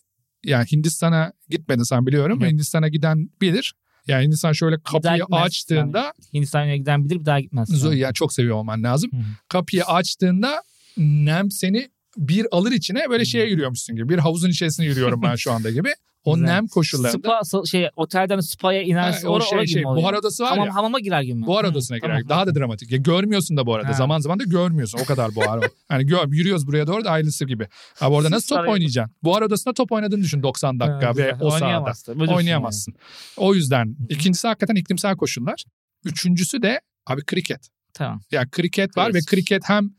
yani 0.44 0.66
Hindistan'a 0.72 1.32
gitmedin 1.48 1.82
sen 1.82 2.06
biliyorum. 2.06 2.40
Yok. 2.40 2.50
Hindistan'a 2.50 2.88
giden 2.88 3.30
bilir. 3.40 3.74
Yani 4.06 4.24
Hindistan 4.24 4.52
şöyle 4.52 4.76
kapıyı 4.80 5.24
açtığında 5.32 6.12
Hindistan'a 6.34 6.76
giden 6.76 7.04
bilir 7.04 7.20
bir 7.20 7.24
daha 7.24 7.40
gitmez. 7.40 7.70
zo- 7.70 7.96
yani 7.96 8.14
çok 8.14 8.32
seviyor 8.32 8.56
olman 8.56 8.82
lazım. 8.82 9.10
Hı 9.12 9.16
hı. 9.16 9.22
Kapıyı 9.48 9.84
açtığında 9.84 10.62
nem 10.96 11.50
seni 11.50 11.88
bir 12.16 12.46
alır 12.50 12.72
içine 12.72 13.10
böyle 13.10 13.24
şeye 13.24 13.46
yürüyormuşsun 13.46 13.96
gibi. 13.96 14.08
Bir 14.08 14.18
havuzun 14.18 14.50
içerisine 14.50 14.86
yürüyorum 14.86 15.22
ben 15.22 15.34
şu 15.34 15.52
anda 15.52 15.70
gibi. 15.70 15.88
O 16.26 16.34
Güzel. 16.34 16.46
nem 16.46 16.66
koşullarında. 16.66 17.44
Spa 17.44 17.64
şey 17.66 17.88
otelden 17.96 18.40
spa'ya 18.40 18.80
Ha, 18.80 18.84
inersin. 18.84 19.26
o 19.28 19.30
Ora, 19.30 19.44
şey, 19.44 19.58
ora 19.58 19.66
şey 19.66 19.84
buhar 19.84 20.14
odası 20.14 20.42
var 20.42 20.50
Hamam, 20.50 20.66
ya. 20.66 20.74
hamama 20.74 21.00
girer 21.00 21.22
gibi 21.22 21.34
mi? 21.34 21.46
Buhar 21.46 21.64
Hı, 21.66 21.70
odasına 21.70 21.98
girer. 21.98 22.08
tamam. 22.08 22.28
Daha 22.28 22.46
da 22.46 22.54
dramatik. 22.54 22.92
Ya 22.92 22.98
görmüyorsun 22.98 23.56
da 23.56 23.66
bu 23.66 23.74
arada. 23.74 23.88
Ha. 23.88 23.92
Zaman 23.92 24.18
zaman 24.20 24.38
da 24.40 24.44
görmüyorsun. 24.44 24.98
O 25.02 25.04
kadar 25.04 25.34
buhar. 25.34 25.60
Hani 25.88 26.06
gör, 26.06 26.28
yürüyoruz 26.32 26.66
buraya 26.66 26.86
doğru 26.86 27.04
da 27.04 27.10
ayrılısı 27.10 27.44
gibi. 27.44 27.66
Abi 28.00 28.14
orada 28.14 28.30
nasıl 28.30 28.56
top 28.56 28.68
oynayacaksın? 28.68 29.14
Buhar 29.22 29.42
odasında 29.42 29.74
top 29.74 29.92
oynadığını 29.92 30.22
düşün 30.22 30.42
90 30.42 30.80
dakika 30.80 31.08
Ha, 31.08 31.16
ve 31.16 31.34
o 31.40 31.50
sahada. 31.50 31.64
Oynayamazsın. 31.64 32.18
Oynayamazsın. 32.20 32.94
O 33.36 33.54
yüzden 33.54 33.96
ikincisi 34.08 34.48
hakikaten 34.48 34.74
iklimsel 34.74 35.16
koşullar. 35.16 35.64
Üçüncüsü 36.04 36.62
de 36.62 36.80
abi 37.06 37.24
kriket. 37.24 37.50
Yani. 37.50 37.70
Tamam. 37.94 38.20
Yani 38.30 38.48
kriket 38.50 38.96
var 38.96 39.08
ve 39.08 39.12
Klasik. 39.12 39.28
kriket 39.30 39.62
hem 39.68 39.90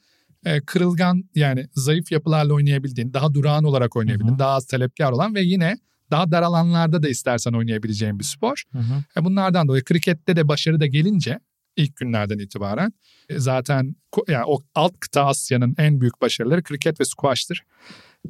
e, 0.45 0.61
kırılgan 0.61 1.23
yani 1.35 1.67
zayıf 1.73 2.11
yapılarla 2.11 2.53
oynayabildiğin, 2.53 3.13
daha 3.13 3.33
durağan 3.33 3.63
olarak 3.63 3.95
oynayabildiğin, 3.95 4.31
Hı 4.31 4.35
hı. 4.35 4.39
daha 4.39 4.51
az 4.51 4.65
talepkar 4.65 5.11
olan 5.11 5.35
ve 5.35 5.41
yine 5.41 5.77
daha 6.11 6.31
dar 6.31 6.41
alanlarda 6.41 7.03
da 7.03 7.09
istersen 7.09 7.53
oynayabileceğin 7.53 8.19
bir 8.19 8.23
spor. 8.23 8.63
Hı 8.71 8.79
hı. 8.79 9.03
E 9.17 9.25
bunlardan 9.25 9.67
dolayı 9.67 9.83
krikette 9.83 10.35
de 10.35 10.47
başarı 10.47 10.79
da 10.79 10.85
gelince 10.85 11.39
ilk 11.77 11.95
günlerden 11.95 12.39
itibaren 12.39 12.93
e, 13.29 13.39
zaten 13.39 13.95
yani 14.27 14.45
o 14.47 14.63
alt 14.75 14.99
kıta 14.99 15.25
Asya'nın 15.25 15.75
en 15.77 16.01
büyük 16.01 16.21
başarıları 16.21 16.63
kriket 16.63 16.99
ve 16.99 17.05
squash'tır. 17.05 17.63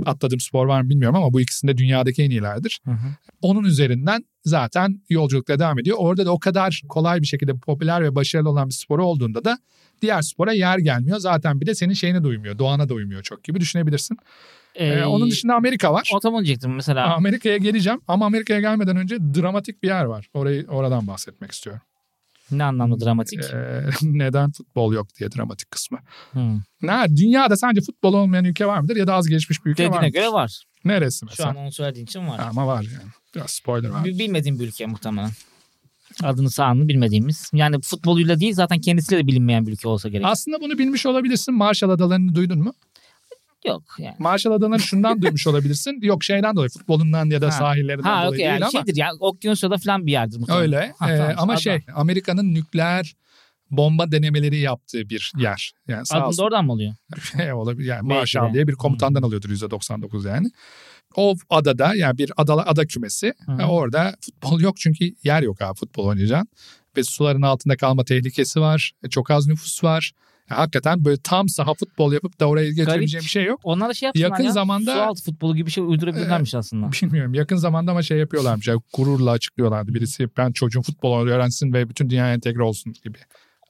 Atladığım 0.06 0.40
spor 0.40 0.66
var 0.66 0.82
mı 0.82 0.90
bilmiyorum 0.90 1.16
ama 1.16 1.34
bu 1.34 1.42
ikisinde 1.42 1.78
dünyadaki 1.78 2.24
en 2.24 2.30
iyilerdir. 2.30 2.80
Hı 2.86 2.92
hı. 2.92 3.08
Onun 3.42 3.64
üzerinden 3.64 4.26
zaten 4.46 5.02
yolculukla 5.10 5.60
devam 5.60 5.80
ediyor. 5.80 5.98
Orada 6.00 6.26
da 6.26 6.32
o 6.32 6.40
kadar 6.40 6.82
kolay 6.90 7.22
bir 7.22 7.28
şekilde 7.28 7.54
popüler 7.54 8.04
ve 8.04 8.16
başarılı 8.16 8.50
olan 8.50 8.70
bir 8.70 8.74
spor 8.74 9.00
olduğunda 9.00 9.46
da 9.46 9.58
diğer 10.02 10.22
spora 10.22 10.54
yer 10.54 10.78
gelmiyor. 10.78 11.20
Zaten 11.20 11.62
bir 11.62 11.66
de 11.66 11.76
senin 11.76 11.94
şeyine 11.94 12.24
de 12.24 12.28
uymuyor, 12.28 12.60
doğana 12.60 12.90
da 12.90 12.94
uymuyor 12.94 13.24
çok 13.24 13.44
gibi 13.44 13.60
düşünebilirsin. 13.60 14.18
Ee, 14.78 14.86
Ee, 14.88 15.06
onun 15.06 15.32
dışında 15.32 15.56
Amerika 15.56 15.94
var. 15.94 16.10
O 16.16 16.20
tam 16.20 16.34
onu 16.34 16.46
diyecektim 16.46 16.76
mesela. 16.76 17.16
Amerika'ya 17.16 17.58
geleceğim 17.58 18.02
ama 18.08 18.26
Amerika'ya 18.26 18.60
gelmeden 18.60 18.98
önce 18.98 19.18
dramatik 19.20 19.84
bir 19.84 19.88
yer 19.88 20.04
var. 20.06 20.28
Orayı 20.34 20.66
oradan 20.68 21.08
bahsetmek 21.08 21.52
istiyorum. 21.52 21.82
Ne 22.52 22.64
anlamda 22.64 23.06
dramatik? 23.06 23.40
Ee, 23.54 23.84
neden 24.02 24.52
futbol 24.52 24.94
yok 24.94 25.08
diye 25.20 25.32
dramatik 25.32 25.72
kısmı. 25.72 26.00
Hı. 26.34 26.40
Ne, 26.82 27.06
dünyada 27.18 27.58
sence 27.58 27.82
futbol 27.82 28.14
olmayan 28.14 28.46
ülke 28.46 28.66
var 28.66 28.80
mıdır 28.80 28.96
ya 28.96 29.08
da 29.08 29.14
az 29.14 29.28
gelişmiş 29.28 29.66
bir 29.66 29.72
ülke 29.72 29.90
var 29.90 30.00
mıdır? 30.00 30.14
göre 30.14 30.32
var. 30.32 30.64
Neresi 30.86 31.20
Şu 31.20 31.26
mesela? 31.26 31.50
an 31.50 31.56
onu 31.56 31.72
söylediğin 31.72 32.06
için 32.06 32.28
var. 32.28 32.40
Ama 32.50 32.68
var 32.68 32.82
yani. 32.84 33.12
Biraz 33.36 33.50
spoiler 33.50 33.90
var. 33.90 34.06
Bi- 34.06 34.20
Bilmediğim 34.20 34.60
bir 34.60 34.68
ülke 34.68 34.86
muhtemelen. 34.86 35.30
Adını 36.24 36.50
sağını 36.52 36.88
bilmediğimiz. 36.88 37.50
Yani 37.54 37.82
futboluyla 37.82 38.40
değil 38.40 38.54
zaten 38.54 38.80
kendisiyle 38.82 39.24
de 39.24 39.28
bilinmeyen 39.28 39.68
bir 39.68 39.72
ülke 39.72 39.88
olsa 39.88 40.10
gerek. 40.10 40.26
Aslında 40.26 40.62
bunu 40.62 40.78
bilmiş 40.78 41.06
olabilirsin. 41.06 41.54
Marshall 41.56 41.90
Adaları'nı 41.90 42.36
duydun 42.36 42.60
mu? 42.60 42.74
Yok 43.66 43.84
yani. 44.00 44.16
Marshall 44.20 44.54
Adaları'nı 44.54 44.80
şundan 44.80 45.22
duymuş 45.22 45.48
olabilirsin. 45.48 46.00
Yok 46.02 46.24
şeyden 46.24 46.56
dolayı 46.56 46.70
futbolundan 46.70 47.30
ya 47.30 47.42
da 47.42 47.48
Ha. 47.48 47.52
sahillerinden 47.52 48.04
Ha 48.10 48.16
dolayı 48.18 48.28
okey 48.30 48.38
değil 48.40 48.50
yani 48.50 48.64
ama. 48.66 48.72
şeydir 48.72 48.96
ya 48.96 49.10
Okyanusya'da 49.20 49.78
falan 49.78 50.06
bir 50.06 50.12
yerdir 50.12 50.38
muhtemelen. 50.38 50.64
Öyle. 50.64 50.94
Ha, 51.00 51.08
tamam, 51.08 51.34
ama 51.38 51.54
adam. 51.54 51.62
şey 51.62 51.80
Amerika'nın 51.96 52.54
nükleer 52.54 53.16
bomba 53.72 54.12
denemeleri 54.12 54.58
yaptığı 54.60 55.10
bir 55.10 55.32
yer. 55.38 55.72
Yani 55.88 56.06
sağ 56.06 56.16
Adını 56.16 56.28
olsun. 56.28 56.44
oradan 56.44 56.66
mı 56.66 56.72
oluyor? 56.72 56.94
Şey 57.38 57.54
olabilir 57.54 57.88
yani 57.88 58.08
Marshall. 58.08 58.48
Hmm. 58.48 58.54
diye 58.54 58.68
bir 58.68 58.74
komutandan 58.74 59.22
alıyordur 59.22 59.50
%99 59.50 60.28
yani. 60.28 60.48
O 61.16 61.36
adada 61.50 61.96
yani 61.96 62.18
bir 62.18 62.32
ada, 62.38 62.68
ada 62.68 62.86
kümesi 62.86 63.34
hı. 63.46 63.62
E, 63.62 63.66
orada 63.66 64.16
futbol 64.22 64.60
yok 64.62 64.78
çünkü 64.78 65.14
yer 65.24 65.42
yok 65.42 65.62
abi 65.62 65.78
futbol 65.80 66.06
oynayacaksın. 66.06 66.48
Ve 66.98 67.04
suların 67.04 67.42
altında 67.42 67.78
kalma 67.78 68.04
tehlikesi 68.04 68.62
var. 68.62 68.92
E, 69.04 69.10
Çok 69.10 69.32
az 69.32 69.48
nüfus 69.48 69.84
var. 69.84 70.12
E, 70.52 70.54
hakikaten 70.56 71.06
böyle 71.06 71.18
tam 71.24 71.50
saha 71.50 71.74
futbol 71.74 72.14
yapıp 72.14 72.40
da 72.40 72.46
oraya 72.46 72.70
getirebileceğim 72.72 73.24
bir 73.24 73.30
şey 73.30 73.44
yok. 73.46 73.60
Onlar 73.64 73.90
da 73.90 73.94
şey 73.94 74.08
yapsınlar 74.08 74.30
Yakın 74.30 74.44
ya. 74.44 74.52
zamanda- 74.52 74.94
Su 74.96 75.02
altı 75.02 75.24
futbolu 75.24 75.56
gibi 75.56 75.66
bir 75.68 75.72
şey 75.72 75.84
uydurabilirlermiş 75.84 76.56
aslında. 76.56 76.90
Bilmiyorum 76.92 77.34
yakın 77.34 77.56
zamanda 77.56 77.92
ama 77.92 78.02
şey 78.02 78.18
yapıyorlarmış. 78.18 78.68
Yani 78.68 78.82
gururla 78.94 79.32
açıklıyorlardı. 79.32 79.94
Birisi 79.94 80.30
ben 80.38 80.52
çocuğum 80.52 80.82
futbol 80.82 81.28
öğrensin 81.28 81.74
ve 81.74 81.90
bütün 81.90 82.10
dünyaya 82.10 82.34
entegre 82.34 82.64
olsun 82.64 82.94
gibi. 83.04 83.18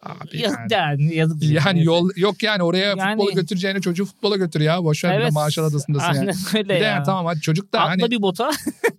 Abi 0.04 0.38
Yazık 0.42 0.60
yani. 0.72 0.74
yani. 1.04 1.16
Yazık. 1.16 1.44
Yani 1.44 1.84
yol 1.84 2.10
yok 2.16 2.44
yani 2.44 2.64
oraya 2.64 2.86
Yani- 2.86 3.02
futbolu 3.02 3.32
götüreceğine 3.36 3.82
çocuğu 3.82 4.06
futbola 4.06 4.38
götür 4.38 4.62
ya. 4.62 4.84
Boş 4.84 5.04
ver 5.04 5.20
Evet. 5.20 5.32
Marshall 5.32 5.66
Adası'ndasın 5.66 6.14
yani. 6.14 6.32
öyle 6.56 6.64
Bir 6.64 6.70
de 6.70 6.74
ya. 6.74 6.80
yani 6.80 7.04
tamam 7.06 7.26
hadi 7.26 7.42
çocuk 7.42 7.74
da 7.74 7.80
Atla 7.80 7.92
hani 8.04 8.12
bir 8.12 8.22
bota 8.22 8.52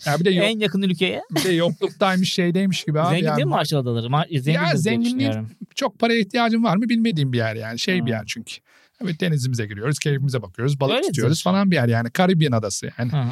ya 0.06 0.20
bir 0.20 0.24
de, 0.24 0.30
yok, 0.34 0.44
en 0.48 0.58
yakın 0.58 0.82
ülkeye. 0.82 1.22
bir 1.30 1.44
de 1.44 1.52
yokluktaymış 1.52 2.32
şeydeymiş 2.32 2.84
gibi 2.84 3.01
abi. 3.01 3.11
Zengin 3.11 3.26
yani. 3.26 3.36
değil 3.36 3.46
mi 3.46 3.51
Marshall 3.51 3.80
Adaları? 3.80 4.07
Ma- 4.07 4.40
zengin 4.40 4.61
Ya 4.61 4.76
zenginliğin. 4.76 5.46
Çok 5.74 5.99
paraya 5.99 6.20
ihtiyacın 6.20 6.64
var 6.64 6.76
mı 6.76 6.88
bilmediğim 6.88 7.32
bir 7.32 7.38
yer 7.38 7.55
yani. 7.57 7.78
Şey 7.78 8.07
bir 8.07 8.11
Ha. 8.12 8.16
yer 8.18 8.24
çünkü. 8.26 8.55
Evet 9.05 9.20
denizimize 9.20 9.66
giriyoruz, 9.66 9.99
keyfimize 9.99 10.42
bakıyoruz, 10.42 10.80
balık 10.80 10.92
Öyledir. 10.94 11.09
tutuyoruz 11.09 11.42
falan 11.42 11.70
bir 11.70 11.76
yer 11.76 11.88
yani. 11.88 12.11
Karibyen 12.11 12.53
adası 12.53 12.90
yani. 12.99 13.12
Hı 13.12 13.16
hı. 13.16 13.28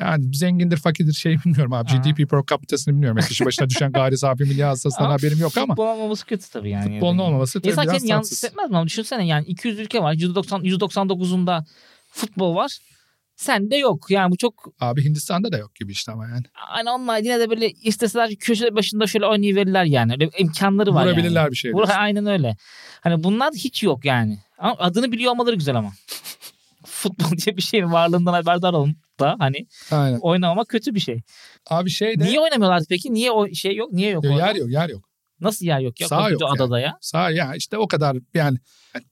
Yani 0.00 0.34
zengindir, 0.36 0.76
fakirdir 0.76 1.12
şey 1.12 1.38
bilmiyorum 1.44 1.72
abi. 1.72 1.90
Aha. 1.90 1.96
GDP 1.96 2.30
per 2.30 2.40
capita'sını 2.50 2.94
bilmiyorum. 2.94 3.18
Yani 3.18 3.28
kişi 3.28 3.44
başına 3.44 3.68
düşen 3.70 3.92
gayri 3.92 4.18
safi 4.18 4.42
milli 4.42 4.64
hasılasından 4.64 5.04
Ama 5.04 5.14
haberim 5.14 5.38
yok 5.40 5.56
ama. 5.56 5.66
Futbol 5.66 5.86
olmaması 5.86 6.26
kötü 6.26 6.50
tabii 6.50 6.70
yani. 6.70 6.92
Futbolun 6.92 7.18
olmaması 7.18 7.60
tabii 7.60 7.70
İnsan 7.72 7.84
biraz 7.84 7.92
kendini 7.92 8.10
yalnız 8.10 8.30
tatsız. 8.30 8.44
hissetmez 8.44 8.70
mi? 8.70 8.86
Düşünsene 8.86 9.26
yani 9.26 9.46
200 9.46 9.78
ülke 9.78 10.02
var. 10.02 10.12
190, 10.12 10.62
199'unda 10.62 11.64
futbol 12.10 12.54
var. 12.54 12.78
Sende 13.36 13.76
yok. 13.76 14.06
Yani 14.10 14.30
bu 14.32 14.36
çok 14.36 14.64
Abi 14.80 15.04
Hindistan'da 15.04 15.52
da 15.52 15.58
yok 15.58 15.74
gibi 15.74 15.92
işte 15.92 16.12
ama 16.12 16.28
yani. 16.28 16.44
hani 16.52 16.90
onlar 16.90 17.18
yine 17.18 17.40
de 17.40 17.50
böyle 17.50 17.70
isteseler 17.70 18.34
köşe 18.36 18.74
başında 18.74 19.06
şöyle 19.06 19.26
oynayıverirler 19.26 19.84
yani. 19.84 20.12
Öyle 20.12 20.30
imkanları 20.38 20.94
var 20.94 21.06
yani. 21.06 21.12
Vurabilirler 21.12 21.50
bir 21.50 21.56
şey. 21.56 21.72
Vur, 21.72 21.88
aynen 21.96 22.26
öyle. 22.26 22.56
Hani 23.00 23.24
bunlar 23.24 23.54
hiç 23.54 23.82
yok 23.82 24.04
yani. 24.04 24.38
Ama 24.58 24.76
adını 24.78 25.12
biliyor 25.12 25.32
olmaları 25.32 25.56
güzel 25.56 25.76
ama. 25.76 25.92
Futbol 26.86 27.36
diye 27.36 27.56
bir 27.56 27.62
şeyin 27.62 27.92
varlığından 27.92 28.32
haberdar 28.32 28.72
olun 28.72 28.96
da 29.20 29.36
hani 29.38 29.66
Aynen. 29.90 30.18
oynamamak 30.18 30.68
kötü 30.68 30.94
bir 30.94 31.00
şey. 31.00 31.22
Abi 31.70 31.90
şey 31.90 32.20
de 32.20 32.24
Niye 32.24 32.40
oynamıyorlar 32.40 32.82
peki? 32.88 33.14
Niye 33.14 33.30
o 33.30 33.54
şey 33.54 33.76
yok? 33.76 33.92
Niye 33.92 34.10
yok? 34.10 34.24
Yok, 34.24 34.34
orada? 34.34 34.46
yer 34.46 34.54
yok 34.54 34.70
yer 34.70 34.88
yok. 34.88 35.04
Nasıl 35.40 35.66
yer 35.66 35.80
yok 35.80 36.00
ya? 36.00 36.08
Sağ 36.08 36.30
yok 36.30 36.40
yani. 36.40 36.50
adada 36.50 36.80
ya. 36.80 36.98
Sağ 37.00 37.30
ya 37.30 37.54
işte 37.54 37.78
o 37.78 37.88
kadar 37.88 38.16
yani 38.34 38.58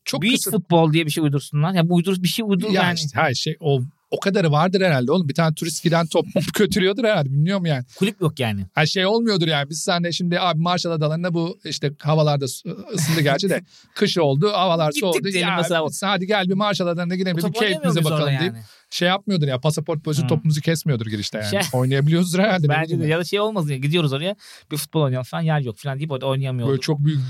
çok 0.05 0.23
Beach 0.23 0.33
kısıt. 0.35 0.53
futbol 0.53 0.93
diye 0.93 1.07
bir 1.07 1.11
şey 1.11 1.25
uydursunlar. 1.25 1.73
Ya 1.73 1.89
bu 1.89 1.95
uydur 1.95 2.23
bir 2.23 2.29
şey 2.29 2.45
uydur 2.49 2.71
Ya 2.71 2.83
yani. 2.83 2.95
işte 2.95 3.09
her 3.21 3.35
şey 3.35 3.57
o 3.61 3.81
o 4.17 4.21
kadarı 4.21 4.53
vardır 4.53 4.81
herhalde 4.81 5.13
oğlum. 5.13 5.29
Bir 5.29 5.35
tane 5.35 5.55
turist 5.55 5.83
giden 5.85 6.07
top 6.07 6.27
götürüyordur 6.59 7.05
herhalde 7.05 7.31
bilmiyorum 7.31 7.67
yani. 7.67 7.85
Kulüp 7.99 8.21
yok 8.21 8.41
yani. 8.41 8.67
Her 8.75 8.87
şey 8.87 9.07
olmuyordur 9.07 9.47
yani. 9.49 9.71
Biz 9.71 9.79
seninle 9.83 10.13
şimdi 10.13 10.41
abi 10.41 10.61
Marshall 10.61 10.93
Adaları'nda 10.93 11.35
bu 11.35 11.59
işte 11.65 11.93
havalarda 12.03 12.45
ısı- 12.45 12.77
ısındı 12.95 13.21
gerçi 13.21 13.51
de 13.51 13.63
kış 13.95 14.19
oldu 14.19 14.53
havalar 14.53 14.87
Gittik 14.89 15.01
soğudu. 15.01 15.25
diyelim 15.25 15.49
Ya 15.49 15.57
mesela. 15.57 15.87
hadi 16.03 16.27
gel 16.27 16.49
bir 16.49 16.55
Marshall 16.55 16.87
Adaları'na 16.87 17.15
gidelim 17.17 17.37
bir 17.37 17.53
keyfimize 17.53 18.05
bakalım 18.05 18.23
orada 18.23 18.41
deyip 18.41 18.43
yani? 18.55 18.63
şey 18.91 19.09
yapmıyordur 19.09 19.47
ya 19.49 19.61
pasaport 19.61 20.05
bozu 20.05 20.23
Hı. 20.23 20.27
topumuzu 20.27 20.61
kesmiyordur 20.61 21.07
girişte 21.07 21.39
yani. 21.39 21.51
Şey- 21.51 21.61
Oynayabiliyoruzdur 21.81 22.39
herhalde. 22.39 22.69
Bence 22.69 23.01
de 23.01 23.07
ya 23.07 23.19
da 23.19 23.25
şey 23.25 23.41
olmaz 23.41 23.71
ya 23.71 23.77
gidiyoruz 23.77 24.13
oraya 24.13 24.37
bir 24.73 24.77
futbol 24.77 25.03
oynayalım 25.03 25.25
falan 25.25 25.43
yer 25.43 25.61
yok 25.61 25.77
falan 25.79 25.99
deyip 25.99 26.11
orada 26.11 26.27
oynayamıyoruz. 26.27 26.71
Böyle 26.71 26.81
çok 26.81 26.99
büyük 27.05 27.21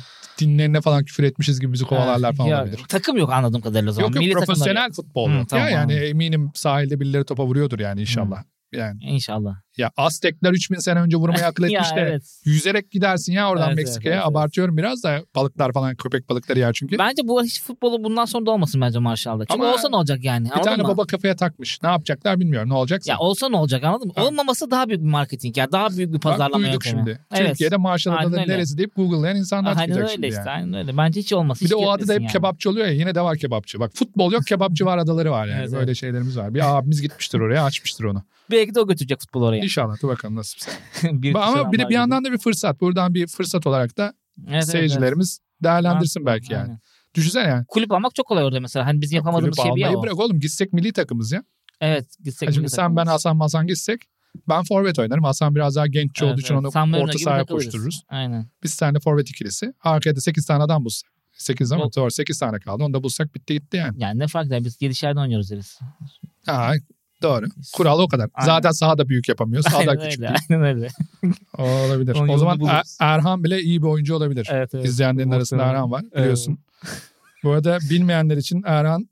dinlerine 0.41 0.80
falan 0.80 1.05
küfür 1.05 1.24
etmişiz 1.24 1.61
gibi 1.61 1.72
bizi 1.72 1.85
kovalarlar 1.85 2.35
falan 2.35 2.49
Ya, 2.49 2.59
olabilir. 2.62 2.80
Takım 2.89 3.16
yok 3.16 3.32
anladığım 3.32 3.61
kadarıyla 3.61 3.91
o 3.91 3.95
zaman. 3.95 4.09
Yok 4.09 4.14
yok 4.14 4.24
Milli 4.24 4.32
profesyonel 4.32 4.93
futbol. 4.93 5.30
Hı, 5.30 5.47
tamam, 5.47 5.64
ya 5.64 5.70
yani 5.70 5.93
eminim 5.93 6.51
sahilde 6.55 7.01
birileri 7.01 7.24
topa 7.24 7.47
vuruyordur 7.47 7.78
yani 7.78 8.01
inşallah. 8.01 8.43
Yani 8.72 8.99
İnşallah. 9.05 9.55
Ya 9.79 9.91
Aztekler 9.97 10.51
3000 10.53 10.79
sene 10.79 11.01
önce 11.01 11.16
vurmayı 11.16 11.47
akıl 11.47 11.64
etmiş 11.64 11.91
de 11.97 12.01
evet. 12.01 12.22
yüzerek 12.45 12.91
gidersin 12.91 13.33
ya 13.33 13.51
oradan 13.51 13.68
Evet, 13.68 13.79
evet, 13.79 13.87
Meksika'ya. 13.87 14.14
evet, 14.14 14.25
evet. 14.27 14.37
Abartıyorum 14.37 14.77
biraz 14.77 15.03
da 15.03 15.20
balıklar 15.37 15.72
falan 15.72 15.95
köpek 15.97 16.29
balıkları 16.31 16.59
yer 16.59 16.72
çünkü. 16.72 16.99
Bence 16.99 17.22
bu 17.29 17.45
hiç 17.45 17.62
futbolu 17.62 18.05
bundan 18.05 18.25
sonra 18.25 18.47
da 18.47 18.51
olmasın 18.51 18.81
bence 18.81 18.99
Marshall'da. 18.99 19.45
Çünkü 19.45 19.62
Ama 19.62 19.72
olsa 19.75 19.89
ne 19.89 19.97
olacak 19.97 20.25
yani? 20.25 20.49
bir 20.57 20.62
tane 20.62 20.83
mı? 20.83 20.89
baba 20.89 21.07
kafaya 21.07 21.37
takmış. 21.37 21.83
Ne 21.83 21.89
yapacaklar 21.89 22.41
bilmiyorum. 22.41 22.68
Ne 22.68 22.75
olacaksa. 22.75 23.12
Ya 23.12 23.18
olsa 23.18 23.49
ne 23.49 23.57
olacak 23.57 23.85
anladın 23.85 24.07
mı? 24.09 24.12
Ha. 24.16 24.25
Olmaması 24.27 24.70
daha 24.70 24.89
büyük 24.89 25.01
bir 25.03 25.09
marketing 25.09 25.59
ya. 25.59 25.72
Daha 25.72 25.91
büyük 25.91 26.09
bir 26.09 26.14
Bak 26.14 26.22
pazarlama 26.22 26.64
duyduk 26.66 26.87
yöntemi. 26.87 27.05
şimdi. 27.07 27.20
Evet. 27.35 27.49
Türkiye'de 27.51 27.77
Marshall 27.77 28.16
Aynen 28.16 28.49
neresi 28.49 28.79
deyip 28.79 28.97
Google'layan 28.97 29.37
insanlar 29.37 29.70
Aynen 29.70 29.83
çıkacak 29.83 30.03
öyle 30.03 30.12
şimdi 30.12 30.27
işte. 30.27 30.39
yani. 30.41 30.51
Aynen 30.51 30.75
öyle. 30.75 30.97
Bence 30.97 31.20
hiç 31.20 31.33
olmasın. 31.33 31.64
Bir 31.64 31.70
de 31.70 31.75
o 31.75 31.91
adı 31.91 32.09
da 32.09 32.12
hep 32.12 32.20
yani. 32.20 32.33
kebapçı 32.33 32.70
oluyor 32.70 32.87
ya 32.87 32.93
yine 32.93 33.14
de 33.14 33.20
var 33.20 33.37
kebapçı. 33.39 33.81
Bak 33.81 33.91
futbol 33.95 34.33
yok 34.33 34.47
kebapçı 34.47 34.85
var 34.87 34.99
adaları 34.99 35.31
var 35.31 35.47
yani. 35.47 35.61
Evet, 35.61 35.72
Böyle 35.72 35.85
evet. 35.85 35.97
şeylerimiz 35.97 36.39
var. 36.39 36.55
Bir 36.55 36.77
abimiz 36.77 37.03
gitmiştir 37.03 37.41
oraya 37.41 37.64
açmıştır 37.64 38.05
onu. 38.05 38.22
Belki 38.51 38.75
de 38.75 38.81
o 38.81 38.87
götürecek 38.87 39.20
futbolu 39.20 39.47
oraya. 39.47 39.64
İnşallah 39.65 40.03
dur 40.03 40.09
bakalım 40.09 40.37
nasipse. 40.37 40.71
bir 41.03 41.35
Ama 41.49 41.73
bir 41.73 41.79
de 41.79 41.89
bir 41.89 41.95
yandan 41.95 42.25
da 42.25 42.33
bir 42.33 42.39
fırsat. 42.39 42.81
Buradan 42.81 43.15
bir 43.15 43.27
fırsat 43.27 43.67
olarak 43.67 43.99
da 43.99 44.15
seyircilerimiz 44.62 45.41
değerlendirsin 45.62 46.27
belki 46.27 46.53
yani. 46.53 46.62
Aynen. 46.62 46.81
Düşünsene 47.15 47.49
yani. 47.49 47.65
Kulüp 47.69 47.93
almak 47.93 48.15
çok 48.15 48.27
kolay 48.27 48.45
orada 48.45 48.61
mesela. 48.61 48.87
Hani 48.87 49.01
bizim 49.01 49.17
yapamadığımız 49.17 49.57
şey 49.57 49.75
bir 49.75 49.81
ya 49.81 49.89
almayı 49.89 49.99
o. 49.99 50.03
bırak 50.03 50.19
oğlum 50.21 50.41
gitsek 50.41 50.73
milli 50.73 50.93
takımız 50.93 51.33
ya. 51.33 51.45
Evet 51.81 52.07
gitsek. 52.25 52.49
Şimdi 52.49 52.61
milli 52.61 52.71
sen 52.71 52.77
takımız. 52.77 52.97
ben 52.97 53.07
Hasan 53.07 53.37
Masan 53.37 53.67
gitsek 53.67 54.01
ben 54.49 54.62
forvet 54.62 54.99
oynarım. 54.99 55.25
Hasan 55.25 55.55
biraz 55.55 55.77
daha 55.77 55.87
genççi 55.87 56.25
Evet, 56.25 56.33
olduğu 56.33 56.41
için 56.41 56.55
evet. 56.55 56.77
onu 56.77 56.97
orta 56.97 57.19
sahaya 57.19 57.45
koştururuz. 57.45 58.03
Aynen. 58.09 58.49
Biz 58.62 58.75
seninle 58.75 59.01
forvet 59.01 59.31
ikilisi. 59.31 59.73
Arkaya 59.81 60.17
da 60.17 60.21
8 60.21 60.47
tane 60.47 60.62
adam 60.62 60.85
bulsak. 60.85 61.11
8 61.33 61.73
ama 61.73 61.93
doğru 61.97 62.11
8 62.11 62.39
tane 62.39 62.59
kaldı. 62.59 62.85
Onu 62.85 62.95
da 62.95 63.03
bulsak 63.03 63.35
bitti 63.35 63.55
gitti 63.55 63.77
yani. 63.77 64.03
Yani 64.03 64.19
ne 64.19 64.27
fark 64.27 64.47
eder? 64.47 64.65
Biz 64.65 64.77
yedişerden 64.81 65.21
oynuyoruz 65.21 65.51
deriz. 65.51 65.79
Ha, 66.47 66.73
doğru. 67.25 67.47
Kural 67.75 67.99
o 67.99 68.09
kadar. 68.09 68.31
Aynen. 68.35 68.47
Zaten 68.47 68.70
sahada 68.70 69.09
büyük 69.09 69.29
yapamıyoruz. 69.29 69.70
Sahada 69.70 69.99
küçük 69.99 70.20
öyle. 70.22 70.29
değil. 70.29 70.41
Aynen 70.51 70.64
öyle. 70.77 70.89
O 71.59 71.62
olabilir. 71.62 72.14
Onun 72.14 72.29
o 72.29 72.39
zaman 72.39 72.61
buluruz. 72.61 72.97
Er- 73.01 73.14
Erhan 73.14 73.45
bile 73.45 73.61
iyi 73.61 73.83
bir 73.83 73.87
oyuncu 73.87 74.14
olabilir. 74.14 74.49
Evet, 74.51 74.75
evet. 74.75 74.85
İzleyenlerin 74.87 75.31
arasında 75.31 75.57
Muhtemelen. 75.57 75.75
Erhan 75.77 75.91
var 75.91 76.03
biliyorsun. 76.16 76.59
Bu 77.45 77.53
arada 77.53 77.79
bilmeyenler 77.91 78.37
için 78.37 78.62
Erhan 78.66 79.09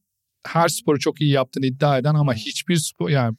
her 0.46 0.68
sporu 0.68 0.98
çok 0.98 1.20
iyi 1.20 1.30
yaptığını 1.30 1.66
iddia 1.66 1.98
eden 1.98 2.14
ama 2.14 2.34
hiçbir 2.34 2.76
spor 2.76 3.08
yani 3.10 3.36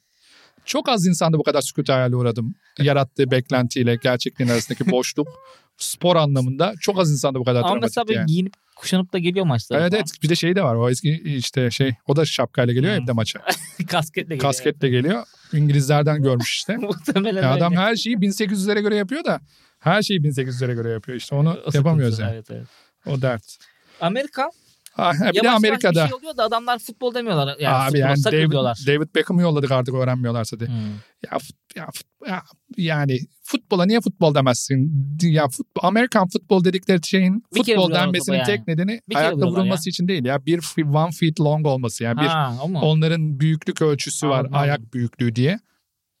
çok 0.64 0.88
az 0.88 1.06
insanda 1.06 1.38
bu 1.38 1.42
kadar 1.42 1.60
sükut 1.60 1.88
hayali 1.88 2.16
uğradım. 2.16 2.54
Yarattığı 2.78 3.30
beklentiyle 3.30 3.96
gerçekliğin 4.02 4.50
arasındaki 4.50 4.90
boşluk 4.90 5.28
spor 5.78 6.16
anlamında 6.16 6.74
çok 6.80 6.98
az 6.98 7.10
insanda 7.12 7.38
bu 7.38 7.44
kadar 7.44 7.62
Ama 7.62 7.74
mesela 7.74 8.04
yani. 8.12 8.26
giyinip 8.26 8.52
kuşanıp 8.76 9.12
da 9.12 9.18
geliyor 9.18 9.46
maçlara. 9.46 9.80
Evet 9.80 9.90
falan. 9.92 10.00
evet 10.00 10.22
bir 10.22 10.28
de 10.28 10.34
şey 10.34 10.56
de 10.56 10.62
var 10.62 10.74
o 10.74 10.90
eski 10.90 11.10
işte 11.24 11.70
şey 11.70 11.94
o 12.06 12.16
da 12.16 12.24
şapkayla 12.24 12.74
geliyor 12.74 12.96
Hmm. 12.96 13.02
evde 13.02 13.12
maça. 13.12 13.40
Kasketle 13.88 14.22
geliyor. 14.22 14.40
Kasketle 14.40 14.88
geliyor. 14.88 15.24
İngilizlerden 15.52 16.22
görmüş 16.22 16.50
işte. 16.56 16.76
Muhtemelen 16.80 17.42
Ya 17.42 17.52
adam 17.52 17.72
öyle. 17.72 17.80
her 17.82 17.96
şeyi 17.96 18.16
1800'lere 18.16 18.80
göre 18.80 18.96
yapıyor 18.96 19.24
da 19.24 19.40
her 19.80 20.02
şeyi 20.02 20.20
1800'lere 20.20 20.74
göre 20.74 20.90
yapıyor 20.90 21.18
işte 21.18 21.34
onu 21.34 21.50
O 21.66 21.70
yapamıyoruz 21.74 22.18
yani. 22.18 22.32
Evet, 22.34 22.50
evet. 22.50 22.66
O 23.06 23.22
dert. 23.22 23.56
Amerika 24.00 24.50
Ha, 24.92 25.12
bir 25.12 25.18
yavaş 25.18 25.34
de 25.34 25.46
yavaş 25.46 25.56
Amerika'da 25.56 26.04
bir 26.04 26.08
şey 26.08 26.14
oluyor 26.18 26.36
da 26.36 26.42
adamlar 26.44 26.78
futbol 26.78 27.14
demiyorlar. 27.14 27.56
Yani 27.60 27.74
abi 27.76 27.86
futbol, 27.86 27.98
yani 27.98 28.24
David, 28.24 28.50
diyorlar. 28.50 28.78
David 28.86 29.14
Beckham'ı 29.14 29.42
yolladık 29.42 29.70
artık 29.70 29.94
öğrenmiyorlarsa 29.94 30.60
diye. 30.60 30.68
Hmm. 30.68 30.76
Ya, 31.24 31.38
fut- 31.38 31.76
ya, 31.76 31.84
fut- 31.86 32.28
ya, 32.28 32.42
yani 32.76 33.18
futbola 33.42 33.86
niye 33.86 34.00
futbol 34.00 34.34
demezsin? 34.34 35.08
Ya 35.22 35.48
futbol, 35.48 35.82
Amerikan 35.88 36.28
futbol 36.28 36.64
dedikleri 36.64 37.06
şeyin 37.06 37.44
Bir 37.54 37.58
futbol 37.58 37.90
denmesinin 37.92 38.38
topa 38.38 38.46
tek 38.50 38.68
nedeni 38.68 39.00
kere 39.10 39.18
ayakta 39.18 39.46
vurulması 39.46 39.90
için 39.90 40.08
değil 40.08 40.24
ya. 40.24 40.46
Bir 40.46 40.60
one 40.94 41.10
feet 41.10 41.40
long 41.40 41.66
olması 41.66 42.04
yani 42.04 42.20
bir 42.20 42.26
Ha, 42.26 42.56
o 42.62 42.64
onların 42.80 43.40
büyüklük 43.40 43.82
ölçüsü 43.82 44.28
var 44.28 44.38
Anladım, 44.38 44.54
ayak 44.56 44.94
büyüklüğü 44.94 45.34
diye. 45.36 45.58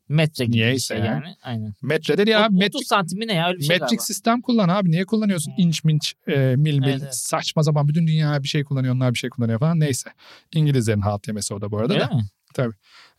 Metre 0.08 0.44
gibi 0.44 0.52
bir 0.54 0.58
Niyeyse 0.58 0.94
şey 0.94 0.98
ya. 0.98 1.04
yani. 1.12 1.34
Aynen. 1.42 1.74
Metrede 1.82 2.26
değil 2.26 2.44
abi. 2.44 2.54
30 2.56 2.60
Metrik, 2.60 2.86
santim 2.86 3.18
mi 3.18 3.26
ne 3.26 3.34
ya 3.34 3.48
öyle 3.48 3.58
bir 3.58 3.64
şey 3.64 3.74
metrik 3.74 3.88
galiba. 3.88 4.02
sistem 4.02 4.40
kullan 4.40 4.68
abi. 4.68 4.90
Niye 4.90 5.04
kullanıyorsun 5.04 5.50
Hmm. 5.56 5.64
inç 5.64 5.84
minç 5.84 6.14
e, 6.26 6.56
mil 6.56 6.78
mil 6.78 6.88
Evet, 6.88 7.00
evet. 7.02 7.14
saçma 7.16 7.62
zaman 7.62 7.88
bütün 7.88 8.06
dünya 8.06 8.42
bir 8.42 8.48
şey 8.48 8.64
kullanıyor 8.64 8.94
onlar 8.94 9.14
bir 9.14 9.18
şey 9.18 9.30
kullanıyor 9.30 9.58
falan 9.58 9.80
neyse. 9.80 10.10
İngilizlerin 10.54 11.00
halt 11.00 11.28
yemesi 11.28 11.54
o 11.54 11.60
da 11.60 11.70
bu 11.70 11.78
arada 11.78 11.94
Öyle 11.94 12.04
da. 12.04 12.14
mi? 12.14 12.24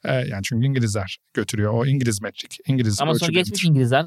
E, 0.03 0.13
yani 0.13 0.43
çünkü 0.43 0.65
İngilizler 0.67 1.17
götürüyor 1.33 1.73
o 1.73 1.85
İngiliz 1.85 2.21
metrik. 2.21 2.57
İngiliz 2.67 3.01
Ama 3.01 3.15
sonra 3.15 3.31
geçmiş. 3.31 3.63
İngilizler. 3.63 4.05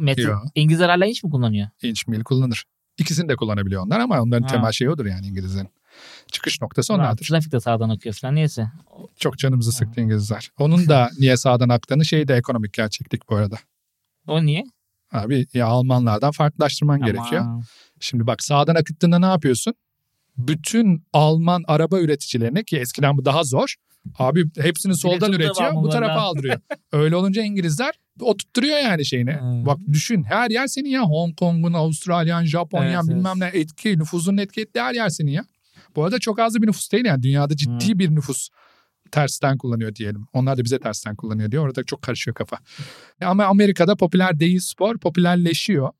Metre. 0.00 0.22
Yo. 0.22 0.36
İngilizler 0.54 0.88
hala 0.88 1.04
hiç 1.04 1.24
mi 1.24 1.30
kullanıyor? 1.30 1.68
inç 1.82 2.06
mil 2.06 2.22
kullanır. 2.24 2.64
İkisini 2.98 3.28
de 3.28 3.36
kullanabiliyor 3.36 3.82
onlar 3.84 4.00
ama 4.00 4.22
onların 4.22 4.42
Ha. 4.42 4.48
temel 4.48 4.72
şeyi 4.72 4.90
odur 4.90 5.06
yani 5.06 5.26
İngilizlerin. 5.26 5.68
Çıkış 6.32 6.60
noktası 6.60 6.94
Onlar 6.94 7.04
onlardır. 7.04 7.24
Trafik 7.26 7.52
de 7.52 7.60
sağdan 7.60 7.88
akıyor 7.90 8.14
falan 8.14 8.34
neyse. 8.34 8.68
Çok 9.16 9.38
canımızı 9.38 9.72
sıktı 9.72 10.00
İngilizler. 10.00 10.50
Onun 10.58 10.88
da 10.88 11.10
niye 11.18 11.36
sağdan 11.36 11.68
aktığını 11.68 12.04
şey 12.04 12.28
de 12.28 12.34
ekonomik 12.34 12.72
gerçeklik 12.72 13.30
bu 13.30 13.36
arada. 13.36 13.58
O 14.26 14.44
niye? 14.44 14.64
Abi 15.12 15.46
ya 15.54 15.66
Almanlardan 15.66 16.30
farklılaştırman 16.30 17.00
gerekiyor. 17.00 17.42
Ama 17.42 17.62
Şimdi 18.00 18.26
bak 18.26 18.42
sağdan 18.42 18.74
akıttığında 18.74 19.18
ne 19.18 19.26
yapıyorsun? 19.26 19.74
Bütün 20.38 21.04
Alman 21.12 21.62
araba 21.66 22.00
üreticilerine 22.00 22.64
ki 22.64 22.78
eskiden 22.78 23.16
bu 23.16 23.24
daha 23.24 23.44
zor. 23.44 23.74
Abi 24.18 24.44
hepsini 24.60 24.96
soldan 24.96 25.32
üretiyor 25.32 25.74
bu 25.74 25.88
tarafa 25.88 26.20
aldırıyor. 26.20 26.60
Öyle 26.92 27.16
olunca 27.16 27.42
İngilizler 27.42 27.94
oturtturuyor 28.20 28.78
yani 28.78 29.04
şeyini. 29.04 29.40
Hmm. 29.40 29.66
Bak 29.66 29.78
düşün 29.92 30.22
her 30.22 30.50
yer 30.50 30.66
senin 30.66 30.88
ya. 30.88 31.02
Hong 31.02 31.36
Kong'un, 31.36 31.72
Avustralyan, 31.72 32.44
Japonya'nın 32.44 33.08
Evet, 33.08 33.16
bilmem 33.16 33.40
ne 33.40 33.46
etki, 33.46 33.98
nüfusun 33.98 34.36
etki 34.36 34.60
ettiği 34.60 34.80
her 34.80 34.94
yer 34.94 35.08
senin 35.08 35.30
ya. 35.30 35.44
Bu 35.96 36.04
arada 36.04 36.18
çok 36.18 36.38
az 36.38 36.54
bir 36.62 36.66
nüfus 36.66 36.92
değil 36.92 37.04
yani. 37.04 37.22
Dünyada 37.22 37.56
ciddi 37.56 37.98
bir 37.98 38.14
nüfus 38.14 38.48
tersten 39.10 39.58
kullanıyor 39.58 39.94
diyelim. 39.94 40.26
Onlar 40.32 40.58
da 40.58 40.64
bize 40.64 40.78
tersten 40.78 41.16
kullanıyor 41.16 41.50
diyor. 41.50 41.66
Orada 41.66 41.84
çok 41.84 42.02
karışıyor 42.02 42.34
kafa. 42.34 42.58
Ama 43.22 43.44
Amerika'da 43.44 43.96
popüler 43.96 44.40
değil 44.40 44.60
spor, 44.60 44.98
popülerleşiyor. 44.98 45.90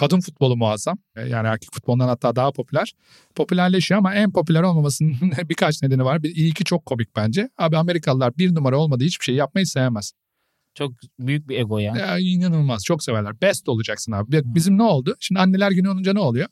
Kadın 0.00 0.20
futbolu 0.20 0.56
muazzam. 0.56 0.98
Yani 1.16 1.48
erkek 1.48 1.68
futbolundan 1.72 2.08
hatta 2.08 2.36
daha 2.36 2.52
popüler. 2.52 2.92
Popülerleşiyor 3.34 3.98
ama 3.98 4.14
en 4.14 4.32
popüler 4.32 4.62
olmamasının 4.62 5.14
birkaç 5.48 5.82
nedeni 5.82 6.04
var. 6.04 6.22
Bir, 6.22 6.34
iyi 6.36 6.54
ki 6.54 6.64
çok 6.64 6.86
komik 6.86 7.16
bence. 7.16 7.48
Abi 7.58 7.76
Amerikalılar 7.76 8.38
bir 8.38 8.54
numara 8.54 8.78
olmadığı 8.78 9.04
hiçbir 9.04 9.24
şey 9.24 9.34
yapmayı 9.34 9.66
sevmez. 9.66 10.12
Çok 10.74 10.92
büyük 11.18 11.48
bir 11.48 11.58
ego 11.58 11.78
ya. 11.78 11.96
Ya 11.96 12.18
inanılmaz. 12.18 12.84
Çok 12.84 13.02
severler. 13.02 13.40
Best 13.40 13.68
olacaksın 13.68 14.12
abi. 14.12 14.42
Bizim 14.44 14.78
ne 14.78 14.82
oldu? 14.82 15.16
Şimdi 15.20 15.40
anneler 15.40 15.70
günü 15.70 15.88
olunca 15.88 16.12
ne 16.12 16.20
oluyor? 16.20 16.48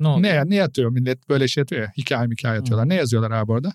Ne 0.00 0.08
oldu? 0.08 0.22
Ne, 0.22 0.42
ne 0.46 0.54
yatıyor 0.54 0.90
millet 0.90 1.28
böyle 1.28 1.48
şey 1.48 1.62
atıyor 1.62 1.82
ya. 1.82 1.92
Hikaye 1.96 2.28
hikaye 2.28 2.60
atıyorlar. 2.60 2.88
Ne 2.88 2.94
yazıyorlar 2.94 3.30
abi 3.30 3.52
orada? 3.52 3.72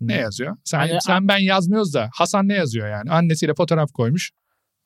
Ne 0.00 0.14
yazıyor? 0.14 0.56
Sen, 0.64 0.78
Hani- 0.78 0.98
sen 1.00 1.28
ben 1.28 1.38
yazmıyoruz 1.38 1.94
da 1.94 2.10
Hasan 2.14 2.48
ne 2.48 2.54
yazıyor 2.54 2.88
yani? 2.88 3.10
Annesiyle 3.10 3.54
fotoğraf 3.54 3.92
koymuş. 3.92 4.30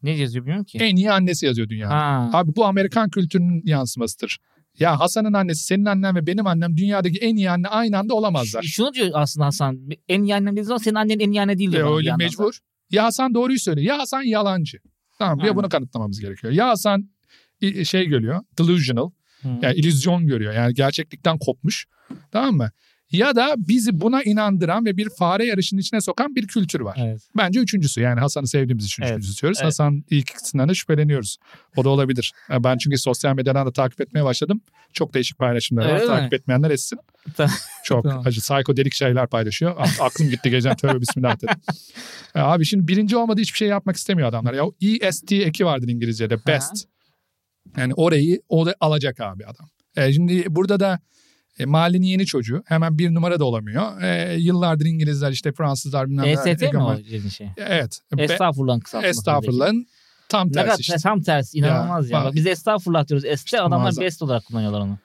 Ne 0.05 0.11
yazıyor 0.11 0.45
bilmiyorum 0.45 0.65
ki. 0.65 0.79
En 0.79 0.97
iyi 0.97 1.13
annesi 1.13 1.47
yazıyor 1.47 1.69
dünyada. 1.69 1.95
Ha. 1.95 2.31
Abi 2.33 2.57
bu 2.57 2.65
Amerikan 2.65 3.11
kültürünün 3.11 3.63
yansımasıdır. 3.65 4.39
Ya 4.79 5.01
Hasan'ın 5.01 5.33
annesi, 5.33 5.65
senin 5.65 5.85
annen 5.85 6.15
ve 6.17 6.27
benim 6.27 6.47
annem 6.47 6.77
dünyadaki 6.77 7.19
en 7.19 7.37
iyi 7.37 7.51
anne 7.51 7.69
aynı 7.69 7.99
anda 7.99 8.15
olamazlar. 8.15 8.63
Ş- 8.63 8.69
Şunu 8.69 8.95
diyor 8.95 9.11
aslında 9.15 9.47
Hasan. 9.47 9.79
En 10.09 10.23
iyi 10.23 10.35
annem 10.35 10.53
dediği 10.57 10.65
zaman 10.65 10.79
senin 10.79 10.95
annen 10.95 11.19
en 11.19 11.31
iyi 11.33 11.41
anne 11.41 11.59
değil 11.59 11.69
E, 11.69 11.73
diyor. 11.73 11.91
bir 11.91 11.97
öyle 11.97 12.11
da. 12.11 12.17
mecbur. 12.17 12.59
Ya 12.91 13.05
Hasan 13.05 13.35
doğruyu 13.35 13.59
söylüyor. 13.59 13.87
Ya 13.87 13.99
Hasan 13.99 14.23
yalancı. 14.23 14.79
Tamam 15.19 15.39
ya 15.39 15.45
Aynen. 15.45 15.57
bunu 15.57 15.69
kanıtlamamız 15.69 16.21
gerekiyor. 16.21 16.53
Ya 16.53 16.69
Hasan 16.69 17.11
şey 17.85 18.07
görüyor. 18.07 18.41
Delusional. 18.59 19.11
Hı. 19.43 19.49
Yani 19.63 19.75
illüzyon 19.75 20.27
görüyor. 20.27 20.53
Yani 20.55 20.75
gerçeklikten 20.75 21.39
kopmuş. 21.39 21.87
Tamam 22.31 22.57
mı? 22.57 22.71
Ya 23.13 23.37
da 23.37 23.55
bizi 23.59 24.01
buna 24.01 24.23
inandıran 24.23 24.85
ve 24.85 24.97
bir 24.97 25.09
fare 25.11 25.45
yarışının 25.47 25.81
içine 25.81 26.01
sokan 26.01 26.35
bir 26.37 26.47
kültür 26.47 26.81
var. 26.81 26.97
Evet. 27.01 27.21
Bence 27.37 27.61
üçüncüsü 27.61 28.01
yani 28.01 28.21
Hasan'ı 28.21 28.47
sevdiğimiz 28.47 28.85
için 28.85 29.03
Evet. 29.03 29.13
üçüncüsü 29.19 29.43
diyoruz. 29.43 29.59
Evet. 29.61 29.67
Hasan 29.67 30.05
ilk 30.11 30.31
ikisinden 30.31 30.69
de 30.69 30.75
şüpheleniyoruz. 30.75 31.37
O 31.77 31.85
da 31.85 31.89
olabilir. 31.89 32.33
Ben 32.51 32.79
çünkü 32.79 32.99
sosyal 32.99 33.35
medyadan 33.35 33.67
da 33.67 33.73
takip 33.73 34.01
etmeye 34.01 34.25
başladım. 34.25 34.61
Çok 34.93 35.15
değişik 35.15 35.39
paylaşımlar 35.39 35.89
var. 35.93 36.01
Mi? 36.01 36.07
Takip 36.07 36.35
etmeyenler 36.35 36.71
etsin. 36.71 36.99
Çok 37.85 38.05
Tamam. 38.05 38.23
acı, 38.27 38.41
psikodelik 38.41 38.95
şeyler 38.95 39.27
paylaşıyor. 39.27 39.77
A- 39.79 40.05
Aklım 40.05 40.31
gitti 40.31 40.51
gecen 40.51 40.77
tövbe 40.77 41.01
bismillah 41.01 41.37
dedim. 41.43 41.55
Abi 42.35 42.65
şimdi 42.65 42.89
birinci 42.89 43.17
olmadı 43.17 43.41
hiçbir 43.41 43.59
şey 43.59 43.69
yapmak 43.69 43.97
istemiyor 43.97 44.29
adamlar. 44.29 44.55
Ya 44.55 44.65
EST 45.01 45.33
eki 45.33 45.67
vardır 45.67 45.89
İngilizce'de. 45.89 46.47
Best. 46.47 46.85
Yani 47.77 47.95
orayı 47.95 48.41
o 48.49 48.67
da 48.67 48.75
alacak 48.81 49.21
abi 49.21 49.45
adam. 49.47 49.69
E, 49.97 50.13
şimdi 50.13 50.45
burada 50.49 50.81
da 50.81 50.99
e, 51.59 51.65
mahallenin 51.65 52.07
yeni 52.07 52.27
çocuğu. 52.27 52.63
Hemen 52.67 52.99
bir 52.99 53.15
numara 53.15 53.41
da 53.41 53.45
olamıyor. 53.45 54.03
E, 54.03 54.35
yıllardır 54.39 54.85
İngilizler 54.87 55.31
işte 55.31 55.53
Fransızlar 55.53 56.09
bilmem 56.09 56.25
EST 56.25 56.73
mi 56.73 56.79
o 56.83 56.97
dediğin 56.99 57.29
şey? 57.29 57.49
Evet. 57.57 58.01
Be- 58.17 58.23
Estağfurullah 58.23 58.81
kısaltması. 58.81 59.11
Estağfurullah'ın 59.19 59.87
tam 60.29 60.49
Ne 60.49 60.53
kadar 60.53 60.67
tersi 60.67 60.81
işte. 60.81 60.97
tam 61.03 61.23
tersi 61.23 61.59
inanılmaz 61.59 62.11
ya. 62.11 62.19
Ya, 62.19 62.25
Bak 62.25 62.35
Biz 62.35 62.47
estağfurullah 62.47 63.09
diyoruz. 63.09 63.25
Este 63.25 63.45
İşte 63.45 63.61
adamlar 63.61 63.79
muazzam. 63.79 64.05
best 64.05 64.23
olarak 64.23 64.45
kullanıyorlar 64.45 64.81
onu. 64.81 64.99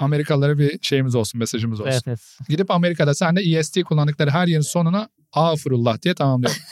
Amerikalılara 0.00 0.58
bir 0.58 0.78
şeyimiz 0.82 1.14
olsun, 1.14 1.38
mesajımız 1.38 1.80
olsun. 1.80 1.90
Evet 1.92 2.02
evet. 2.06 2.20
Gidip 2.48 2.70
Amerika'da 2.70 3.14
sen 3.14 3.36
de 3.36 3.40
EST 3.40 3.82
kullandıkları 3.82 4.30
her 4.30 4.46
yerin 4.46 4.60
sonuna 4.60 5.08
Afurullah 5.32 6.02
diye 6.02 6.14
tamamlıyor. 6.14 6.56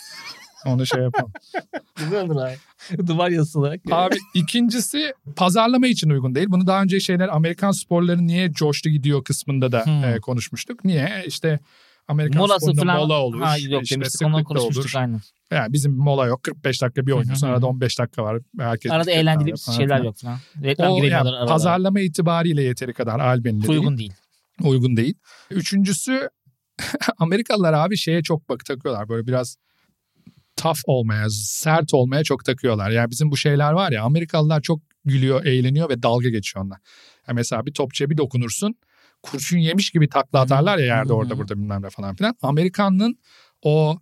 Onu 0.67 0.87
şey 0.87 1.03
yapalım. 1.03 1.33
Güzel 1.97 2.25
olur 2.31 2.37
abi. 2.43 3.07
Duvar 3.07 3.31
yazısı 3.31 3.59
olarak. 3.61 3.81
Abi 3.93 4.17
ikincisi 4.35 5.13
pazarlama 5.37 5.87
için 5.87 6.11
uygun 6.11 6.35
değil. 6.35 6.47
Bunu 6.51 6.67
daha 6.67 6.83
önce 6.83 7.01
şeyler 7.01 7.29
Amerikan 7.29 7.71
sporları 7.71 8.27
niye 8.27 8.53
coştu 8.53 8.89
gidiyor 8.91 9.25
kısmında 9.25 9.73
da 9.73 9.85
Hmm. 9.87 10.05
e, 10.05 10.19
konuşmuştuk. 10.21 10.85
Niye? 10.85 11.25
İşte 11.27 11.61
Amerikan 12.09 12.39
Molası 12.43 12.61
sporunda 12.67 12.81
falan. 12.83 12.97
mola 12.97 13.21
olur. 13.23 13.41
Ha, 13.41 13.57
yok 13.69 13.83
işte 13.83 13.95
demiştik 13.95 14.23
ondan 14.27 14.45
konuşmuştuk 14.45 14.85
olur. 14.85 14.93
aynen. 14.97 15.21
Yani 15.51 15.73
bizim 15.73 15.93
mola 15.97 16.27
yok. 16.27 16.43
45 16.43 16.83
dakika 16.83 17.07
bir 17.07 17.13
oynuyorsun. 17.13 17.47
Arada 17.47 17.67
15 17.67 17.99
dakika 17.99 18.23
var. 18.25 18.39
Herkes 18.59 18.93
Arada 18.93 19.11
eğlenceli 19.11 19.55
falan 19.57 19.77
şeyler 19.77 19.97
filan. 19.97 20.05
yok 20.05 20.17
falan. 20.17 20.39
Reklam 20.63 20.93
O 20.93 20.97
giremiyorlar 20.97 21.25
yani 21.27 21.37
aralara. 21.37 21.47
pazarlama 21.53 22.01
itibariyle 22.01 22.63
yeteri 22.63 22.93
kadar 22.93 23.45
değil. 23.45 23.69
Uygun 23.69 23.99
değil. 23.99 24.13
uygun 24.63 24.97
değil. 24.97 25.15
Üçüncüsü 25.51 26.29
Amerikalılar 27.19 27.73
abi 27.73 27.97
şeye 27.97 28.23
çok 28.23 28.49
bak 28.49 28.65
takıyorlar. 28.65 29.09
Böyle 29.09 29.27
biraz 29.27 29.57
tough 30.65 30.79
olmaya, 30.87 31.31
sert 31.31 31.95
olmaya 31.95 32.25
çok 32.25 32.45
takıyorlar. 32.45 32.91
Yani 32.91 33.11
bizim 33.11 33.31
bu 33.31 33.37
şeyler 33.37 33.73
var 33.73 33.93
ya 33.93 34.03
Amerikalılar 34.03 34.61
çok 34.61 34.81
gülüyor, 35.05 35.45
eğleniyor 35.45 35.89
ve 35.89 36.03
dalga 36.03 36.29
geçiyor 36.29 36.65
onunla. 36.65 36.79
Yani 37.29 37.37
mesela 37.37 37.67
bir 37.67 37.73
topçuya 37.73 38.11
bir 38.11 38.17
dokunursun. 38.17 38.75
Kurşun 39.23 39.59
yemiş 39.59 39.91
gibi 39.91 40.09
takla 40.09 40.41
atarlar 40.41 40.79
ya 40.79 40.85
yerde 40.85 41.13
orada 41.13 41.39
burada 41.39 41.55
bilmem 41.55 41.83
ne 41.83 41.91
falan 41.91 42.17
filan. 42.17 42.35
Amerikan'ın 42.43 43.19
o 43.63 43.99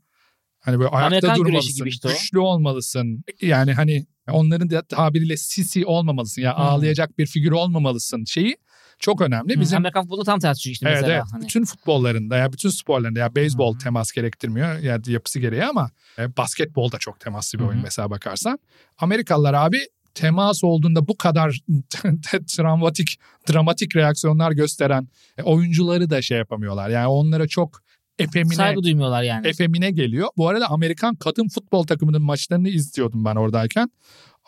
hani 0.58 0.78
böyle 0.78 0.90
ayakta 0.90 1.06
Amerikan 1.06 1.36
durmalısın, 1.36 1.76
gibi 1.76 1.88
işte 1.88 2.08
o. 2.08 2.10
güçlü 2.10 2.38
olmalısın. 2.38 3.24
Yani 3.40 3.72
hani 3.72 4.06
onların 4.30 4.70
da 4.70 4.82
tabiriyle 4.82 5.36
sisi 5.36 5.86
olmamalısın. 5.86 6.42
Ya 6.42 6.50
Hı. 6.50 6.56
ağlayacak 6.56 7.18
bir 7.18 7.26
figür 7.26 7.52
olmamalısın 7.52 8.24
şeyi 8.24 8.56
çok 9.02 9.20
önemli. 9.20 9.60
Bizim... 9.60 9.78
Amerikan 9.78 10.02
futbolu 10.02 10.24
tam 10.24 10.38
tersi 10.38 10.70
işte 10.70 10.88
Evet 10.88 11.00
mesela. 11.00 11.16
evet. 11.16 11.24
Hani. 11.32 11.42
Bütün 11.42 11.64
futbollarında 11.64 12.36
ya 12.36 12.52
bütün 12.52 12.68
sporlarında 12.68 13.20
ya 13.20 13.34
beyzbol 13.34 13.72
Hı 13.72 13.76
hı. 13.76 13.82
temas 13.82 14.12
gerektirmiyor 14.12 14.78
ya 14.78 14.98
yapısı 15.06 15.40
gereği 15.40 15.64
ama 15.64 15.90
e, 16.18 16.36
basketbol 16.36 16.92
da 16.92 16.98
çok 16.98 17.20
temaslı 17.20 17.58
bir 17.58 17.64
Hı 17.64 17.68
oyun 17.68 17.82
mesela 17.82 18.10
bakarsan. 18.10 18.58
Amerikalılar 18.98 19.54
abi 19.54 19.78
temas 20.14 20.64
olduğunda 20.64 21.08
bu 21.08 21.18
kadar 21.18 21.60
travmatik 22.56 23.18
dramatik 23.52 23.96
reaksiyonlar 23.96 24.52
gösteren 24.52 25.08
e, 25.38 25.42
oyuncuları 25.42 26.10
da 26.10 26.22
şey 26.22 26.38
yapamıyorlar. 26.38 26.90
Yani 26.90 27.06
onlara 27.06 27.48
çok 27.48 27.82
efemine 28.18 28.54
Saygı 28.54 28.82
duymuyorlar 28.82 29.22
yani. 29.22 29.46
efemine 29.46 29.90
geliyor. 29.90 30.28
Bu 30.36 30.48
arada 30.48 30.70
Amerikan 30.70 31.14
kadın 31.14 31.48
futbol 31.48 31.82
takımının 31.82 32.22
maçlarını 32.22 32.68
izliyordum 32.68 33.24
ben 33.24 33.36
oradayken. 33.36 33.90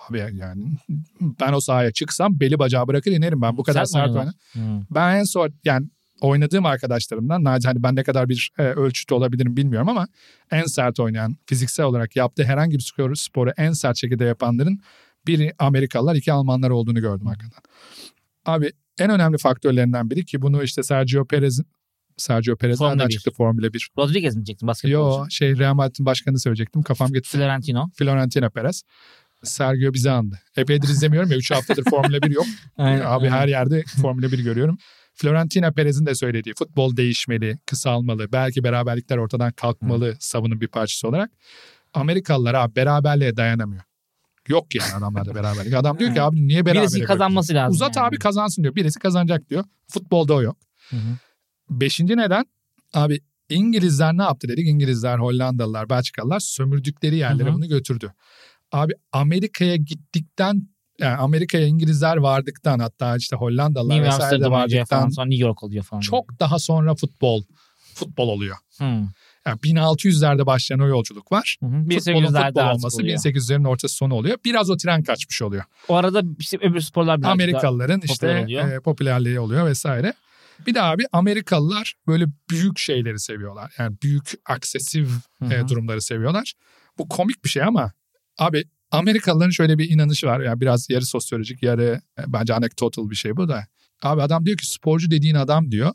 Abi 0.09 0.19
yani 0.19 0.65
ben 1.21 1.53
o 1.53 1.61
sahaya 1.61 1.93
çıksam 1.93 2.41
beli 2.41 2.59
bacağı 2.59 2.87
bırakır 2.87 3.13
inerim 3.13 3.43
ben 3.43 3.57
bu 3.57 3.63
kadar 3.63 3.85
Sert 3.85 4.11
mi 4.11 4.15
sert. 4.15 4.35
Hı. 4.53 4.83
Ben 4.91 5.17
en 5.17 5.25
son 5.25 5.51
yani 5.65 5.87
oynadığım 6.21 6.67
arkadaşlarımdan 6.67 7.45
Naci 7.45 7.69
hani 7.69 7.83
ben 7.83 7.97
ne 7.97 8.03
kadar 8.03 8.29
bir 8.29 8.53
e, 8.59 8.63
ölçüde 8.63 9.15
olabilirim 9.15 9.57
bilmiyorum 9.57 9.89
ama 9.89 10.09
en 10.51 10.65
sert 10.65 11.01
oynayan 11.01 11.37
fiziksel 11.47 11.87
olarak 11.87 12.17
yaptığı 12.17 12.45
herhangi 12.45 12.77
bir 12.77 12.83
sporu, 12.83 13.17
sporu 13.17 13.51
en 13.57 13.73
sert 13.73 13.97
şekilde 13.97 14.25
yapanların 14.25 14.81
biri 15.27 15.55
Amerikalılar 15.59 16.15
iki 16.15 16.33
Almanlar 16.33 16.71
olduğunu 16.71 17.01
gördüm 17.01 17.27
hakikaten. 17.27 17.63
Abi 18.47 18.73
en 18.99 19.11
önemli 19.11 19.39
faktörlerinden 19.39 20.11
biri 20.11 20.25
ki 20.25 20.43
bunu 20.43 20.63
işte 20.63 20.83
Sergio 20.83 21.25
Perez'in 21.25 21.67
Sergio 22.17 22.57
Perez 22.57 22.79
Formula 22.79 22.95
nereden 22.95 23.09
çıktı 23.09 23.31
Formula 23.31 23.73
1? 23.73 23.91
Rodriguez 23.99 24.37
mi 24.37 24.47
diyecektin 24.47 24.69
basketbolcu? 24.69 25.21
Yo 25.21 25.27
şey 25.31 25.59
Real 25.59 25.75
Madrid'in 25.75 26.07
başkanını 26.07 26.41
söyleyecektim 26.41 26.83
kafam 26.83 27.13
gitti. 27.13 27.29
Florentino. 27.29 27.91
Florentino 27.95 28.51
Perez. 28.51 28.83
Sergio 29.45 29.93
bizi 29.93 30.11
andı. 30.11 30.39
Epeydir 30.57 30.89
izlemiyorum 30.89 31.31
ya 31.31 31.37
3 31.37 31.51
haftadır 31.51 31.85
Formula 31.91 32.23
1 32.23 32.31
yok. 32.31 32.47
Aynen, 32.77 33.01
Abi 33.01 33.25
aynen. 33.25 33.31
her 33.31 33.49
yerde 33.49 33.85
Formula 34.03 34.33
1 34.33 34.39
görüyorum. 34.39 34.79
Florentina 35.15 35.73
Perez'in 35.73 36.07
de 36.07 36.15
söylediği 36.15 36.55
futbol 36.59 36.97
değişmeli, 36.97 37.59
kısalmalı, 37.67 38.33
belki 38.33 38.65
beraberlikler 38.65 39.17
ortadan 39.17 39.53
kalkmalı 39.53 40.17
savunun 40.21 40.61
bir 40.61 40.69
parçası 40.69 41.09
olarak. 41.09 41.31
Amerikalılar 41.95 42.55
abi 42.55 42.77
beraberliğe 42.77 43.37
dayanamıyor. 43.37 43.83
Yok 44.49 44.75
yani 44.75 44.95
adamlarda 44.95 45.35
beraberlik. 45.35 45.75
Adam 45.75 45.99
diyor 45.99 46.15
ki 46.15 46.23
abi 46.23 46.49
niye 46.49 46.67
beraber 46.67 46.83
Birisi 46.83 47.01
kazanması 47.05 47.55
lazım. 47.55 47.75
Uzat 47.75 47.97
yani. 47.97 48.07
abi 48.07 48.19
kazansın 48.19 48.63
diyor. 48.63 48.75
Birisi 48.75 48.99
kazanacak 48.99 49.51
diyor. 49.51 49.65
Futbolda 49.89 50.35
o 50.35 50.43
yok. 50.43 50.57
Hı 50.91 50.97
hı. 50.97 51.17
Beşinci 51.71 52.17
neden? 52.17 52.45
Abi 52.95 53.21
İngilizler 53.49 54.17
ne 54.17 54.23
yaptı 54.23 54.49
dedik? 54.49 54.69
İngilizler, 54.69 55.19
Hollandalılar, 55.19 55.91
Belçikalılar 55.91 56.41
sömürdükleri 56.41 57.17
yerlere 57.17 57.49
Hı 57.49 57.53
hı. 57.53 57.55
bunu 57.55 57.69
götürdü. 57.69 58.13
Abi 58.75 58.93
Amerika'ya 59.13 59.77
gittikten 59.77 60.69
yani 60.99 61.17
Amerika'ya 61.17 61.67
İngilizler 61.67 62.17
vardıktan 62.17 62.79
hatta 62.79 63.17
işte 63.17 63.37
Hollandalılar 63.37 63.97
New 63.97 64.09
vesaire 64.09 64.41
de 64.41 64.51
vardıktan 64.51 64.85
falan 64.85 65.09
sonra 65.09 65.27
New 65.27 65.47
York 65.47 65.63
oluyor 65.63 65.85
falan. 65.85 66.01
çok 66.01 66.41
daha 66.41 66.59
sonra 66.59 66.95
futbol 66.95 67.43
futbol 67.95 68.29
oluyor. 68.29 68.57
Hı. 68.79 68.85
Yani 69.47 69.59
1600'lerde 69.65 70.47
başlayan 70.47 70.81
o 70.81 70.87
yolculuk 70.87 71.33
var. 71.33 71.57
Hı 71.61 71.67
hı. 71.67 71.71
Futbolun 71.71 72.25
1800'lerde 72.25 72.47
futbol 72.47 72.75
olması 72.75 72.97
oluyor. 72.97 73.19
1800'lerin 73.19 73.69
ortası 73.69 73.95
sonu 73.95 74.15
oluyor. 74.15 74.39
Biraz 74.45 74.71
o 74.71 74.77
tren 74.77 75.03
kaçmış 75.03 75.43
oluyor. 75.43 75.65
O 75.89 75.95
arada 75.95 76.23
işte 76.39 76.59
öbür 76.61 76.81
sporlar 76.81 77.19
biraz 77.19 77.33
Amerikalıların 77.33 78.01
popüler 78.01 78.13
işte 78.13 78.45
oluyor. 78.45 78.69
e, 78.69 78.81
popülerliği 78.81 79.41
oluyor 79.41 79.67
vesaire. 79.67 80.15
Bir 80.67 80.75
de 80.75 80.83
abi 80.83 81.05
Amerikalılar 81.13 81.95
böyle 82.07 82.27
büyük 82.51 82.79
şeyleri 82.79 83.19
seviyorlar. 83.19 83.75
Yani 83.79 83.97
büyük 84.03 84.33
aksesif 84.47 85.09
Hı 85.39 85.55
e, 85.55 85.69
durumları 85.69 86.03
seviyorlar. 86.03 86.53
Bu 86.99 87.09
komik 87.09 87.45
bir 87.45 87.49
şey 87.49 87.63
ama 87.63 87.93
abi 88.39 88.65
Amerikalıların 88.91 89.51
şöyle 89.51 89.79
bir 89.79 89.91
inanışı 89.91 90.27
var. 90.27 90.41
Yani 90.41 90.61
biraz 90.61 90.91
yarı 90.91 91.07
sosyolojik 91.07 91.63
yarı 91.63 92.01
e, 92.19 92.23
bence 92.27 92.55
anekdotal 92.55 93.11
bir 93.11 93.15
şey 93.15 93.37
bu 93.37 93.49
da. 93.49 93.67
Abi 94.03 94.23
adam 94.23 94.47
diyor 94.47 94.57
ki 94.57 94.67
sporcu 94.67 95.11
dediğin 95.11 95.35
adam 95.35 95.71
diyor. 95.71 95.93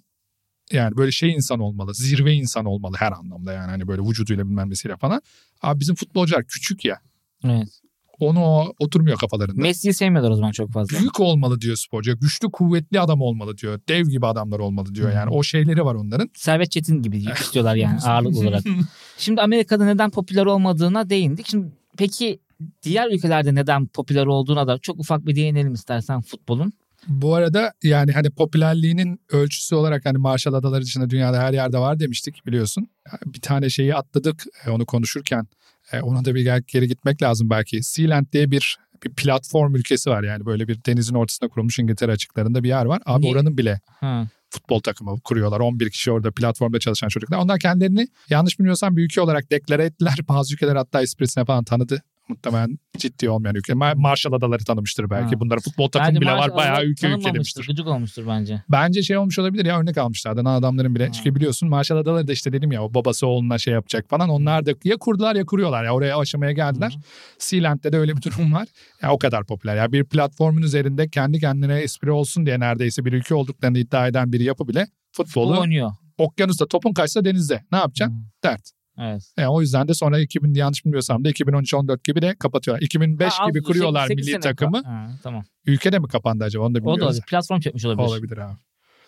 Yani 0.71 0.97
böyle 0.97 1.11
şey 1.11 1.33
insan 1.33 1.59
olmalı. 1.59 1.93
Zirve 1.93 2.33
insan 2.33 2.65
olmalı 2.65 2.95
her 2.99 3.11
anlamda 3.11 3.53
yani. 3.53 3.69
Hani 3.69 3.87
böyle 3.87 4.01
vücuduyla 4.01 4.45
bilmem 4.47 4.69
nesiyle 4.69 4.97
falan. 4.97 5.21
Abi 5.61 5.79
bizim 5.79 5.95
futbolcular 5.95 6.43
küçük 6.43 6.85
ya. 6.85 6.99
Evet. 7.43 7.81
Onu 8.19 8.73
oturmuyor 8.79 9.17
kafalarında. 9.17 9.61
Messi'yi 9.61 9.93
sevmiyorlar 9.93 10.31
o 10.31 10.35
zaman 10.35 10.51
çok 10.51 10.71
fazla. 10.71 10.99
Büyük 10.99 11.19
olmalı 11.19 11.61
diyor 11.61 11.75
sporcu. 11.75 12.19
Güçlü 12.19 12.51
kuvvetli 12.51 12.99
adam 12.99 13.21
olmalı 13.21 13.57
diyor. 13.57 13.79
Dev 13.89 14.07
gibi 14.07 14.27
adamlar 14.27 14.59
olmalı 14.59 14.95
diyor. 14.95 15.11
Yani 15.13 15.29
o 15.29 15.43
şeyleri 15.43 15.85
var 15.85 15.95
onların. 15.95 16.29
Servet 16.35 16.71
Çetin 16.71 17.01
gibi 17.01 17.17
istiyorlar 17.41 17.75
yani 17.75 17.99
ağırlık 17.99 18.37
olarak. 18.37 18.63
Şimdi 19.17 19.41
Amerika'da 19.41 19.85
neden 19.85 20.09
popüler 20.09 20.45
olmadığına 20.45 21.09
değindik. 21.09 21.47
Şimdi 21.47 21.67
peki 21.99 22.39
diğer 22.83 23.11
ülkelerde 23.11 23.55
neden 23.55 23.87
popüler 23.87 24.25
olduğuna 24.25 24.67
da 24.67 24.77
çok 24.79 24.99
ufak 24.99 25.25
bir 25.25 25.35
değinelim 25.35 25.73
istersen 25.73 26.21
futbolun. 26.21 26.73
Bu 27.07 27.35
arada 27.35 27.73
yani 27.83 28.11
hani 28.11 28.29
popülerliğinin 28.29 29.21
ölçüsü 29.31 29.75
olarak 29.75 30.05
hani 30.05 30.17
Marshall 30.17 30.53
Adaları 30.53 30.81
dışında 30.81 31.09
dünyada 31.09 31.39
her 31.39 31.53
yerde 31.53 31.77
var 31.77 31.99
demiştik 31.99 32.45
biliyorsun. 32.45 32.87
Bir 33.25 33.41
tane 33.41 33.69
şeyi 33.69 33.95
atladık 33.95 34.43
e, 34.65 34.69
onu 34.69 34.85
konuşurken. 34.85 35.47
E, 35.91 36.01
Ona 36.01 36.25
da 36.25 36.35
bir 36.35 36.57
geri 36.67 36.87
gitmek 36.87 37.21
lazım 37.21 37.49
belki. 37.49 37.83
Sealand 37.83 38.25
diye 38.33 38.51
bir 38.51 38.77
bir 39.03 39.13
platform 39.13 39.75
ülkesi 39.75 40.09
var 40.09 40.23
yani 40.23 40.45
böyle 40.45 40.67
bir 40.67 40.79
denizin 40.85 41.15
ortasında 41.15 41.49
kurulmuş 41.49 41.79
İngiltere 41.79 42.11
açıklarında 42.11 42.63
bir 42.63 42.69
yer 42.69 42.85
var. 42.85 43.01
Abi 43.05 43.21
Niye? 43.21 43.33
oranın 43.33 43.57
bile 43.57 43.79
Ha. 43.87 44.27
Futbol 44.49 44.79
takımı 44.79 45.19
kuruyorlar. 45.19 45.59
11 45.59 45.89
kişi 45.89 46.11
orada 46.11 46.31
platformda 46.31 46.79
çalışan 46.79 47.07
çocuklar. 47.07 47.37
Onlar 47.37 47.59
kendilerini 47.59 48.07
yanlış 48.29 48.59
bilmiyorsam 48.59 48.97
bir 48.97 49.03
ülke 49.03 49.21
olarak 49.21 49.51
deklare 49.51 49.85
ettiler. 49.85 50.15
Bazı 50.29 50.53
ülkeler 50.53 50.75
hatta 50.75 51.01
esprisine 51.01 51.45
falan 51.45 51.63
tanıdı. 51.63 52.03
Muhtemelen 52.29 52.77
ciddi 52.97 53.29
olmayan 53.29 53.55
ülke. 53.55 53.73
Ma- 53.73 53.99
Marshall 53.99 54.33
Adaları 54.33 54.63
tanımıştır 54.63 55.09
belki. 55.09 55.35
Ha. 55.35 55.39
Bunların 55.39 55.61
futbol 55.61 55.87
takımı 55.89 56.09
Bence 56.09 56.21
bile 56.21 56.31
var. 56.31 56.37
Marshall 56.37 56.55
Bayağı 56.57 56.73
Adaları 56.73 56.87
ülke 56.89 57.07
ülke 57.07 57.33
demiştir. 57.33 57.67
Gıcık 57.67 57.87
olmuştur 57.87 58.23
bence. 58.27 58.63
Bence 58.69 59.03
şey 59.03 59.17
olmuş 59.17 59.39
olabilir 59.39 59.65
ya 59.65 59.79
örnek 59.79 59.97
almışlardı. 59.97 60.43
Na 60.43 60.55
adamların 60.55 60.95
bile. 60.95 61.05
Ha. 61.05 61.11
Çünkü 61.11 61.35
biliyorsun 61.35 61.69
Marshall 61.69 61.97
Adaları 61.97 62.27
da 62.27 62.31
işte 62.31 62.53
dedim 62.53 62.71
ya 62.71 62.83
o 62.83 62.93
babası 62.93 63.27
oğluna 63.27 63.57
şey 63.57 63.73
yapacak 63.73 64.09
falan. 64.09 64.29
Onlar 64.29 64.65
da 64.65 64.71
ya 64.83 64.97
kurdular 64.97 65.35
ya 65.35 65.45
kuruyorlar. 65.45 65.83
Ya 65.83 65.93
oraya 65.93 66.17
aşamaya 66.17 66.51
geldiler. 66.51 66.91
Hı. 66.97 67.01
Sealand'de 67.39 67.91
de 67.93 67.97
öyle 67.97 68.17
bir 68.17 68.21
durum 68.21 68.53
var. 68.53 68.67
Ya 69.01 69.11
o 69.11 69.17
kadar 69.19 69.45
popüler. 69.45 69.75
Ya 69.75 69.91
bir 69.91 70.03
platformun 70.03 70.61
üzerinde 70.61 71.09
kendi 71.09 71.39
kendine 71.39 71.79
espri 71.79 72.11
olsun 72.11 72.45
diye 72.45 72.59
neredeyse 72.59 73.05
bir 73.05 73.13
ülke 73.13 73.35
olduklarını 73.35 73.77
iddia 73.79 74.07
eden 74.07 74.33
bir 74.33 74.39
yapı 74.39 74.67
bile 74.67 74.87
futbolu 75.11 75.59
oynuyor. 75.59 75.91
okyanusta 76.17 76.65
topun 76.67 76.93
kaçsa 76.93 77.25
denizde. 77.25 77.63
Ne 77.71 77.77
yapacaksın? 77.77 78.15
Hı. 78.17 78.23
Dert. 78.43 78.71
Evet. 78.99 79.23
E, 79.37 79.45
o 79.47 79.61
yüzden 79.61 79.87
de 79.87 79.93
sonra 79.93 80.19
2000 80.19 80.53
yanlış 80.53 80.85
bilmiyorsam 80.85 81.25
da 81.25 81.29
2013-14 81.29 82.03
gibi 82.03 82.21
de 82.21 82.35
kapatıyorlar. 82.39 82.81
2005 82.81 83.33
Ha, 83.33 83.47
gibi 83.49 83.61
kuruyorlar 83.63 84.07
sekiz 84.07 84.25
milli 84.27 84.31
sene- 84.31 84.41
takımı. 84.41 84.81
Ha, 84.83 85.07
tamam. 85.23 85.43
Ülkede 85.65 85.99
mi 85.99 86.07
kapandı 86.07 86.43
acaba 86.43 86.63
onu 86.65 86.75
da 86.75 86.79
O 86.79 86.81
da 86.81 86.83
bilmiyoruz. 86.85 87.03
olabilir. 87.05 87.21
Platform 87.29 87.59
çekmiş 87.59 87.85
olabilir. 87.85 88.07
Olabilir 88.07 88.37
abi. 88.37 88.53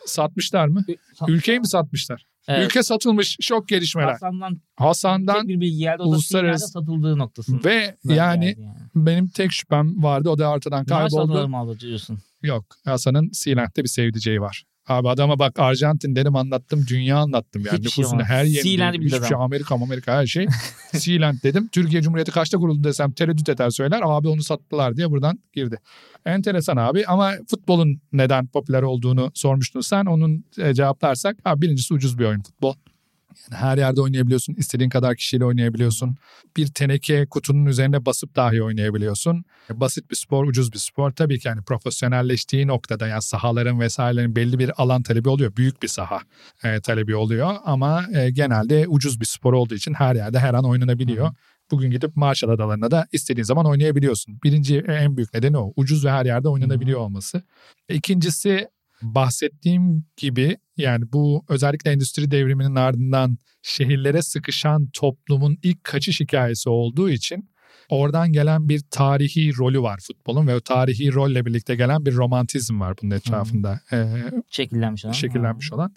Satmışlar 0.06 0.68
mı? 0.68 0.84
Sa- 1.20 1.32
Ülkeyi 1.32 1.60
mi 1.60 1.68
satmışlar? 1.68 2.26
Evet. 2.48 2.66
Ülke 2.66 2.84
satılmış. 2.84 3.38
Şok 3.42 3.68
gelişmeler. 3.68 4.12
Hasan'dan 4.12 4.62
Hasan'dan 4.76 5.48
bir 5.48 5.60
bilgi 5.60 5.78
geldi. 5.78 6.02
Uluslararası- 6.04 6.68
satıldığı 6.68 7.18
noktasında. 7.18 7.70
ve 7.70 7.96
yani 8.04 8.56
benim 8.96 9.28
tek 9.28 9.52
şüphem 9.52 10.04
vardı. 10.04 10.30
O 10.30 10.38
da 10.38 10.52
ortadan 10.52 10.86
Maaş 10.90 11.12
kayboldu. 11.12 11.32
alırım 11.34 11.56
aldı 11.56 11.80
diyorsun. 11.80 12.20
Yok. 12.44 12.66
Hasan'ın 12.86 13.30
Sealand'de 13.34 13.84
bir 13.84 13.88
sevdiceği 13.90 14.42
var. 14.42 14.64
Abi 14.88 15.10
adama 15.10 15.40
bak 15.40 15.60
Arjantin 15.60 16.16
dedim 16.16 16.36
anlattım. 16.36 16.86
Dünya 16.88 17.18
anlattım 17.18 17.62
yani. 17.66 17.78
Hiçbir 17.78 17.90
şey 17.90 18.04
Nüfusunu 18.04 18.24
her 18.24 18.46
bildi 19.00 19.16
Hiçbir 19.16 19.28
şey 19.28 19.36
adam. 19.36 19.42
Amerika 19.42 19.76
Amerika 19.76 20.14
her 20.14 20.28
şey. 20.28 20.48
Sealand 20.94 21.44
dedim. 21.44 21.70
Türkiye 21.72 22.02
Cumhuriyeti 22.02 22.32
kaçta 22.32 22.58
kuruldu 22.58 22.84
desem 22.84 23.12
tereddüt 23.12 23.50
eder 23.50 23.70
söyler. 23.70 24.02
Abi 24.04 24.28
onu 24.28 24.44
sattılar 24.44 24.98
diye 24.98 25.12
buradan 25.12 25.40
girdi. 25.54 25.78
Enteresan 26.26 26.78
abi 26.78 27.06
ama 27.06 27.34
futbolun 27.48 28.02
neden 28.12 28.48
popüler 28.48 28.82
olduğunu 28.82 29.32
sormuştun 29.34 29.82
sen. 29.82 30.06
Onun 30.06 30.46
e, 30.58 30.74
cevaplarsak 30.74 31.38
abi 31.46 31.62
birincisi 31.62 31.94
ucuz 31.94 32.20
bir 32.20 32.26
oyun 32.26 32.42
futbol. 32.42 32.74
Yani 33.52 33.62
her 33.62 33.78
yerde 33.78 34.02
oynayabiliyorsun. 34.02 34.54
istediğin 34.54 34.90
kadar 34.90 35.16
kişiyle 35.16 35.46
oynayabiliyorsun. 35.46 36.16
Bir 36.58 36.68
teneke 36.68 37.26
kutunun 37.26 37.66
üzerine 37.66 38.06
basıp 38.06 38.36
dahi 38.36 38.64
oynayabiliyorsun. 38.64 39.44
Basit 39.70 40.12
bir 40.12 40.16
spor, 40.16 40.48
ucuz 40.48 40.74
bir 40.74 40.78
spor. 40.78 41.12
Tabii 41.12 41.40
ki 41.40 41.48
yani 41.48 41.62
profesyonelleştiği 41.62 42.68
noktada 42.68 43.08
yani 43.08 43.22
sahaların 43.22 43.80
vesairelerin 43.80 44.36
belli 44.36 44.60
bir 44.60 44.82
alan 44.82 45.04
talebi 45.04 45.30
oluyor. 45.30 45.56
Büyük 45.56 45.84
bir 45.84 45.88
saha 45.88 46.20
e, 46.64 46.82
talebi 46.82 47.16
oluyor 47.16 47.56
ama 47.66 48.06
e, 48.14 48.30
genelde 48.32 48.88
ucuz 48.88 49.20
bir 49.20 49.26
spor 49.26 49.54
olduğu 49.54 49.76
için 49.76 49.94
her 49.94 50.16
yerde 50.16 50.40
her 50.40 50.54
an 50.54 50.66
oynanabiliyor. 50.66 51.32
Bugün 51.72 51.92
gidip 51.92 52.16
Marshall 52.16 52.50
Adaları'na 52.50 52.92
da 52.92 53.08
istediğin 53.12 53.44
zaman 53.44 53.66
oynayabiliyorsun. 53.66 54.40
Birinci 54.44 54.84
e, 54.88 54.94
en 54.94 55.18
büyük 55.18 55.34
nedeni 55.34 55.58
o. 55.58 55.74
Ucuz 55.76 56.06
ve 56.06 56.12
her 56.12 56.26
yerde 56.26 56.50
oynanabiliyor 56.50 57.00
olması. 57.00 57.44
İkincisi 57.90 58.68
bahsettiğim 59.02 60.06
gibi 60.18 60.58
yani 60.78 61.12
bu 61.14 61.46
özellikle 61.50 61.92
endüstri 61.92 62.32
devriminin 62.32 62.76
ardından 62.76 63.38
şehirlere 63.62 64.22
sıkışan 64.22 64.90
toplumun 64.94 65.58
ilk 65.64 65.84
kaçış 65.84 66.20
hikayesi 66.20 66.70
olduğu 66.70 67.10
için 67.10 67.52
oradan 67.90 68.32
gelen 68.32 68.70
bir 68.70 68.82
tarihi 68.92 69.58
rolü 69.58 69.82
var 69.82 70.00
futbolun 70.08 70.48
ve 70.48 70.56
o 70.56 70.60
tarihi 70.60 71.14
rolle 71.14 71.46
birlikte 71.46 71.76
gelen 71.76 72.06
bir 72.06 72.16
romantizm 72.16 72.80
var 72.80 72.96
bunun 73.02 73.12
etrafında 73.12 73.80
e, 73.92 74.08
Şekillenmiş 74.50 75.06
olan. 75.06 75.14
şekillenmiş 75.14 75.74
olan. 75.74 75.94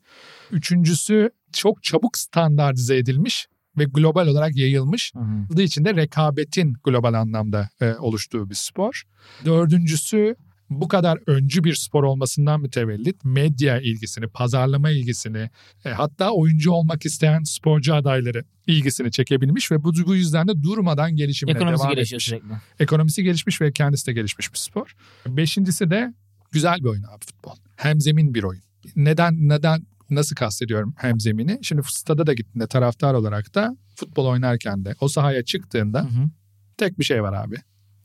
Üçüncüsü 0.52 1.30
çok 1.52 1.82
çabuk 1.82 2.18
standartize 2.18 2.96
edilmiş 2.96 3.46
ve 3.78 3.84
global 3.84 4.26
olarak 4.26 4.56
yayılmış. 4.56 5.12
Olduğu 5.52 5.60
için 5.60 5.84
de 5.84 5.94
rekabetin 5.94 6.74
global 6.84 7.14
anlamda 7.14 7.68
e, 7.80 7.94
oluştuğu 7.94 8.50
bir 8.50 8.54
spor. 8.54 9.02
Dördüncüsü 9.44 10.36
bu 10.80 10.88
kadar 10.88 11.18
öncü 11.26 11.64
bir 11.64 11.74
spor 11.74 12.04
olmasından 12.04 12.60
mütevellit 12.60 13.24
medya 13.24 13.80
ilgisini, 13.80 14.26
pazarlama 14.26 14.90
ilgisini, 14.90 15.50
e, 15.84 15.90
hatta 15.90 16.30
oyuncu 16.30 16.72
olmak 16.72 17.06
isteyen 17.06 17.42
sporcu 17.42 17.94
adayları 17.94 18.44
ilgisini 18.66 19.10
çekebilmiş 19.10 19.72
ve 19.72 19.84
bu, 19.84 19.92
bu 20.06 20.14
yüzden 20.16 20.48
de 20.48 20.62
durmadan 20.62 21.16
gelişimine 21.16 21.56
Ekonomisi 21.56 21.82
devam 21.82 21.94
gelişiyor 21.94 22.16
etmiş. 22.20 22.24
sürekli. 22.24 22.60
Ekonomisi 22.80 23.22
gelişmiş 23.22 23.60
ve 23.60 23.72
kendisi 23.72 24.06
de 24.06 24.12
gelişmiş 24.12 24.52
bir 24.52 24.58
spor. 24.58 24.94
Beşincisi 25.26 25.90
de 25.90 26.14
güzel 26.52 26.78
bir 26.78 26.88
oyun 26.88 27.02
abi 27.02 27.24
futbol. 27.26 27.56
Hemzemin 27.76 28.34
bir 28.34 28.42
oyun. 28.42 28.62
Neden 28.96 29.48
neden 29.48 29.86
nasıl 30.10 30.36
kastediyorum 30.36 30.94
hemzemini? 30.98 31.58
Şimdi 31.62 31.82
stada 31.86 32.26
da 32.26 32.34
gittiğinde 32.34 32.66
taraftar 32.66 33.14
olarak 33.14 33.54
da 33.54 33.76
futbol 33.96 34.26
oynarken 34.26 34.84
de 34.84 34.94
o 35.00 35.08
sahaya 35.08 35.44
çıktığında 35.44 36.00
Hı 36.00 36.08
hı. 36.08 36.30
tek 36.76 36.98
bir 36.98 37.04
şey 37.04 37.22
var 37.22 37.44
abi. 37.44 37.56